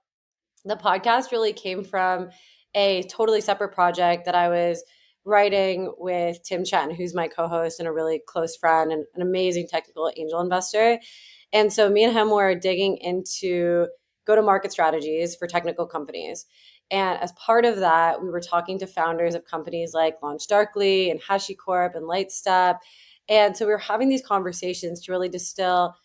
the 0.65 0.75
podcast 0.75 1.31
really 1.31 1.53
came 1.53 1.83
from 1.83 2.29
a 2.73 3.03
totally 3.03 3.41
separate 3.41 3.73
project 3.73 4.25
that 4.25 4.35
I 4.35 4.49
was 4.49 4.83
writing 5.25 5.93
with 5.99 6.41
Tim 6.43 6.63
Chen, 6.63 6.89
who's 6.89 7.13
my 7.13 7.27
co 7.27 7.47
host 7.47 7.79
and 7.79 7.87
a 7.87 7.91
really 7.91 8.19
close 8.27 8.55
friend 8.55 8.91
and 8.91 9.05
an 9.13 9.21
amazing 9.21 9.67
technical 9.67 10.11
angel 10.17 10.41
investor. 10.41 10.99
And 11.53 11.71
so 11.71 11.87
me 11.87 12.03
and 12.03 12.13
him 12.13 12.31
were 12.31 12.55
digging 12.55 12.97
into 12.97 13.87
go 14.25 14.35
to 14.35 14.41
market 14.41 14.71
strategies 14.71 15.35
for 15.35 15.47
technical 15.47 15.85
companies. 15.85 16.47
And 16.91 17.19
as 17.21 17.31
part 17.33 17.65
of 17.65 17.77
that, 17.77 18.21
we 18.21 18.29
were 18.29 18.41
talking 18.41 18.77
to 18.79 18.85
founders 18.85 19.33
of 19.33 19.45
companies 19.45 19.93
like 19.93 20.19
LaunchDarkly 20.21 21.09
and 21.09 21.21
HashiCorp 21.21 21.95
and 21.95 22.05
Lightstep. 22.05 22.79
And 23.29 23.55
so 23.55 23.65
we 23.65 23.71
were 23.71 23.77
having 23.77 24.09
these 24.09 24.25
conversations 24.25 25.01
to 25.01 25.11
really 25.11 25.29
distill 25.29 25.95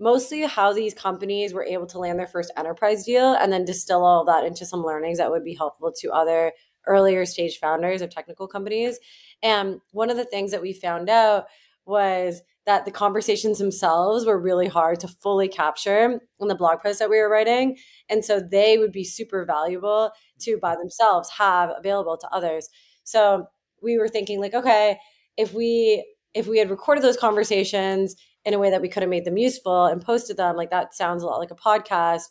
mostly 0.00 0.42
how 0.42 0.72
these 0.72 0.92
companies 0.92 1.54
were 1.54 1.64
able 1.64 1.86
to 1.86 2.00
land 2.00 2.18
their 2.18 2.26
first 2.26 2.50
enterprise 2.56 3.04
deal 3.04 3.34
and 3.34 3.52
then 3.52 3.64
distill 3.64 4.04
all 4.04 4.24
that 4.24 4.44
into 4.44 4.66
some 4.66 4.84
learnings 4.84 5.18
that 5.18 5.30
would 5.30 5.44
be 5.44 5.54
helpful 5.54 5.92
to 6.00 6.10
other 6.10 6.52
earlier 6.86 7.24
stage 7.24 7.58
founders 7.58 8.02
of 8.02 8.10
technical 8.10 8.48
companies. 8.48 8.98
And 9.42 9.80
one 9.92 10.10
of 10.10 10.16
the 10.16 10.24
things 10.24 10.50
that 10.50 10.60
we 10.60 10.72
found 10.72 11.08
out 11.08 11.46
was 11.86 12.42
that 12.66 12.84
the 12.84 12.90
conversations 12.90 13.58
themselves 13.58 14.24
were 14.24 14.40
really 14.40 14.68
hard 14.68 14.98
to 15.00 15.08
fully 15.08 15.48
capture 15.48 16.20
in 16.40 16.48
the 16.48 16.54
blog 16.54 16.80
posts 16.80 16.98
that 16.98 17.10
we 17.10 17.18
were 17.18 17.28
writing. 17.28 17.76
And 18.08 18.24
so 18.24 18.40
they 18.40 18.78
would 18.78 18.92
be 18.92 19.04
super 19.04 19.44
valuable 19.44 20.12
to 20.40 20.58
by 20.58 20.76
themselves 20.76 21.30
have 21.30 21.70
available 21.76 22.16
to 22.16 22.28
others. 22.32 22.68
So 23.04 23.46
we 23.82 23.98
were 23.98 24.08
thinking 24.08 24.40
like, 24.40 24.54
okay, 24.54 24.98
if 25.36 25.52
we 25.52 26.06
if 26.32 26.48
we 26.48 26.58
had 26.58 26.70
recorded 26.70 27.04
those 27.04 27.16
conversations 27.16 28.16
in 28.44 28.54
a 28.54 28.58
way 28.58 28.70
that 28.70 28.82
we 28.82 28.88
could 28.88 29.02
have 29.02 29.10
made 29.10 29.24
them 29.24 29.38
useful 29.38 29.86
and 29.86 30.04
posted 30.04 30.36
them, 30.36 30.56
like 30.56 30.70
that 30.70 30.94
sounds 30.94 31.22
a 31.22 31.26
lot 31.26 31.38
like 31.38 31.52
a 31.52 31.54
podcast. 31.54 32.24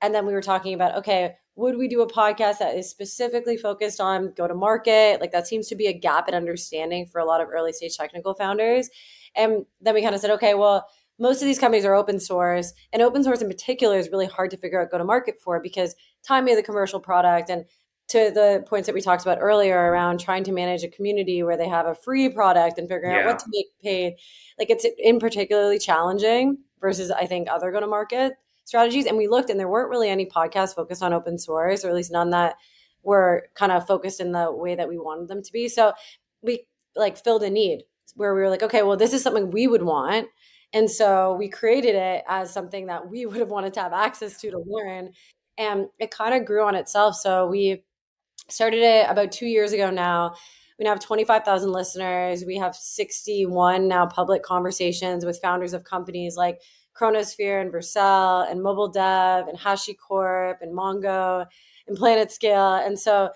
And 0.00 0.14
then 0.14 0.26
we 0.26 0.32
were 0.32 0.42
talking 0.42 0.72
about, 0.74 0.96
okay, 0.96 1.34
would 1.54 1.76
we 1.76 1.86
do 1.86 2.00
a 2.00 2.10
podcast 2.10 2.58
that 2.58 2.76
is 2.76 2.88
specifically 2.88 3.58
focused 3.58 4.00
on 4.00 4.32
go 4.34 4.48
to 4.48 4.54
market? 4.54 5.20
Like 5.20 5.32
that 5.32 5.46
seems 5.46 5.68
to 5.68 5.76
be 5.76 5.86
a 5.86 5.92
gap 5.92 6.28
in 6.28 6.34
understanding 6.34 7.06
for 7.06 7.20
a 7.20 7.26
lot 7.26 7.42
of 7.42 7.48
early 7.52 7.72
stage 7.72 7.96
technical 7.96 8.34
founders. 8.34 8.88
And 9.34 9.66
then 9.80 9.94
we 9.94 10.02
kind 10.02 10.14
of 10.14 10.20
said, 10.20 10.30
okay, 10.32 10.54
well, 10.54 10.86
most 11.18 11.42
of 11.42 11.46
these 11.46 11.58
companies 11.58 11.84
are 11.84 11.94
open 11.94 12.18
source, 12.18 12.72
and 12.92 13.02
open 13.02 13.22
source 13.22 13.40
in 13.40 13.48
particular 13.48 13.98
is 13.98 14.10
really 14.10 14.26
hard 14.26 14.50
to 14.50 14.56
figure 14.56 14.80
out 14.80 14.90
go 14.90 14.98
to 14.98 15.04
market 15.04 15.36
for 15.42 15.60
because 15.60 15.94
timing 16.26 16.54
of 16.54 16.56
the 16.56 16.62
commercial 16.62 17.00
product 17.00 17.50
and 17.50 17.64
to 18.08 18.30
the 18.34 18.64
points 18.66 18.86
that 18.86 18.94
we 18.94 19.00
talked 19.00 19.22
about 19.22 19.38
earlier 19.40 19.78
around 19.78 20.20
trying 20.20 20.44
to 20.44 20.52
manage 20.52 20.82
a 20.82 20.88
community 20.88 21.42
where 21.42 21.56
they 21.56 21.68
have 21.68 21.86
a 21.86 21.94
free 21.94 22.28
product 22.28 22.78
and 22.78 22.88
figuring 22.88 23.14
yeah. 23.14 23.20
out 23.20 23.26
what 23.26 23.38
to 23.38 23.46
make 23.50 23.66
paid, 23.82 24.14
like 24.58 24.68
it's 24.68 24.84
in 24.98 25.18
particularly 25.18 25.78
challenging 25.78 26.58
versus 26.80 27.10
I 27.10 27.26
think 27.26 27.48
other 27.48 27.70
go 27.70 27.80
to 27.80 27.86
market 27.86 28.34
strategies. 28.64 29.06
And 29.06 29.16
we 29.16 29.28
looked, 29.28 29.48
and 29.48 29.58
there 29.58 29.68
weren't 29.68 29.90
really 29.90 30.08
any 30.08 30.26
podcasts 30.26 30.74
focused 30.74 31.02
on 31.02 31.12
open 31.12 31.38
source, 31.38 31.84
or 31.84 31.88
at 31.88 31.94
least 31.94 32.12
none 32.12 32.30
that 32.30 32.56
were 33.02 33.48
kind 33.54 33.72
of 33.72 33.86
focused 33.86 34.20
in 34.20 34.32
the 34.32 34.52
way 34.52 34.74
that 34.74 34.88
we 34.88 34.98
wanted 34.98 35.28
them 35.28 35.42
to 35.42 35.52
be. 35.52 35.68
So 35.68 35.92
we 36.42 36.66
like 36.94 37.16
filled 37.16 37.42
a 37.42 37.50
need 37.50 37.84
where 38.14 38.34
we 38.34 38.40
were 38.40 38.50
like, 38.50 38.62
okay, 38.62 38.82
well, 38.82 38.96
this 38.96 39.12
is 39.12 39.22
something 39.22 39.50
we 39.50 39.66
would 39.66 39.82
want. 39.82 40.28
And 40.72 40.90
so 40.90 41.34
we 41.34 41.48
created 41.48 41.94
it 41.94 42.24
as 42.28 42.52
something 42.52 42.86
that 42.86 43.08
we 43.08 43.26
would 43.26 43.38
have 43.38 43.50
wanted 43.50 43.74
to 43.74 43.80
have 43.80 43.92
access 43.92 44.40
to 44.40 44.50
to 44.50 44.62
learn. 44.66 45.12
And 45.58 45.88
it 45.98 46.10
kind 46.10 46.34
of 46.34 46.46
grew 46.46 46.64
on 46.64 46.74
itself. 46.74 47.16
So 47.16 47.46
we 47.46 47.84
started 48.48 48.82
it 48.82 49.06
about 49.08 49.32
two 49.32 49.46
years 49.46 49.72
ago 49.72 49.90
now. 49.90 50.34
We 50.78 50.84
now 50.84 50.90
have 50.90 51.00
25,000 51.00 51.70
listeners. 51.70 52.44
We 52.44 52.56
have 52.56 52.74
61 52.74 53.86
now 53.86 54.06
public 54.06 54.42
conversations 54.42 55.24
with 55.24 55.40
founders 55.40 55.74
of 55.74 55.84
companies 55.84 56.36
like 56.36 56.60
Chronosphere 56.98 57.60
and 57.60 57.72
Vercel 57.72 58.50
and 58.50 58.62
Mobile 58.62 58.88
Dev 58.88 59.48
and 59.48 59.58
HashiCorp 59.58 60.56
and 60.60 60.76
Mongo 60.76 61.46
and 61.86 61.96
Planet 61.96 62.32
Scale. 62.32 62.74
And 62.74 62.98
so 62.98 63.30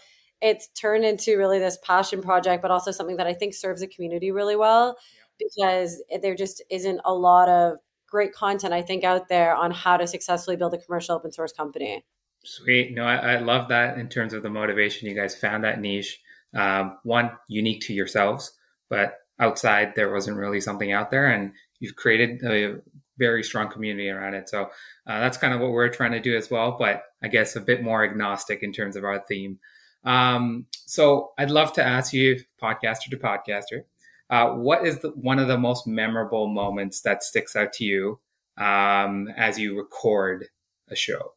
it's 0.47 0.69
turned 0.69 1.05
into 1.05 1.37
really 1.37 1.59
this 1.59 1.79
passion 1.83 2.23
project, 2.23 2.63
but 2.63 2.71
also 2.71 2.91
something 2.93 3.17
that 3.17 3.27
I 3.27 3.35
think 3.35 3.53
serves 3.55 3.81
the 3.81 3.89
community 3.89 4.31
really 4.31 4.57
well 4.57 4.97
yeah. 4.97 5.47
because 5.47 6.03
there 6.23 6.35
just 6.35 6.63
isn't 6.71 7.01
a 7.05 7.13
lot 7.13 7.49
of 7.49 7.79
great 8.09 8.33
content, 8.33 8.73
I 8.73 8.83
think, 8.83 9.03
out 9.05 9.29
there 9.29 9.55
on 9.55 9.71
how 9.73 9.97
to 9.97 10.07
successfully 10.07 10.57
build 10.57 10.75
a 10.75 10.79
commercial 10.79 11.17
open 11.17 11.33
source 11.33 11.53
company. 11.53 12.05
Sweet. 12.45 12.95
No, 12.95 13.05
I, 13.05 13.35
I 13.35 13.39
love 13.39 13.69
that 13.71 13.99
in 13.99 14.09
terms 14.09 14.33
of 14.33 14.43
the 14.43 14.51
motivation. 14.51 15.09
You 15.09 15.15
guys 15.15 15.35
found 15.35 15.65
that 15.65 15.81
niche. 15.81 16.21
um, 16.55 16.99
one 17.03 17.31
unique 17.49 17.83
to 17.83 17.93
yourselves, 17.93 18.53
but 18.89 19.19
outside 19.39 19.95
there 19.95 20.13
wasn't 20.13 20.37
really 20.37 20.61
something 20.61 20.93
out 20.93 21.11
there, 21.11 21.27
and 21.27 21.53
you've 21.81 21.97
created 21.97 22.43
a 22.45 22.77
very 23.19 23.43
strong 23.43 23.69
community 23.69 24.09
around 24.09 24.35
it. 24.35 24.49
So 24.49 24.65
uh, 25.07 25.21
that's 25.21 25.39
kind 25.39 25.55
of 25.55 25.61
what 25.61 25.73
we're 25.73 25.89
trying 25.89 26.13
to 26.13 26.21
do 26.21 26.37
as 26.37 26.51
well, 26.51 26.77
but 26.79 27.05
I 27.23 27.29
guess 27.29 27.57
a 27.57 27.61
bit 27.61 27.83
more 27.83 28.05
agnostic 28.05 28.63
in 28.63 28.73
terms 28.73 28.97
of 28.97 29.05
our 29.05 29.19
theme. 29.19 29.59
Um, 30.07 30.67
so 30.87 31.33
I'd 31.37 31.51
love 31.51 31.73
to 31.75 31.85
ask 31.85 32.13
you, 32.13 32.41
podcaster 32.63 33.11
to 33.11 33.17
podcaster, 33.17 33.83
uh, 34.31 34.51
what 34.51 34.87
is 34.87 35.01
the, 35.01 35.11
one 35.11 35.39
of 35.39 35.49
the 35.49 35.59
most 35.59 35.87
memorable 35.87 36.47
moments 36.47 37.01
that 37.03 37.23
sticks 37.23 37.55
out 37.55 37.73
to 37.75 37.85
you 37.85 38.21
um, 38.57 39.29
as 39.37 39.59
you 39.59 39.77
record 39.77 40.47
a 40.89 40.97
show? 40.97 41.33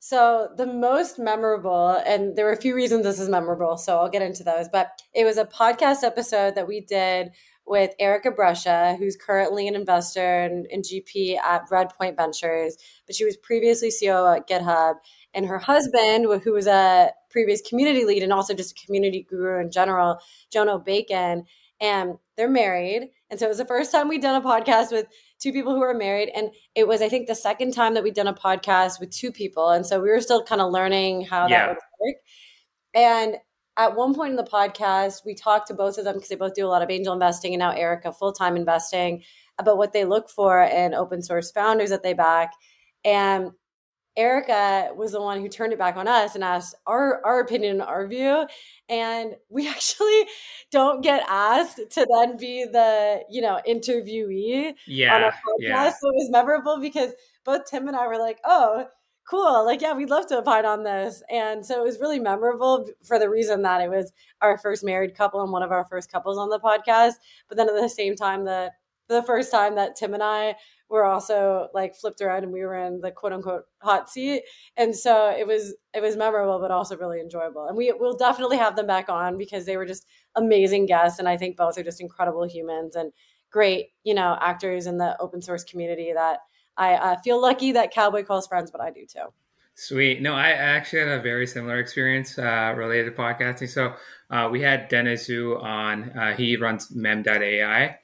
So 0.00 0.50
the 0.54 0.66
most 0.66 1.18
memorable, 1.18 2.02
and 2.04 2.36
there 2.36 2.44
were 2.44 2.52
a 2.52 2.60
few 2.60 2.74
reasons 2.74 3.04
this 3.04 3.18
is 3.18 3.30
memorable, 3.30 3.78
so 3.78 3.96
I'll 3.96 4.10
get 4.10 4.20
into 4.20 4.44
those. 4.44 4.68
But 4.68 5.00
it 5.14 5.24
was 5.24 5.38
a 5.38 5.46
podcast 5.46 6.04
episode 6.04 6.56
that 6.56 6.68
we 6.68 6.82
did 6.82 7.30
with 7.66 7.94
Erica 7.98 8.30
Brescia, 8.30 8.96
who's 8.98 9.16
currently 9.16 9.66
an 9.66 9.74
investor 9.74 10.42
and, 10.42 10.66
and 10.70 10.84
GP 10.84 11.38
at 11.38 11.68
Redpoint 11.70 12.16
Ventures, 12.16 12.76
but 13.06 13.16
she 13.16 13.24
was 13.24 13.38
previously 13.38 13.88
CEO 13.88 14.36
at 14.36 14.46
GitHub. 14.46 14.96
And 15.32 15.46
her 15.46 15.58
husband, 15.58 16.26
who 16.42 16.52
was 16.52 16.66
a 16.66 17.10
previous 17.34 17.60
community 17.68 18.04
lead 18.04 18.22
and 18.22 18.32
also 18.32 18.54
just 18.54 18.78
a 18.78 18.86
community 18.86 19.26
guru 19.28 19.60
in 19.60 19.72
general, 19.72 20.20
Jono 20.54 20.82
Bacon, 20.82 21.44
and 21.80 22.14
they're 22.36 22.48
married. 22.48 23.10
And 23.28 23.40
so 23.40 23.46
it 23.46 23.48
was 23.48 23.58
the 23.58 23.66
first 23.66 23.90
time 23.90 24.06
we'd 24.06 24.22
done 24.22 24.40
a 24.40 24.46
podcast 24.46 24.92
with 24.92 25.06
two 25.40 25.50
people 25.50 25.74
who 25.74 25.80
were 25.80 25.94
married. 25.94 26.30
And 26.32 26.50
it 26.76 26.86
was, 26.86 27.02
I 27.02 27.08
think, 27.08 27.26
the 27.26 27.34
second 27.34 27.72
time 27.74 27.94
that 27.94 28.04
we'd 28.04 28.14
done 28.14 28.28
a 28.28 28.34
podcast 28.34 29.00
with 29.00 29.10
two 29.10 29.32
people. 29.32 29.70
And 29.70 29.84
so 29.84 30.00
we 30.00 30.10
were 30.10 30.20
still 30.20 30.44
kind 30.44 30.60
of 30.60 30.70
learning 30.70 31.22
how 31.22 31.48
yeah. 31.48 31.66
that 31.66 31.68
would 31.70 31.78
work. 32.00 32.16
And 32.94 33.36
at 33.76 33.96
one 33.96 34.14
point 34.14 34.30
in 34.30 34.36
the 34.36 34.44
podcast, 34.44 35.22
we 35.26 35.34
talked 35.34 35.66
to 35.66 35.74
both 35.74 35.98
of 35.98 36.04
them 36.04 36.14
because 36.14 36.28
they 36.28 36.36
both 36.36 36.54
do 36.54 36.64
a 36.64 36.68
lot 36.68 36.82
of 36.82 36.90
angel 36.90 37.12
investing 37.12 37.52
and 37.52 37.58
now 37.58 37.72
Erica 37.72 38.12
full 38.12 38.32
time 38.32 38.56
investing 38.56 39.24
about 39.58 39.76
what 39.76 39.92
they 39.92 40.04
look 40.04 40.30
for 40.30 40.62
in 40.62 40.94
open 40.94 41.20
source 41.20 41.50
founders 41.50 41.90
that 41.90 42.04
they 42.04 42.12
back. 42.14 42.52
And 43.04 43.50
Erica 44.16 44.90
was 44.94 45.12
the 45.12 45.20
one 45.20 45.40
who 45.40 45.48
turned 45.48 45.72
it 45.72 45.78
back 45.78 45.96
on 45.96 46.06
us 46.06 46.34
and 46.34 46.44
asked 46.44 46.74
our 46.86 47.24
our 47.24 47.40
opinion, 47.40 47.80
our 47.80 48.06
view, 48.06 48.46
and 48.88 49.34
we 49.48 49.68
actually 49.74 50.24
don't 50.70 51.02
get 51.02 51.24
asked 51.28 51.80
to 51.90 52.06
then 52.16 52.36
be 52.36 52.64
the 52.64 53.22
you 53.28 53.42
know 53.42 53.60
interviewee 53.68 54.74
yeah, 54.86 55.14
on 55.14 55.22
a 55.22 55.26
podcast. 55.26 55.32
Yeah. 55.58 55.88
So 55.90 56.08
it 56.08 56.14
was 56.14 56.30
memorable 56.30 56.80
because 56.80 57.12
both 57.44 57.62
Tim 57.68 57.88
and 57.88 57.96
I 57.96 58.06
were 58.06 58.18
like, 58.18 58.38
oh, 58.44 58.86
cool, 59.28 59.64
like 59.64 59.82
yeah, 59.82 59.94
we'd 59.94 60.10
love 60.10 60.26
to 60.28 60.38
opine 60.38 60.64
on 60.64 60.84
this, 60.84 61.22
and 61.30 61.64
so 61.66 61.80
it 61.80 61.84
was 61.84 61.98
really 61.98 62.20
memorable 62.20 62.88
for 63.02 63.18
the 63.18 63.28
reason 63.28 63.62
that 63.62 63.80
it 63.80 63.90
was 63.90 64.12
our 64.40 64.58
first 64.58 64.84
married 64.84 65.16
couple 65.16 65.42
and 65.42 65.50
one 65.50 65.62
of 65.62 65.72
our 65.72 65.84
first 65.84 66.10
couples 66.10 66.38
on 66.38 66.50
the 66.50 66.60
podcast, 66.60 67.14
but 67.48 67.56
then 67.56 67.68
at 67.68 67.74
the 67.74 67.88
same 67.88 68.14
time 68.14 68.44
the 68.44 68.70
the 69.08 69.22
first 69.22 69.50
time 69.50 69.74
that 69.74 69.96
Tim 69.96 70.14
and 70.14 70.22
I 70.22 70.54
were 70.88 71.04
also 71.04 71.68
like 71.74 71.94
flipped 71.94 72.20
around 72.20 72.44
and 72.44 72.52
we 72.52 72.60
were 72.60 72.76
in 72.76 73.00
the 73.00 73.10
quote 73.10 73.32
unquote 73.32 73.64
hot 73.78 74.10
seat. 74.10 74.42
And 74.76 74.94
so 74.94 75.30
it 75.30 75.46
was 75.46 75.74
it 75.94 76.02
was 76.02 76.16
memorable 76.16 76.58
but 76.60 76.70
also 76.70 76.96
really 76.96 77.20
enjoyable. 77.20 77.66
And 77.66 77.76
we 77.76 77.92
will 77.92 78.16
definitely 78.16 78.58
have 78.58 78.76
them 78.76 78.86
back 78.86 79.08
on 79.08 79.38
because 79.38 79.66
they 79.66 79.76
were 79.76 79.86
just 79.86 80.06
amazing 80.34 80.86
guests 80.86 81.18
and 81.18 81.28
I 81.28 81.36
think 81.36 81.56
both 81.56 81.78
are 81.78 81.82
just 81.82 82.00
incredible 82.00 82.46
humans 82.46 82.96
and 82.96 83.12
great, 83.50 83.90
you 84.02 84.14
know, 84.14 84.36
actors 84.40 84.86
in 84.86 84.98
the 84.98 85.20
open 85.20 85.40
source 85.40 85.64
community 85.64 86.12
that 86.12 86.40
I 86.76 86.94
uh, 86.94 87.16
feel 87.22 87.40
lucky 87.40 87.72
that 87.72 87.92
Cowboy 87.92 88.24
calls 88.24 88.46
friends, 88.46 88.70
but 88.70 88.80
I 88.80 88.90
do 88.90 89.06
too. 89.06 89.32
Sweet. 89.76 90.22
No, 90.22 90.34
I 90.34 90.50
actually 90.50 91.00
had 91.00 91.08
a 91.08 91.20
very 91.20 91.46
similar 91.46 91.78
experience 91.78 92.38
uh, 92.38 92.72
related 92.76 93.16
to 93.16 93.22
podcasting. 93.22 93.68
So 93.68 93.94
uh, 94.30 94.48
we 94.50 94.60
had 94.60 94.88
Dennis 94.88 95.28
Xu 95.28 95.60
on. 95.60 96.10
Uh, 96.10 96.34
he 96.34 96.56
runs 96.56 96.94
mem.ai 96.94 97.98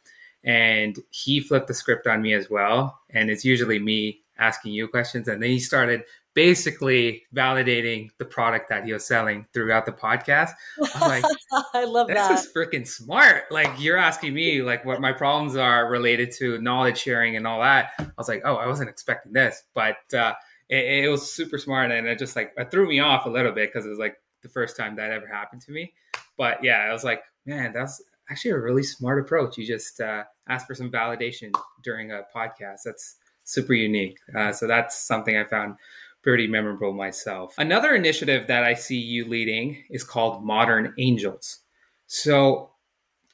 and 0.45 0.99
he 1.11 1.41
flipped 1.41 1.69
the 1.69 1.75
script 1.75 2.07
on 2.07 2.23
me 2.23 2.33
as 2.33 2.49
well. 2.49 3.01
And 3.11 3.31
it's 3.31 3.45
usually 3.45 3.79
me 3.79 4.21
asking 4.39 4.73
you 4.73 4.89
questions, 4.89 5.29
and 5.29 5.43
then 5.43 5.51
he 5.51 5.61
started 5.61 6.03
basically 6.35 7.25
validating 7.35 8.11
the 8.19 8.25
product 8.25 8.69
that 8.69 8.85
he 8.85 8.93
was 8.93 9.05
selling 9.05 9.47
throughout 9.53 9.85
the 9.85 9.93
podcast. 9.93 10.51
I'm 10.95 11.09
like, 11.09 11.25
I 11.75 11.85
love 11.85 12.07
this 12.07 12.17
that. 12.17 12.31
This 12.31 12.47
is 12.47 12.53
freaking 12.53 12.87
smart. 12.87 13.45
Like 13.51 13.71
you're 13.79 13.97
asking 13.97 14.35
me 14.35 14.63
like 14.63 14.85
what 14.85 15.01
my 15.01 15.13
problems 15.13 15.57
are 15.57 15.91
related 15.91 16.31
to 16.39 16.61
knowledge 16.61 16.99
sharing 16.99 17.37
and 17.37 17.47
all 17.47 17.61
that. 17.61 17.91
I 17.99 18.07
was 18.17 18.29
like, 18.29 18.43
oh, 18.45 18.57
I 18.57 18.67
wasn't 18.67 18.91
expecting 18.91 19.33
this, 19.33 19.63
but 19.75 19.97
uh, 20.15 20.35
it, 20.69 21.05
it, 21.05 21.09
was 21.09 21.33
super 21.33 21.59
smart, 21.59 21.91
and 21.91 22.07
it 22.07 22.19
just 22.19 22.37
like 22.37 22.53
it 22.57 22.71
threw 22.71 22.89
me 22.89 23.01
off 23.01 23.27
a 23.27 23.31
little 23.31 23.53
bit 23.53 23.73
because 23.73 23.85
it 23.87 23.91
was 23.91 23.99
like 23.99 24.17
the 24.43 24.49
first 24.49 24.77
time 24.77 24.97
that 24.97 25.11
ever 25.11 25.27
happened 25.27 25.63
to 25.63 25.73
me. 25.73 25.93
But 26.37 26.63
yeah, 26.63 26.87
I 26.89 26.93
was 26.93 27.05
like, 27.05 27.23
man, 27.45 27.73
that's 27.73 28.01
actually 28.31 28.53
a 28.53 28.59
really 28.59 28.83
smart 28.83 29.21
approach. 29.21 29.59
You 29.59 29.67
just 29.67 30.01
uh, 30.01 30.25
ask 30.49 30.67
for 30.67 30.75
some 30.75 30.91
validation 30.91 31.53
during 31.83 32.13
a 32.13 32.23
podcast. 32.35 32.81
That's 32.85 33.17
super 33.45 33.75
unique. 33.75 34.19
Uh, 34.37 34.53
so 34.53 34.67
that's 34.67 34.97
something 35.07 35.37
I 35.37 35.45
found 35.45 35.77
pretty 36.23 36.47
memorable 36.47 36.93
myself. 36.93 37.55
Another 37.59 37.95
initiative 37.95 38.47
that 38.47 38.63
I 38.65 38.75
see 38.75 38.99
you 38.99 39.27
leading 39.27 39.85
is 39.91 40.05
called 40.05 40.45
Modern 40.45 40.95
Angels. 40.99 41.61
So, 42.07 42.71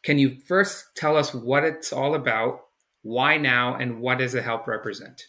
can 0.03 0.19
you 0.19 0.37
first 0.47 0.95
tell 0.95 1.17
us 1.17 1.35
what 1.35 1.65
it's 1.65 1.93
all 1.93 2.15
about, 2.15 2.61
why 3.03 3.39
now, 3.39 3.75
and 3.75 4.01
what 4.01 4.19
does 4.19 4.35
it 4.35 4.45
help 4.45 4.69
represent? 4.69 5.27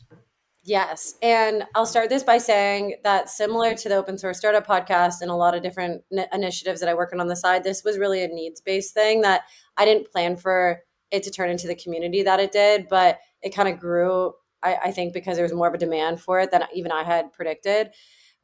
Yes. 0.67 1.15
And 1.21 1.63
I'll 1.75 1.85
start 1.85 2.09
this 2.09 2.23
by 2.23 2.39
saying 2.39 2.95
that 3.05 3.29
similar 3.29 3.73
to 3.73 3.87
the 3.87 3.95
open 3.95 4.17
source 4.17 4.37
startup 4.37 4.67
podcast 4.67 5.21
and 5.21 5.31
a 5.31 5.33
lot 5.33 5.55
of 5.55 5.63
different 5.63 6.03
n- 6.11 6.27
initiatives 6.33 6.81
that 6.81 6.89
I 6.89 6.93
work 6.93 7.13
on 7.13 7.21
on 7.21 7.29
the 7.29 7.37
side, 7.37 7.63
this 7.63 7.85
was 7.85 7.97
really 7.97 8.21
a 8.21 8.27
needs 8.27 8.59
based 8.59 8.93
thing 8.93 9.21
that 9.21 9.43
I 9.77 9.85
didn't 9.85 10.11
plan 10.11 10.35
for 10.35 10.81
it 11.09 11.23
to 11.23 11.31
turn 11.31 11.49
into 11.49 11.67
the 11.67 11.75
community 11.75 12.21
that 12.23 12.41
it 12.41 12.51
did, 12.51 12.89
but 12.89 13.19
it 13.41 13.55
kind 13.55 13.69
of 13.69 13.79
grew, 13.79 14.33
I, 14.61 14.77
I 14.85 14.91
think, 14.91 15.13
because 15.13 15.37
there 15.37 15.45
was 15.45 15.53
more 15.53 15.69
of 15.69 15.73
a 15.73 15.77
demand 15.77 16.19
for 16.19 16.41
it 16.41 16.51
than 16.51 16.63
even 16.73 16.91
I 16.91 17.05
had 17.05 17.31
predicted. 17.31 17.91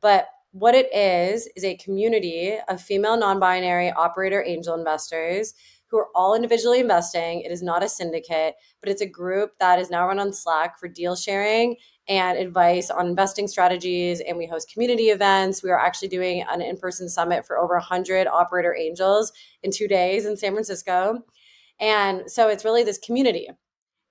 But 0.02 0.30
what 0.52 0.76
it 0.76 0.88
is, 0.96 1.50
is 1.58 1.66
a 1.66 1.76
community 1.76 2.56
of 2.70 2.80
female 2.80 3.18
non 3.18 3.38
binary 3.42 3.92
operator 3.92 4.42
angel 4.48 4.76
investors 4.76 5.56
who 5.88 6.00
are 6.00 6.08
all 6.16 6.36
individually 6.36 6.80
investing. 6.80 7.42
It 7.42 7.52
is 7.52 7.62
not 7.62 7.84
a 7.84 7.90
syndicate, 7.90 8.56
but 8.80 8.90
it's 8.90 9.02
a 9.02 9.08
group 9.08 9.52
that 9.60 9.78
is 9.78 9.92
now 9.92 10.08
run 10.08 10.20
on 10.20 10.34
Slack 10.34 10.80
for 10.80 10.88
deal 10.88 11.16
sharing 11.16 11.76
and 12.08 12.38
advice 12.38 12.90
on 12.90 13.08
investing 13.08 13.48
strategies. 13.48 14.22
And 14.22 14.38
we 14.38 14.46
host 14.46 14.72
community 14.72 15.06
events. 15.06 15.64
We 15.64 15.72
are 15.72 15.80
actually 15.80 16.10
doing 16.10 16.44
an 16.50 16.62
in 16.62 16.78
person 16.78 17.10
summit 17.10 17.46
for 17.46 17.58
over 17.58 17.76
100 17.76 18.28
operator 18.28 18.76
angels 18.76 19.32
in 19.62 19.72
two 19.72 19.88
days 19.88 20.26
in 20.26 20.38
San 20.38 20.54
Francisco. 20.54 21.24
And 21.80 22.30
so 22.30 22.50
it's 22.50 22.66
really 22.66 22.84
this 22.84 23.00
community. 23.00 23.50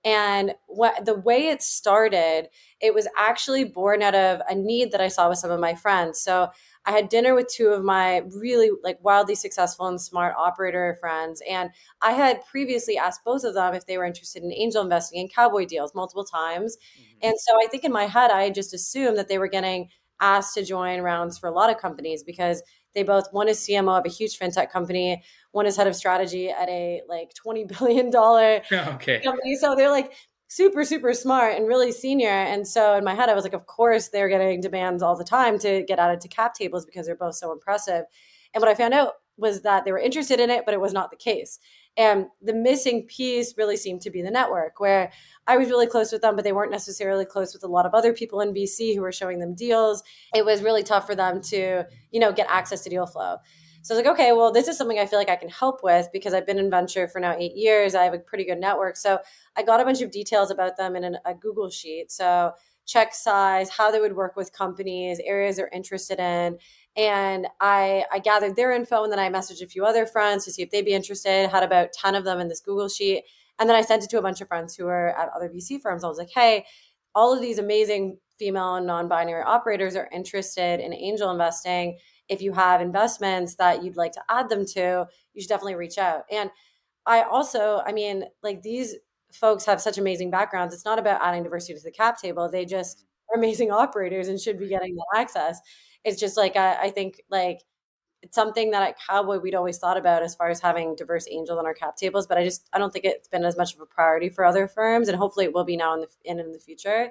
And 0.05 0.53
what 0.67 1.05
the 1.05 1.15
way 1.15 1.47
it 1.47 1.61
started, 1.61 2.49
it 2.81 2.93
was 2.93 3.07
actually 3.17 3.63
born 3.63 4.01
out 4.01 4.15
of 4.15 4.41
a 4.49 4.55
need 4.55 4.91
that 4.91 4.99
I 4.99 5.07
saw 5.07 5.29
with 5.29 5.37
some 5.37 5.51
of 5.51 5.61
my 5.61 5.75
friends. 5.75 6.19
So 6.19 6.49
I 6.85 6.91
had 6.91 7.09
dinner 7.09 7.33
with 7.33 7.47
two 7.47 7.69
of 7.69 7.83
my 7.83 8.23
really 8.35 8.71
like 8.83 8.97
wildly 9.01 9.35
successful 9.35 9.87
and 9.87 9.99
smart 9.99 10.35
operator 10.37 10.97
friends. 10.99 11.41
And 11.49 11.69
I 12.01 12.11
had 12.11 12.45
previously 12.45 12.97
asked 12.97 13.21
both 13.23 13.43
of 13.43 13.53
them 13.53 13.73
if 13.73 13.85
they 13.85 13.97
were 13.97 14.05
interested 14.05 14.43
in 14.43 14.51
angel 14.51 14.81
investing 14.81 15.21
in 15.21 15.29
cowboy 15.29 15.65
deals 15.65 15.95
multiple 15.95 16.25
times. 16.25 16.77
Mm-hmm. 16.99 17.27
And 17.27 17.35
so 17.39 17.53
I 17.63 17.67
think 17.67 17.83
in 17.83 17.91
my 17.91 18.05
head, 18.05 18.31
I 18.31 18.49
just 18.49 18.73
assumed 18.73 19.17
that 19.17 19.29
they 19.29 19.37
were 19.37 19.47
getting 19.47 19.89
asked 20.19 20.53
to 20.55 20.63
join 20.63 21.01
rounds 21.01 21.37
for 21.37 21.47
a 21.47 21.51
lot 21.51 21.69
of 21.69 21.77
companies 21.77 22.23
because 22.23 22.61
they 22.93 23.03
both 23.03 23.27
one 23.31 23.47
is 23.47 23.59
CMO 23.59 23.99
of 23.99 24.05
a 24.05 24.09
huge 24.09 24.37
fintech 24.37 24.69
company, 24.69 25.23
one 25.51 25.65
is 25.65 25.75
head 25.75 25.87
of 25.87 25.95
strategy 25.95 26.49
at 26.49 26.69
a 26.69 27.01
like 27.07 27.33
twenty 27.33 27.65
billion 27.65 28.09
dollar 28.09 28.61
okay. 28.71 29.19
company. 29.21 29.55
So 29.55 29.75
they're 29.75 29.89
like 29.89 30.13
super 30.55 30.85
super 30.85 31.13
smart 31.13 31.55
and 31.55 31.67
really 31.67 31.91
senior. 31.91 32.29
And 32.29 32.67
so 32.67 32.95
in 32.95 33.03
my 33.03 33.15
head 33.15 33.29
i 33.29 33.33
was 33.33 33.43
like 33.43 33.53
of 33.53 33.65
course 33.65 34.09
they're 34.09 34.29
getting 34.29 34.61
demands 34.61 35.01
all 35.01 35.15
the 35.15 35.23
time 35.23 35.57
to 35.59 35.83
get 35.87 35.97
added 35.97 36.21
to 36.21 36.27
cap 36.27 36.53
tables 36.53 36.85
because 36.85 37.07
they're 37.07 37.15
both 37.15 37.35
so 37.35 37.51
impressive. 37.51 38.05
And 38.53 38.61
what 38.61 38.69
i 38.69 38.75
found 38.75 38.93
out 38.93 39.13
was 39.35 39.63
that 39.63 39.83
they 39.83 39.91
were 39.91 39.97
interested 39.97 40.39
in 40.39 40.51
it 40.51 40.63
but 40.63 40.75
it 40.75 40.81
was 40.81 40.93
not 40.93 41.09
the 41.09 41.17
case. 41.17 41.59
And 41.95 42.25
the 42.41 42.53
missing 42.53 43.03
piece 43.03 43.55
really 43.57 43.77
seemed 43.77 44.01
to 44.01 44.11
be 44.11 44.21
the 44.21 44.29
network 44.29 44.79
where 44.79 45.11
i 45.47 45.57
was 45.57 45.69
really 45.69 45.87
close 45.87 46.11
with 46.11 46.21
them 46.21 46.35
but 46.35 46.43
they 46.43 46.53
weren't 46.53 46.71
necessarily 46.71 47.25
close 47.25 47.53
with 47.53 47.63
a 47.63 47.67
lot 47.67 47.87
of 47.87 47.95
other 47.95 48.13
people 48.13 48.39
in 48.41 48.53
vc 48.53 48.95
who 48.95 49.01
were 49.01 49.11
showing 49.11 49.39
them 49.39 49.55
deals. 49.55 50.03
It 50.35 50.45
was 50.45 50.61
really 50.61 50.83
tough 50.83 51.07
for 51.07 51.15
them 51.15 51.41
to 51.53 51.85
you 52.11 52.19
know 52.19 52.31
get 52.31 52.47
access 52.49 52.81
to 52.81 52.89
deal 52.91 53.07
flow 53.07 53.37
so 53.83 53.93
I 53.93 53.97
was 53.97 54.05
like, 54.05 54.13
okay, 54.13 54.31
well, 54.31 54.49
this 54.49 54.69
is 54.69 54.77
something 54.77 54.97
I 54.97 55.05
feel 55.05 55.19
like 55.19 55.29
I 55.29 55.35
can 55.35 55.49
help 55.49 55.83
with 55.83 56.07
because 56.13 56.33
I've 56.33 56.47
been 56.47 56.57
in 56.57 56.69
venture 56.69 57.05
for 57.05 57.19
now 57.19 57.35
eight 57.37 57.53
years. 57.53 57.95
I 57.95 58.05
have 58.05 58.13
a 58.13 58.19
pretty 58.19 58.45
good 58.45 58.57
network. 58.57 58.95
So 58.95 59.19
I 59.57 59.63
got 59.63 59.81
a 59.81 59.83
bunch 59.83 60.01
of 60.01 60.09
details 60.09 60.51
about 60.51 60.77
them 60.77 60.95
in 60.95 61.03
an, 61.03 61.17
a 61.25 61.33
Google 61.33 61.69
sheet. 61.69 62.09
So 62.09 62.53
check 62.85 63.13
size, 63.13 63.69
how 63.69 63.91
they 63.91 63.99
would 63.99 64.15
work 64.15 64.37
with 64.37 64.53
companies, 64.53 65.19
areas 65.25 65.57
they're 65.57 65.67
interested 65.73 66.17
in. 66.17 66.57
And 66.95 67.47
I, 67.59 68.05
I 68.09 68.19
gathered 68.19 68.55
their 68.55 68.71
info 68.71 69.03
and 69.03 69.11
then 69.11 69.19
I 69.19 69.29
messaged 69.29 69.61
a 69.61 69.67
few 69.67 69.83
other 69.83 70.05
friends 70.05 70.45
to 70.45 70.51
see 70.51 70.61
if 70.61 70.71
they'd 70.71 70.85
be 70.85 70.93
interested. 70.93 71.49
Had 71.49 71.63
about 71.63 71.91
10 71.91 72.15
of 72.15 72.23
them 72.23 72.39
in 72.39 72.47
this 72.47 72.61
Google 72.61 72.87
sheet. 72.87 73.25
And 73.59 73.69
then 73.69 73.75
I 73.75 73.81
sent 73.81 74.03
it 74.03 74.09
to 74.11 74.17
a 74.17 74.21
bunch 74.21 74.39
of 74.39 74.47
friends 74.47 74.75
who 74.75 74.85
were 74.85 75.09
at 75.09 75.29
other 75.35 75.49
VC 75.49 75.81
firms. 75.81 76.05
I 76.05 76.07
was 76.07 76.17
like, 76.17 76.31
hey, 76.33 76.65
all 77.13 77.33
of 77.33 77.41
these 77.41 77.59
amazing 77.59 78.17
female 78.39 78.75
and 78.75 78.87
non 78.87 79.09
binary 79.09 79.43
operators 79.43 79.97
are 79.97 80.09
interested 80.13 80.79
in 80.79 80.93
angel 80.93 81.29
investing 81.29 81.97
if 82.33 82.41
you 82.41 82.53
have 82.53 82.81
investments 82.81 83.55
that 83.55 83.83
you'd 83.83 83.97
like 83.97 84.11
to 84.13 84.23
add 84.29 84.49
them 84.49 84.65
to, 84.65 85.07
you 85.33 85.41
should 85.41 85.49
definitely 85.49 85.75
reach 85.75 85.97
out. 85.97 86.23
And 86.31 86.49
I 87.05 87.23
also, 87.23 87.81
I 87.85 87.91
mean, 87.91 88.25
like 88.41 88.61
these 88.61 88.95
folks 89.31 89.65
have 89.65 89.81
such 89.81 89.97
amazing 89.97 90.31
backgrounds. 90.31 90.73
It's 90.73 90.85
not 90.85 90.99
about 90.99 91.21
adding 91.21 91.43
diversity 91.43 91.73
to 91.73 91.83
the 91.83 91.91
cap 91.91 92.19
table. 92.19 92.49
They 92.49 92.65
just 92.65 93.05
are 93.31 93.37
amazing 93.37 93.71
operators 93.71 94.27
and 94.27 94.39
should 94.39 94.59
be 94.59 94.67
getting 94.67 94.95
that 94.95 95.19
access. 95.19 95.59
It's 96.03 96.19
just 96.19 96.37
like 96.37 96.55
I, 96.55 96.75
I 96.83 96.89
think 96.91 97.21
like 97.29 97.61
it's 98.21 98.35
something 98.35 98.71
that 98.71 98.83
at 98.83 98.95
Cowboy 99.05 99.39
we'd 99.39 99.55
always 99.55 99.77
thought 99.77 99.97
about 99.97 100.23
as 100.23 100.33
far 100.33 100.49
as 100.49 100.61
having 100.61 100.95
diverse 100.95 101.27
angels 101.29 101.59
on 101.59 101.65
our 101.65 101.73
cap 101.73 101.97
tables, 101.97 102.25
but 102.25 102.37
I 102.37 102.43
just 102.45 102.69
I 102.73 102.77
don't 102.79 102.91
think 102.91 103.05
it's 103.05 103.27
been 103.27 103.43
as 103.43 103.57
much 103.57 103.73
of 103.73 103.81
a 103.81 103.85
priority 103.85 104.29
for 104.29 104.45
other 104.45 104.67
firms, 104.67 105.09
and 105.09 105.17
hopefully 105.17 105.45
it 105.45 105.53
will 105.53 105.65
be 105.65 105.77
now 105.77 105.93
in 105.93 106.01
the 106.01 106.07
in, 106.23 106.39
in 106.39 106.51
the 106.51 106.59
future. 106.59 107.09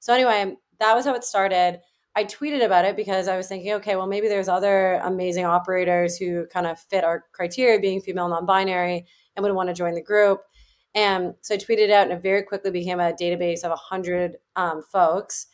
So 0.00 0.14
anyway, 0.14 0.56
that 0.80 0.94
was 0.94 1.04
how 1.04 1.14
it 1.14 1.24
started. 1.24 1.80
I 2.16 2.24
tweeted 2.24 2.64
about 2.64 2.84
it 2.84 2.96
because 2.96 3.26
I 3.26 3.36
was 3.36 3.48
thinking, 3.48 3.72
okay, 3.74 3.96
well 3.96 4.06
maybe 4.06 4.28
there's 4.28 4.48
other 4.48 4.94
amazing 5.04 5.44
operators 5.44 6.16
who 6.16 6.46
kind 6.46 6.66
of 6.66 6.78
fit 6.78 7.04
our 7.04 7.24
criteria, 7.32 7.80
being 7.80 8.00
female, 8.00 8.28
non-binary, 8.28 9.06
and 9.36 9.42
would 9.42 9.52
want 9.52 9.68
to 9.68 9.74
join 9.74 9.94
the 9.94 10.02
group. 10.02 10.42
And 10.94 11.34
so 11.40 11.54
I 11.54 11.58
tweeted 11.58 11.90
out, 11.90 12.04
and 12.04 12.12
it 12.12 12.22
very 12.22 12.42
quickly 12.42 12.70
became 12.70 13.00
a 13.00 13.12
database 13.12 13.64
of 13.64 13.70
100 13.70 14.36
um, 14.54 14.80
folks. 14.82 15.48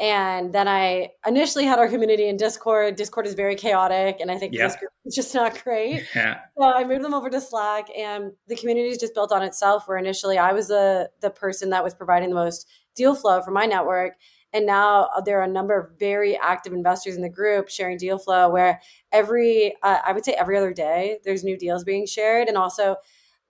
And 0.00 0.52
then 0.52 0.66
I 0.66 1.10
initially 1.26 1.66
had 1.66 1.78
our 1.78 1.86
community 1.86 2.28
in 2.28 2.38
Discord. 2.38 2.96
Discord 2.96 3.26
is 3.26 3.34
very 3.34 3.54
chaotic, 3.54 4.16
and 4.18 4.30
I 4.30 4.38
think 4.38 4.54
yeah. 4.54 4.66
this 4.66 4.76
group 4.76 4.90
is 5.04 5.14
just 5.14 5.34
not 5.34 5.62
great. 5.62 6.06
Yeah. 6.14 6.40
So 6.56 6.64
I 6.64 6.84
moved 6.84 7.04
them 7.04 7.12
over 7.12 7.28
to 7.28 7.40
Slack, 7.40 7.88
and 7.96 8.32
the 8.48 8.56
community 8.56 8.88
is 8.88 8.96
just 8.96 9.14
built 9.14 9.30
on 9.30 9.42
itself. 9.42 9.86
Where 9.86 9.98
initially 9.98 10.38
I 10.38 10.54
was 10.54 10.68
the 10.68 11.10
the 11.20 11.28
person 11.28 11.68
that 11.70 11.84
was 11.84 11.94
providing 11.94 12.30
the 12.30 12.34
most 12.34 12.66
deal 12.96 13.14
flow 13.14 13.42
for 13.42 13.50
my 13.50 13.66
network, 13.66 14.14
and 14.52 14.66
now 14.66 15.08
there 15.24 15.38
are 15.40 15.44
a 15.44 15.48
number 15.48 15.78
of 15.78 15.98
very 15.98 16.36
active 16.36 16.72
investors 16.72 17.16
in 17.16 17.22
the 17.22 17.28
group 17.28 17.68
sharing 17.68 17.96
deal 17.96 18.18
flow. 18.18 18.50
Where 18.50 18.80
every 19.12 19.74
uh, 19.82 19.98
I 20.04 20.12
would 20.12 20.24
say 20.24 20.32
every 20.32 20.56
other 20.56 20.72
day 20.72 21.18
there's 21.24 21.44
new 21.44 21.56
deals 21.56 21.84
being 21.84 22.06
shared, 22.06 22.48
and 22.48 22.56
also 22.56 22.96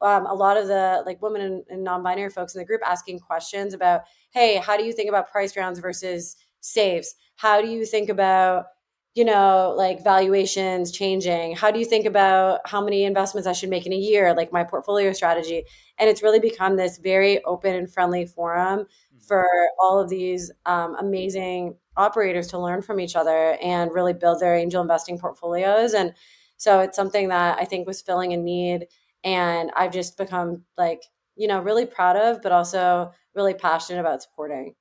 um, 0.03 0.27
a 0.27 0.35
lot 0.35 0.57
of 0.57 0.67
the 0.67 1.03
like 1.07 1.21
women 1.23 1.43
and, 1.43 1.63
and 1.69 1.85
non-binary 1.85 2.31
folks 2.31 2.55
in 2.55 2.59
the 2.59 2.65
group 2.65 2.81
asking 2.87 3.19
questions 3.19 3.75
about 3.75 4.03
hey 4.31 4.57
how 4.57 4.77
do 4.77 4.85
you 4.85 4.93
think 4.93 5.09
about 5.09 5.31
price 5.31 5.57
rounds 5.57 5.79
versus 5.79 6.37
SAFEs 6.63 7.15
how 7.37 7.61
do 7.61 7.69
you 7.69 7.85
think 7.85 8.09
about 8.09 8.67
you 9.15 9.25
know 9.25 9.75
like 9.77 10.05
valuations 10.05 10.93
changing 10.93 11.57
how 11.57 11.71
do 11.71 11.79
you 11.79 11.85
think 11.85 12.07
about 12.07 12.61
how 12.65 12.83
many 12.83 13.05
investments 13.05 13.47
i 13.47 13.53
should 13.53 13.71
make 13.71 13.87
in 13.87 13.93
a 13.93 13.97
year 13.97 14.35
like 14.35 14.53
my 14.53 14.63
portfolio 14.63 15.13
strategy 15.13 15.65
and 15.99 16.09
it's 16.09 16.23
really 16.23 16.39
become 16.39 16.77
this 16.77 16.99
very 16.99 17.43
open 17.45 17.75
and 17.75 17.93
friendly 17.93 18.25
forum 18.25 18.81
mm-hmm. 18.81 19.19
for 19.19 19.49
all 19.81 19.99
of 19.99 20.09
these 20.09 20.51
um, 20.67 20.95
amazing 21.01 21.75
operators 21.97 22.47
to 22.47 22.59
learn 22.59 22.83
from 22.83 23.01
each 23.01 23.17
other 23.17 23.57
and 23.61 23.93
really 23.93 24.13
build 24.13 24.41
their 24.41 24.55
angel 24.55 24.81
investing 24.81 25.19
portfolios 25.19 25.93
and 25.93 26.15
so 26.57 26.81
it's 26.81 26.97
something 26.97 27.29
that 27.29 27.59
i 27.59 27.65
think 27.65 27.87
was 27.87 28.01
filling 28.01 28.33
a 28.33 28.37
need 28.37 28.87
and 29.25 29.71
I've 29.77 29.93
just 29.93 30.17
become 30.17 30.63
like 30.77 31.05
you 31.37 31.49
know 31.49 31.61
really 31.61 31.87
proud 31.87 32.17
of, 32.17 32.43
but 32.43 32.53
also 32.53 33.13
really 33.35 33.55
passionate 33.55 34.01
about 34.01 34.23
supporting. 34.23 34.75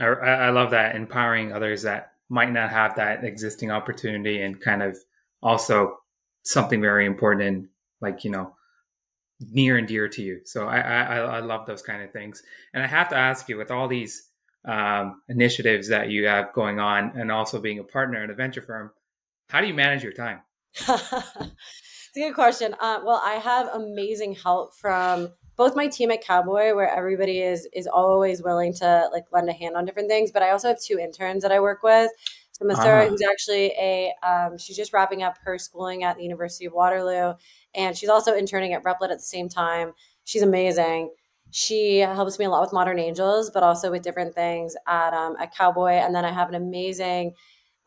I, 0.00 0.06
I 0.06 0.50
love 0.50 0.70
that 0.70 0.96
empowering 0.96 1.52
others 1.52 1.82
that 1.82 2.12
might 2.30 2.52
not 2.52 2.70
have 2.70 2.96
that 2.96 3.24
existing 3.24 3.70
opportunity, 3.70 4.40
and 4.40 4.60
kind 4.60 4.82
of 4.82 4.96
also 5.42 5.98
something 6.42 6.80
very 6.80 7.04
important 7.04 7.42
and 7.42 7.68
like 8.00 8.24
you 8.24 8.30
know 8.30 8.54
near 9.40 9.76
and 9.76 9.86
dear 9.86 10.08
to 10.08 10.22
you. 10.22 10.40
So 10.44 10.66
I, 10.66 10.80
I 10.80 11.16
I 11.18 11.40
love 11.40 11.66
those 11.66 11.82
kind 11.82 12.02
of 12.02 12.10
things, 12.12 12.42
and 12.72 12.82
I 12.82 12.86
have 12.86 13.10
to 13.10 13.16
ask 13.16 13.48
you 13.48 13.58
with 13.58 13.70
all 13.70 13.88
these 13.88 14.28
um, 14.64 15.20
initiatives 15.28 15.88
that 15.88 16.10
you 16.10 16.26
have 16.26 16.54
going 16.54 16.80
on, 16.80 17.12
and 17.16 17.30
also 17.30 17.60
being 17.60 17.78
a 17.78 17.84
partner 17.84 18.24
in 18.24 18.30
a 18.30 18.34
venture 18.34 18.62
firm, 18.62 18.90
how 19.50 19.60
do 19.60 19.66
you 19.66 19.74
manage 19.74 20.02
your 20.02 20.12
time? 20.12 20.40
It's 22.10 22.16
a 22.16 22.28
good 22.28 22.34
question. 22.34 22.74
Uh, 22.80 22.98
well, 23.04 23.22
I 23.24 23.34
have 23.34 23.68
amazing 23.68 24.34
help 24.34 24.74
from 24.74 25.32
both 25.56 25.76
my 25.76 25.88
team 25.88 26.10
at 26.10 26.22
Cowboy, 26.22 26.74
where 26.74 26.88
everybody 26.88 27.40
is 27.40 27.68
is 27.72 27.86
always 27.86 28.42
willing 28.42 28.72
to 28.74 29.08
like 29.12 29.24
lend 29.32 29.48
a 29.48 29.52
hand 29.52 29.76
on 29.76 29.84
different 29.84 30.08
things. 30.08 30.30
But 30.30 30.42
I 30.42 30.50
also 30.50 30.68
have 30.68 30.80
two 30.80 30.98
interns 30.98 31.42
that 31.42 31.52
I 31.52 31.60
work 31.60 31.82
with. 31.82 32.10
So 32.52 32.64
Masura, 32.64 33.02
uh-huh. 33.02 33.08
who's 33.08 33.22
actually 33.22 33.66
a 33.78 34.12
um, 34.22 34.58
she's 34.58 34.76
just 34.76 34.92
wrapping 34.92 35.22
up 35.22 35.36
her 35.44 35.58
schooling 35.58 36.04
at 36.04 36.16
the 36.16 36.22
University 36.22 36.66
of 36.66 36.72
Waterloo, 36.72 37.34
and 37.74 37.96
she's 37.96 38.08
also 38.08 38.34
interning 38.34 38.74
at 38.74 38.84
Replit 38.84 39.10
at 39.10 39.18
the 39.18 39.20
same 39.20 39.48
time. 39.48 39.92
She's 40.24 40.42
amazing. 40.42 41.10
She 41.52 41.98
helps 41.98 42.38
me 42.38 42.44
a 42.44 42.50
lot 42.50 42.60
with 42.60 42.72
Modern 42.72 42.98
Angels, 42.98 43.50
but 43.52 43.62
also 43.62 43.90
with 43.90 44.02
different 44.02 44.34
things 44.34 44.76
at 44.86 45.12
um, 45.12 45.36
at 45.40 45.54
Cowboy. 45.54 45.92
And 45.92 46.14
then 46.14 46.24
I 46.24 46.32
have 46.32 46.48
an 46.48 46.54
amazing 46.54 47.34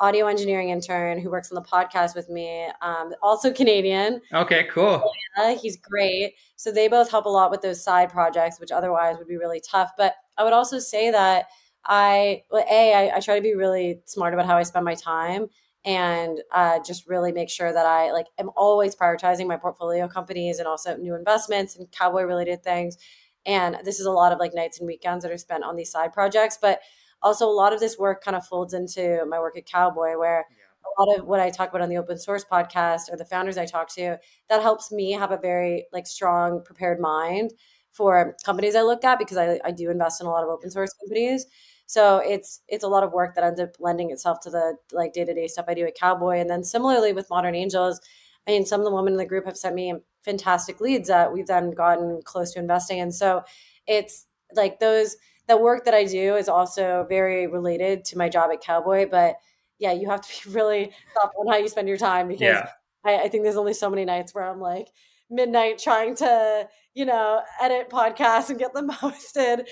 audio 0.04 0.28
engineering 0.28 0.70
intern 0.70 1.18
who 1.18 1.30
works 1.30 1.50
on 1.50 1.56
the 1.56 1.62
podcast 1.62 2.14
with 2.14 2.28
me, 2.28 2.68
um, 2.82 3.14
also 3.22 3.54
Canadian. 3.54 4.20
Okay, 4.34 4.68
cool. 4.70 5.02
Yeah, 5.38 5.56
he's 5.56 5.78
great. 5.78 6.34
So 6.58 6.74
they 6.74 6.90
both 6.90 7.10
help 7.10 7.26
a 7.26 7.30
lot 7.30 7.52
with 7.52 7.62
those 7.62 7.82
side 7.82 8.10
projects, 8.10 8.60
which 8.60 8.70
otherwise 8.70 9.16
would 9.18 9.30
be 9.30 9.38
really 9.38 9.62
tough. 9.62 9.92
But 9.98 10.16
I 10.38 10.44
would 10.44 10.52
also 10.52 10.78
say 10.80 11.10
that 11.12 11.46
I, 11.86 12.44
well, 12.52 12.66
A, 12.70 12.94
I, 12.94 13.16
I 13.16 13.20
try 13.22 13.38
to 13.38 13.42
be 13.42 13.56
really 13.56 14.02
smart 14.04 14.34
about 14.34 14.46
how 14.46 14.58
I 14.58 14.64
spend 14.64 14.84
my 14.84 14.96
time 14.96 15.48
and 15.86 16.42
uh, 16.54 16.80
just 16.86 17.08
really 17.08 17.32
make 17.32 17.50
sure 17.50 17.72
that 17.72 17.86
I 17.86 18.12
like 18.12 18.28
am 18.38 18.50
always 18.58 18.98
prioritizing 18.98 19.48
my 19.48 19.58
portfolio 19.58 20.10
companies 20.10 20.60
and 20.60 20.68
also 20.68 20.98
new 20.98 21.16
investments 21.16 21.78
and 21.78 21.90
cowboy 21.92 22.24
related 22.24 22.62
things. 22.62 22.98
And 23.46 23.78
this 23.86 24.02
is 24.02 24.06
a 24.06 24.12
lot 24.12 24.34
of 24.34 24.40
like 24.40 24.54
nights 24.54 24.80
and 24.80 24.88
weekends 24.88 25.24
that 25.24 25.32
are 25.32 25.38
spent 25.38 25.64
on 25.64 25.78
these 25.78 25.92
side 25.92 26.12
projects. 26.12 26.58
But 26.62 26.82
also 27.24 27.48
a 27.48 27.52
lot 27.52 27.74
of 27.74 27.80
this 27.80 27.98
work 27.98 28.24
kind 28.24 28.36
of 28.36 28.46
folds 28.46 28.74
into 28.74 29.26
my 29.28 29.40
work 29.40 29.58
at 29.58 29.66
Cowboy, 29.66 30.18
where 30.18 30.46
yeah. 30.50 30.66
a 30.86 31.02
lot 31.02 31.20
of 31.20 31.26
what 31.26 31.40
I 31.40 31.50
talk 31.50 31.70
about 31.70 31.82
on 31.82 31.90
the 31.90 31.98
open 31.98 32.18
source 32.18 32.46
podcast 32.50 33.12
or 33.12 33.18
the 33.18 33.26
founders 33.26 33.58
I 33.58 33.66
talk 33.66 33.90
to, 33.96 34.18
that 34.50 34.62
helps 34.62 34.92
me 34.92 35.12
have 35.14 35.32
a 35.32 35.38
very 35.38 35.86
like 35.92 36.06
strong 36.06 36.62
prepared 36.64 37.00
mind 37.00 37.52
for 37.92 38.36
companies 38.44 38.76
I 38.76 38.82
look 38.82 39.04
at 39.04 39.20
because 39.20 39.38
I, 39.38 39.60
I 39.64 39.72
do 39.72 39.90
invest 39.90 40.20
in 40.20 40.28
a 40.28 40.32
lot 40.32 40.44
of 40.44 40.50
open 40.50 40.70
source 40.70 40.94
companies. 40.94 41.46
So 41.86 42.18
it's 42.18 42.62
it's 42.68 42.84
a 42.84 42.88
lot 42.88 43.04
of 43.04 43.12
work 43.12 43.36
that 43.36 43.44
ends 43.44 43.60
up 43.60 43.76
lending 43.80 44.12
itself 44.12 44.40
to 44.42 44.50
the 44.50 44.78
like 44.92 45.14
day 45.14 45.26
to 45.26 45.34
day 45.34 45.48
stuff 45.48 45.66
I 45.68 45.74
do 45.74 45.86
at 45.86 45.96
Cowboy, 45.96 46.40
and 46.40 46.50
then 46.50 46.64
similarly 46.64 47.14
with 47.14 47.30
Modern 47.30 47.56
Angels. 47.56 48.02
I 48.48 48.52
mean, 48.52 48.66
some 48.66 48.82
of 48.82 48.86
the 48.86 48.94
women 48.94 49.14
in 49.14 49.18
the 49.18 49.26
group 49.26 49.46
have 49.46 49.58
sent 49.58 49.76
me 49.76 49.94
fantastic 50.24 50.82
leads 50.82 51.08
that 51.08 51.32
we've 51.32 51.48
then 51.48 51.72
gotten 51.72 52.22
close 52.24 52.52
to 52.54 52.60
investing 52.60 52.98
in. 52.98 53.12
So 53.12 53.44
it's 53.88 54.26
like 54.56 54.80
those 54.80 55.16
the 55.48 55.58
work 55.58 55.86
that 55.86 55.94
I 55.94 56.06
do 56.06 56.36
is 56.36 56.48
also 56.48 57.06
very 57.10 57.48
related 57.48 58.06
to 58.06 58.18
my 58.18 58.30
job 58.30 58.52
at 58.52 58.62
Cowboy. 58.62 59.08
But 59.10 59.36
yeah, 59.80 59.92
you 59.92 60.10
have 60.10 60.22
to 60.22 60.30
be 60.30 60.52
really 60.56 60.92
thoughtful 61.14 61.42
on 61.42 61.54
how 61.54 61.58
you 61.58 61.68
spend 61.68 61.88
your 61.88 61.98
time 61.98 62.28
because 62.28 62.42
yeah. 62.42 62.70
I, 63.06 63.24
I 63.24 63.30
think 63.30 63.44
there's 63.44 63.58
only 63.58 63.74
so 63.74 63.90
many 63.90 64.06
nights 64.06 64.34
where 64.34 64.46
I'm 64.46 64.62
like 64.62 64.90
midnight 65.30 65.80
trying 65.80 66.16
to, 66.18 66.68
you 66.94 67.06
know, 67.06 67.42
edit 67.62 67.90
podcasts 67.90 68.50
and 68.50 68.60
get 68.60 68.74
them 68.74 68.90
posted 68.92 69.68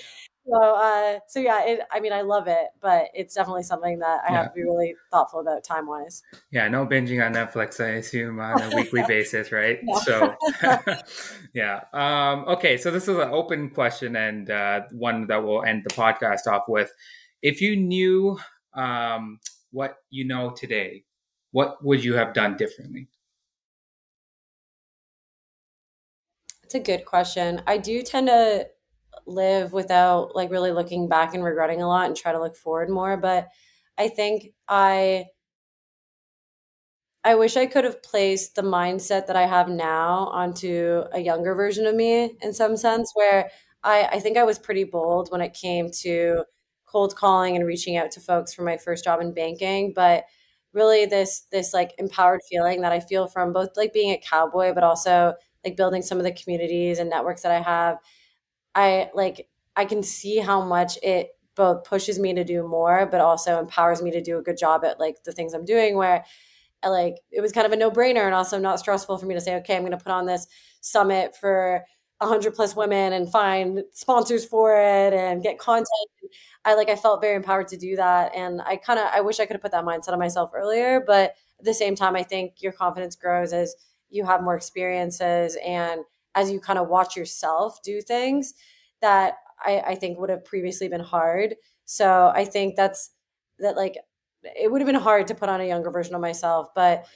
so 0.48 0.60
uh 0.60 1.18
so 1.28 1.38
yeah 1.38 1.64
it 1.64 1.80
i 1.92 2.00
mean 2.00 2.12
i 2.12 2.20
love 2.20 2.48
it 2.48 2.68
but 2.80 3.06
it's 3.14 3.34
definitely 3.34 3.62
something 3.62 3.98
that 4.00 4.20
i 4.28 4.32
yeah. 4.32 4.42
have 4.42 4.46
to 4.48 4.54
be 4.54 4.62
really 4.62 4.94
thoughtful 5.10 5.40
about 5.40 5.62
time 5.62 5.86
wise 5.86 6.22
yeah 6.50 6.68
no 6.68 6.86
binging 6.86 7.24
on 7.24 7.32
netflix 7.32 7.82
i 7.82 7.90
assume 7.90 8.40
on 8.40 8.60
a 8.60 8.74
weekly 8.74 9.02
basis 9.08 9.52
right? 9.52 9.78
So 10.02 10.34
yeah 11.54 11.80
um 11.92 12.44
okay 12.48 12.76
so 12.76 12.90
this 12.90 13.04
is 13.04 13.16
an 13.16 13.28
open 13.30 13.70
question 13.70 14.16
and 14.16 14.50
uh 14.50 14.82
one 14.92 15.26
that 15.28 15.42
will 15.42 15.62
end 15.62 15.84
the 15.84 15.94
podcast 15.94 16.46
off 16.46 16.64
with. 16.68 16.92
If 17.42 17.60
you 17.60 17.76
knew 17.76 18.38
um 18.74 19.38
what 19.70 19.96
you 20.10 20.24
know 20.24 20.50
today 20.50 21.04
what 21.50 21.84
would 21.84 22.02
you 22.02 22.14
have 22.14 22.32
done 22.32 22.56
differently? 22.56 23.08
It's 26.64 26.74
a 26.74 26.80
good 26.80 27.04
question. 27.04 27.60
I 27.66 27.76
do 27.76 28.02
tend 28.02 28.28
to 28.28 28.66
live 29.26 29.72
without 29.72 30.34
like 30.34 30.50
really 30.50 30.72
looking 30.72 31.08
back 31.08 31.34
and 31.34 31.44
regretting 31.44 31.82
a 31.82 31.88
lot 31.88 32.06
and 32.06 32.16
try 32.16 32.32
to 32.32 32.40
look 32.40 32.56
forward 32.56 32.88
more 32.90 33.16
but 33.16 33.48
i 33.98 34.08
think 34.08 34.48
i 34.68 35.24
i 37.24 37.34
wish 37.34 37.56
i 37.56 37.66
could 37.66 37.84
have 37.84 38.02
placed 38.02 38.54
the 38.54 38.62
mindset 38.62 39.26
that 39.26 39.36
i 39.36 39.46
have 39.46 39.68
now 39.68 40.26
onto 40.32 41.02
a 41.12 41.20
younger 41.20 41.54
version 41.54 41.86
of 41.86 41.94
me 41.94 42.36
in 42.42 42.52
some 42.52 42.76
sense 42.76 43.10
where 43.14 43.50
i 43.82 44.08
i 44.12 44.20
think 44.20 44.36
i 44.36 44.44
was 44.44 44.58
pretty 44.58 44.84
bold 44.84 45.30
when 45.30 45.40
it 45.40 45.54
came 45.54 45.90
to 45.90 46.44
cold 46.86 47.16
calling 47.16 47.56
and 47.56 47.66
reaching 47.66 47.96
out 47.96 48.10
to 48.10 48.20
folks 48.20 48.52
for 48.52 48.62
my 48.62 48.76
first 48.76 49.04
job 49.04 49.20
in 49.20 49.32
banking 49.32 49.92
but 49.94 50.24
really 50.72 51.04
this 51.06 51.46
this 51.52 51.72
like 51.72 51.92
empowered 51.98 52.40
feeling 52.50 52.80
that 52.80 52.92
i 52.92 53.00
feel 53.00 53.26
from 53.26 53.52
both 53.52 53.70
like 53.76 53.92
being 53.92 54.10
a 54.12 54.18
cowboy 54.18 54.72
but 54.74 54.84
also 54.84 55.34
like 55.64 55.76
building 55.76 56.02
some 56.02 56.18
of 56.18 56.24
the 56.24 56.32
communities 56.32 56.98
and 56.98 57.08
networks 57.08 57.42
that 57.42 57.52
i 57.52 57.60
have 57.60 57.98
I 58.74 59.10
like 59.14 59.48
I 59.76 59.84
can 59.84 60.02
see 60.02 60.38
how 60.38 60.62
much 60.64 60.98
it 61.02 61.30
both 61.54 61.84
pushes 61.84 62.18
me 62.18 62.34
to 62.34 62.44
do 62.44 62.66
more, 62.66 63.06
but 63.06 63.20
also 63.20 63.58
empowers 63.58 64.02
me 64.02 64.10
to 64.12 64.22
do 64.22 64.38
a 64.38 64.42
good 64.42 64.56
job 64.58 64.84
at 64.84 65.00
like 65.00 65.22
the 65.24 65.32
things 65.32 65.54
I'm 65.54 65.64
doing 65.64 65.96
where 65.96 66.24
I, 66.82 66.88
like 66.88 67.16
it 67.30 67.40
was 67.40 67.52
kind 67.52 67.66
of 67.66 67.72
a 67.72 67.76
no-brainer 67.76 68.24
and 68.26 68.34
also 68.34 68.58
not 68.58 68.78
stressful 68.80 69.18
for 69.18 69.26
me 69.26 69.34
to 69.34 69.40
say, 69.40 69.56
okay, 69.56 69.76
I'm 69.76 69.82
gonna 69.84 69.98
put 69.98 70.12
on 70.12 70.26
this 70.26 70.46
summit 70.80 71.36
for 71.36 71.84
100 72.18 72.54
plus 72.54 72.76
women 72.76 73.12
and 73.12 73.30
find 73.30 73.82
sponsors 73.92 74.44
for 74.44 74.76
it 74.76 75.12
and 75.12 75.42
get 75.42 75.58
content. 75.58 75.88
I 76.64 76.74
like 76.74 76.88
I 76.90 76.96
felt 76.96 77.20
very 77.20 77.36
empowered 77.36 77.68
to 77.68 77.76
do 77.76 77.96
that. 77.96 78.34
And 78.34 78.62
I 78.62 78.76
kind 78.76 78.98
of 78.98 79.06
I 79.12 79.20
wish 79.20 79.40
I 79.40 79.46
could 79.46 79.54
have 79.54 79.62
put 79.62 79.72
that 79.72 79.84
mindset 79.84 80.12
on 80.12 80.18
myself 80.18 80.50
earlier, 80.54 81.02
but 81.06 81.34
at 81.58 81.64
the 81.64 81.74
same 81.74 81.94
time, 81.94 82.16
I 82.16 82.22
think 82.22 82.62
your 82.62 82.72
confidence 82.72 83.16
grows 83.16 83.52
as 83.52 83.74
you 84.10 84.24
have 84.24 84.42
more 84.42 84.56
experiences 84.56 85.56
and 85.64 86.00
as 86.34 86.50
you 86.50 86.60
kind 86.60 86.78
of 86.78 86.88
watch 86.88 87.16
yourself 87.16 87.82
do 87.82 88.00
things 88.00 88.54
that 89.00 89.34
I, 89.64 89.80
I 89.80 89.94
think 89.94 90.18
would 90.18 90.30
have 90.30 90.44
previously 90.44 90.88
been 90.88 91.00
hard. 91.00 91.56
So 91.84 92.32
I 92.34 92.44
think 92.44 92.76
that's 92.76 93.10
that 93.58 93.76
like 93.76 93.96
it 94.44 94.70
would 94.70 94.80
have 94.80 94.86
been 94.86 94.94
hard 94.96 95.26
to 95.28 95.34
put 95.34 95.48
on 95.48 95.60
a 95.60 95.66
younger 95.66 95.90
version 95.90 96.14
of 96.14 96.20
myself 96.20 96.68
but 96.74 97.06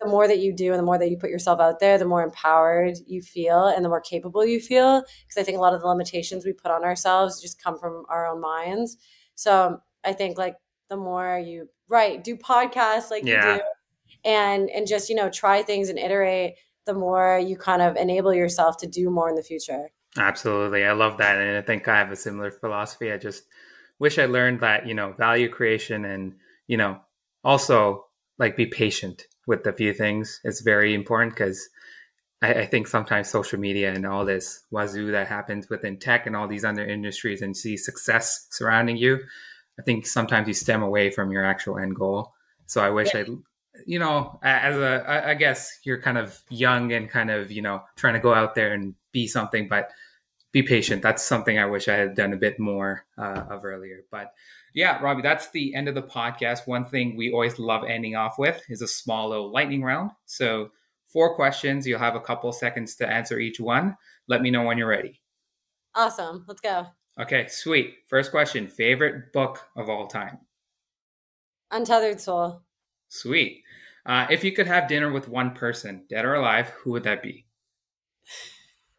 the 0.00 0.08
more 0.08 0.28
that 0.28 0.38
you 0.38 0.52
do 0.52 0.70
and 0.70 0.78
the 0.78 0.84
more 0.84 0.98
that 0.98 1.10
you 1.10 1.16
put 1.16 1.30
yourself 1.30 1.60
out 1.60 1.80
there 1.80 1.98
the 1.98 2.04
more 2.04 2.22
empowered 2.22 2.96
you 3.06 3.22
feel 3.22 3.68
and 3.68 3.84
the 3.84 3.88
more 3.88 4.00
capable 4.00 4.44
you 4.44 4.60
feel 4.60 5.00
because 5.00 5.40
i 5.40 5.42
think 5.42 5.56
a 5.56 5.60
lot 5.60 5.72
of 5.72 5.80
the 5.80 5.86
limitations 5.86 6.44
we 6.44 6.52
put 6.52 6.70
on 6.70 6.84
ourselves 6.84 7.40
just 7.40 7.62
come 7.62 7.78
from 7.78 8.04
our 8.08 8.26
own 8.26 8.40
minds 8.40 8.98
so 9.34 9.78
i 10.04 10.12
think 10.12 10.36
like 10.36 10.56
the 10.90 10.96
more 10.96 11.38
you 11.38 11.68
right 11.88 12.22
do 12.22 12.36
podcasts 12.36 13.10
like 13.10 13.24
yeah. 13.24 13.54
you 13.54 13.58
do 13.58 13.64
and 14.24 14.70
and 14.70 14.86
just 14.86 15.08
you 15.08 15.14
know 15.14 15.30
try 15.30 15.62
things 15.62 15.88
and 15.88 15.98
iterate 15.98 16.54
the 16.86 16.94
more 16.94 17.38
you 17.38 17.56
kind 17.56 17.82
of 17.82 17.96
enable 17.96 18.34
yourself 18.34 18.76
to 18.76 18.86
do 18.86 19.10
more 19.10 19.28
in 19.28 19.34
the 19.34 19.42
future 19.42 19.90
absolutely 20.18 20.84
i 20.84 20.92
love 20.92 21.18
that 21.18 21.38
and 21.38 21.56
i 21.56 21.62
think 21.62 21.88
i 21.88 21.96
have 21.96 22.10
a 22.10 22.16
similar 22.16 22.50
philosophy 22.50 23.10
i 23.12 23.16
just 23.16 23.44
wish 23.98 24.18
i 24.18 24.26
learned 24.26 24.60
that 24.60 24.86
you 24.86 24.94
know 24.94 25.12
value 25.12 25.48
creation 25.48 26.04
and 26.04 26.34
you 26.66 26.76
know, 26.76 26.98
also 27.42 28.06
like 28.38 28.56
be 28.56 28.66
patient 28.66 29.24
with 29.46 29.66
a 29.66 29.72
few 29.72 29.92
things. 29.92 30.40
It's 30.44 30.62
very 30.62 30.94
important 30.94 31.34
because 31.34 31.68
I, 32.42 32.54
I, 32.54 32.66
think 32.66 32.86
sometimes 32.86 33.28
social 33.28 33.60
media 33.60 33.92
and 33.92 34.06
all 34.06 34.24
this 34.24 34.64
wazoo 34.70 35.12
that 35.12 35.28
happens 35.28 35.68
within 35.68 35.98
tech 35.98 36.26
and 36.26 36.34
all 36.34 36.48
these 36.48 36.64
other 36.64 36.84
industries 36.84 37.42
and 37.42 37.56
see 37.56 37.76
success 37.76 38.46
surrounding 38.50 38.96
you, 38.96 39.20
I 39.78 39.82
think 39.82 40.06
sometimes 40.06 40.48
you 40.48 40.54
stem 40.54 40.82
away 40.82 41.10
from 41.10 41.30
your 41.30 41.44
actual 41.44 41.78
end 41.78 41.96
goal. 41.96 42.32
So 42.66 42.82
I 42.82 42.90
wish 42.90 43.14
yeah. 43.14 43.20
I, 43.20 43.26
you 43.86 43.98
know, 43.98 44.38
as 44.42 44.76
a, 44.76 45.28
I 45.28 45.34
guess 45.34 45.78
you're 45.84 46.00
kind 46.00 46.18
of 46.18 46.40
young 46.48 46.92
and 46.92 47.08
kind 47.08 47.30
of, 47.30 47.50
you 47.50 47.62
know, 47.62 47.82
trying 47.96 48.14
to 48.14 48.20
go 48.20 48.32
out 48.32 48.54
there 48.54 48.72
and 48.72 48.94
be 49.12 49.26
something, 49.26 49.68
but 49.68 49.90
be 50.52 50.62
patient. 50.62 51.02
That's 51.02 51.22
something 51.22 51.58
I 51.58 51.66
wish 51.66 51.88
I 51.88 51.96
had 51.96 52.14
done 52.14 52.32
a 52.32 52.36
bit 52.36 52.60
more 52.60 53.04
uh, 53.18 53.44
of 53.50 53.64
earlier. 53.64 54.04
But 54.10 54.32
yeah, 54.72 55.00
Robby, 55.02 55.22
that's 55.22 55.50
the 55.50 55.74
end 55.74 55.88
of 55.88 55.96
the 55.96 56.02
podcast. 56.02 56.66
One 56.66 56.84
thing 56.84 57.16
we 57.16 57.32
always 57.32 57.58
love 57.58 57.84
ending 57.84 58.14
off 58.14 58.38
with 58.38 58.62
is 58.68 58.80
a 58.80 58.88
small 58.88 59.30
little 59.30 59.52
lightning 59.52 59.82
round. 59.82 60.12
So, 60.26 60.70
four 61.08 61.34
questions. 61.34 61.86
You'll 61.86 61.98
have 61.98 62.14
a 62.16 62.20
couple 62.20 62.52
seconds 62.52 62.94
to 62.96 63.08
answer 63.08 63.38
each 63.38 63.60
one. 63.60 63.96
Let 64.28 64.42
me 64.42 64.50
know 64.50 64.62
when 64.62 64.78
you're 64.78 64.88
ready. 64.88 65.20
Awesome. 65.94 66.44
Let's 66.46 66.60
go. 66.60 66.86
Okay, 67.20 67.46
sweet. 67.48 67.94
First 68.08 68.30
question 68.30 68.68
Favorite 68.68 69.32
book 69.32 69.60
of 69.76 69.88
all 69.88 70.06
time? 70.06 70.38
Untethered 71.70 72.20
Soul. 72.20 72.62
Sweet. 73.08 73.63
Uh, 74.06 74.26
if 74.30 74.44
you 74.44 74.52
could 74.52 74.66
have 74.66 74.88
dinner 74.88 75.10
with 75.12 75.28
one 75.28 75.54
person, 75.54 76.04
dead 76.08 76.24
or 76.24 76.34
alive, 76.34 76.68
who 76.82 76.92
would 76.92 77.04
that 77.04 77.22
be? 77.22 77.46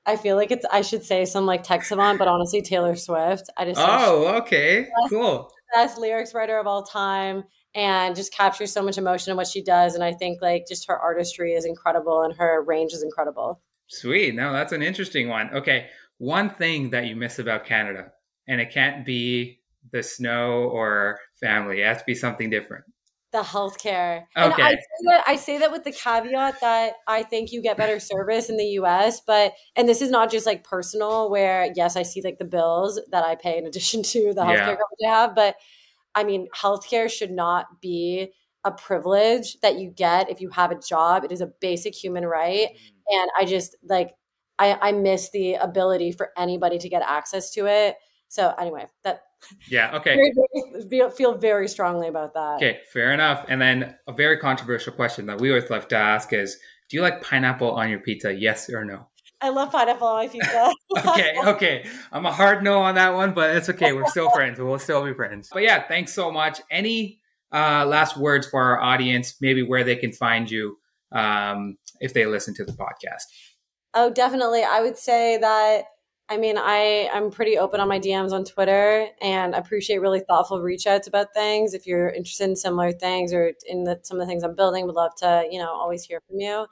I 0.08 0.18
feel 0.18 0.36
like 0.36 0.52
it's 0.52 0.66
I 0.72 0.82
should 0.82 1.04
say 1.04 1.26
some 1.26 1.46
like 1.46 1.64
tech 1.64 1.84
savant, 1.84 2.20
but 2.20 2.28
honestly 2.28 2.62
Taylor 2.62 2.96
Swift. 2.96 3.50
I 3.58 3.66
just 3.66 3.82
Oh, 3.84 4.36
okay. 4.38 4.88
Cool 5.10 5.52
best 5.76 5.98
lyrics 5.98 6.34
writer 6.34 6.58
of 6.58 6.68
all 6.68 6.84
time 6.84 7.44
and 7.74 8.16
just 8.16 8.34
captures 8.34 8.72
so 8.72 8.82
much 8.82 8.98
emotion 8.98 9.32
in 9.32 9.38
what 9.38 9.48
she 9.48 9.62
does. 9.62 9.96
And 9.96 10.04
I 10.04 10.14
think 10.14 10.42
like 10.42 10.66
just 10.68 10.88
her 10.88 10.98
artistry 10.98 11.54
is 11.54 11.66
incredible 11.66 12.24
and 12.24 12.34
her 12.38 12.64
range 12.64 12.94
is 12.94 13.04
incredible. 13.04 13.62
Sweet. 13.88 14.34
No, 14.34 14.54
that's 14.54 14.72
an 14.72 14.82
interesting 14.82 15.28
one. 15.28 15.54
Okay. 15.54 15.88
One 16.18 16.50
thing 16.50 16.92
that 16.92 17.08
you 17.08 17.16
miss 17.16 17.40
about 17.40 17.66
Canada, 17.66 18.12
and 18.48 18.62
it 18.62 18.72
can't 18.72 19.06
be 19.06 19.60
the 19.92 20.02
snow 20.02 20.64
or 20.64 21.20
family, 21.42 21.82
it 21.82 21.86
has 21.86 21.98
to 21.98 22.06
be 22.06 22.16
something 22.16 22.50
different 22.50 22.86
the 23.36 23.44
healthcare. 23.44 24.26
And. 24.36 24.54
I 24.54 24.72
say, 24.72 24.78
that, 25.06 25.24
I 25.28 25.36
say 25.36 25.58
that 25.58 25.72
with 25.72 25.84
the 25.84 25.92
caveat 25.92 26.62
that 26.62 26.94
I 27.08 27.24
think 27.24 27.52
you 27.52 27.62
get 27.62 27.76
better 27.78 28.00
service 28.00 28.50
in 28.50 28.58
the 28.58 28.66
US, 28.80 29.22
but 29.26 29.54
and 29.76 29.88
this 29.88 30.02
is 30.02 30.10
not 30.10 30.32
just 30.32 30.46
like 30.46 30.64
personal 30.64 31.30
where 31.30 31.72
yes, 31.76 31.98
I 31.98 32.04
see 32.04 32.22
like 32.22 32.38
the 32.38 32.46
bills 32.46 33.00
that 33.12 33.26
I 33.26 33.36
pay 33.36 33.58
in 33.58 33.66
addition 33.68 34.04
to 34.04 34.34
the 34.34 34.42
healthcare 34.42 34.56
yeah. 34.56 34.66
coverage 34.76 35.06
I 35.06 35.10
have, 35.10 35.36
but 35.36 35.56
I 36.16 36.24
mean, 36.24 36.48
healthcare 36.56 37.10
should 37.12 37.32
not 37.32 37.82
be 37.82 38.32
a 38.64 38.72
privilege 38.72 39.60
that 39.60 39.78
you 39.78 39.92
get 39.92 40.30
if 40.30 40.40
you 40.40 40.50
have 40.50 40.72
a 40.72 40.80
job. 40.80 41.24
It 41.24 41.32
is 41.32 41.42
a 41.42 41.52
basic 41.60 41.94
human 41.94 42.26
right. 42.26 42.70
Mm-hmm. 42.70 43.20
And 43.20 43.30
I 43.38 43.46
just 43.46 43.76
like 43.84 44.12
I, 44.58 44.78
I 44.82 44.92
miss 44.94 45.30
the 45.32 45.56
ability 45.56 46.14
for 46.14 46.30
anybody 46.38 46.78
to 46.78 46.90
get 46.90 47.04
access 47.06 47.52
to 47.52 47.66
it. 47.66 47.96
So 48.28 48.54
anyway, 48.60 48.88
that 49.04 49.24
yeah. 49.70 49.96
Okay. 49.98 50.32
Feel, 50.90 51.10
feel 51.10 51.36
very 51.36 51.68
strongly 51.68 52.08
about 52.08 52.34
that. 52.34 52.56
Okay. 52.56 52.80
Fair 52.92 53.12
enough. 53.12 53.46
And 53.48 53.62
then 53.62 53.96
a 54.08 54.14
very 54.14 54.38
controversial 54.38 54.92
question 54.92 55.26
that 55.28 55.40
we 55.40 55.50
always 55.50 55.70
love 55.70 55.88
to 55.90 55.96
ask 55.96 56.34
is 56.34 56.58
Do 56.90 56.98
you 56.98 57.02
like 57.02 57.22
pineapple 57.22 57.72
on 57.72 57.90
your 57.90 58.00
pizza? 58.00 58.34
Yes 58.34 58.70
or 58.70 58.84
no? 58.84 59.08
I 59.42 59.50
love 59.50 59.72
pineapple 59.72 60.08
on 60.08 60.18
my 60.18 60.28
pizza. 60.28 60.72
okay. 60.98 61.36
Okay. 61.46 61.88
I'm 62.12 62.26
a 62.26 62.32
hard 62.32 62.64
no 62.64 62.82
on 62.82 62.96
that 62.96 63.14
one, 63.14 63.34
but 63.34 63.56
it's 63.56 63.70
okay. 63.70 63.94
We're 63.94 64.08
still 64.08 64.30
friends. 64.32 64.60
We'll 64.60 64.80
still 64.80 65.06
be 65.06 65.14
friends. 65.14 65.50
But 65.52 65.64
yeah, 65.64 65.88
thanks 65.88 66.14
so 66.14 66.32
much. 66.32 66.60
Any 66.70 67.20
uh, 67.52 67.86
last 67.86 68.18
words 68.18 68.48
for 68.48 68.62
our 68.62 68.82
audience, 68.82 69.36
maybe 69.42 69.64
where 69.64 69.84
they 69.84 69.96
can 69.96 70.12
find 70.12 70.50
you 70.50 70.78
um, 71.12 71.78
if 72.00 72.14
they 72.14 72.26
listen 72.26 72.54
to 72.56 72.66
the 72.66 72.74
podcast? 72.74 73.24
Oh, 73.94 74.10
definitely. 74.10 74.64
I 74.64 74.82
would 74.82 74.98
say 74.98 75.38
that 75.38 75.86
I 76.28 76.38
mean, 76.38 76.58
I 76.58 77.10
I'm 77.14 77.30
pretty 77.30 77.58
open 77.58 77.80
on 77.80 77.88
my 77.88 78.00
DMs 78.00 78.32
on 78.32 78.46
Twitter, 78.46 79.08
and 79.22 79.54
appreciate 79.54 80.00
really 80.00 80.22
thoughtful 80.22 80.62
reach 80.62 80.88
outs 80.88 81.08
about 81.08 81.34
things. 81.34 81.74
If 81.74 81.86
you're 81.86 82.10
interested 82.10 82.50
in 82.50 82.56
similar 82.56 82.92
things 82.92 83.32
or 83.32 83.54
in 83.68 83.84
the, 83.84 84.00
some 84.02 84.20
of 84.20 84.22
the 84.22 84.28
things 84.28 84.44
I'm 84.44 84.56
building, 84.56 84.86
would 84.86 84.96
love 84.96 85.16
to 85.18 85.48
you 85.52 85.60
know 85.60 85.72
always 85.72 86.04
hear 86.04 86.22
from 86.28 86.40
you. 86.40 86.66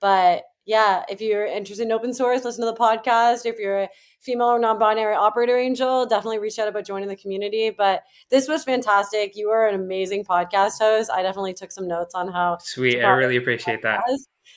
But 0.00 0.44
yeah, 0.66 1.04
if 1.08 1.20
you're 1.20 1.46
interested 1.46 1.84
in 1.84 1.92
open 1.92 2.12
source, 2.12 2.44
listen 2.44 2.64
to 2.64 2.70
the 2.70 2.76
podcast. 2.76 3.46
If 3.46 3.58
you're 3.58 3.82
a 3.82 3.88
female 4.20 4.48
or 4.48 4.58
non-binary 4.58 5.14
operator 5.14 5.56
angel, 5.56 6.06
definitely 6.06 6.38
reach 6.38 6.58
out 6.58 6.68
about 6.68 6.84
joining 6.84 7.08
the 7.08 7.16
community. 7.16 7.70
But 7.70 8.02
this 8.30 8.48
was 8.48 8.64
fantastic. 8.64 9.32
You 9.34 9.48
are 9.50 9.66
an 9.66 9.74
amazing 9.74 10.24
podcast 10.24 10.78
host. 10.78 11.10
I 11.10 11.22
definitely 11.22 11.54
took 11.54 11.72
some 11.72 11.88
notes 11.88 12.14
on 12.14 12.30
how 12.30 12.58
sweet. 12.60 13.02
I 13.02 13.10
really 13.12 13.36
appreciate 13.36 13.82
that. 13.82 14.02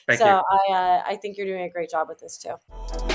Thank 0.06 0.20
so 0.20 0.26
you. 0.26 0.72
I 0.72 0.72
uh, 0.72 1.02
I 1.06 1.16
think 1.16 1.38
you're 1.38 1.46
doing 1.46 1.62
a 1.62 1.70
great 1.70 1.90
job 1.90 2.08
with 2.08 2.20
this 2.20 2.36
too. 2.36 3.13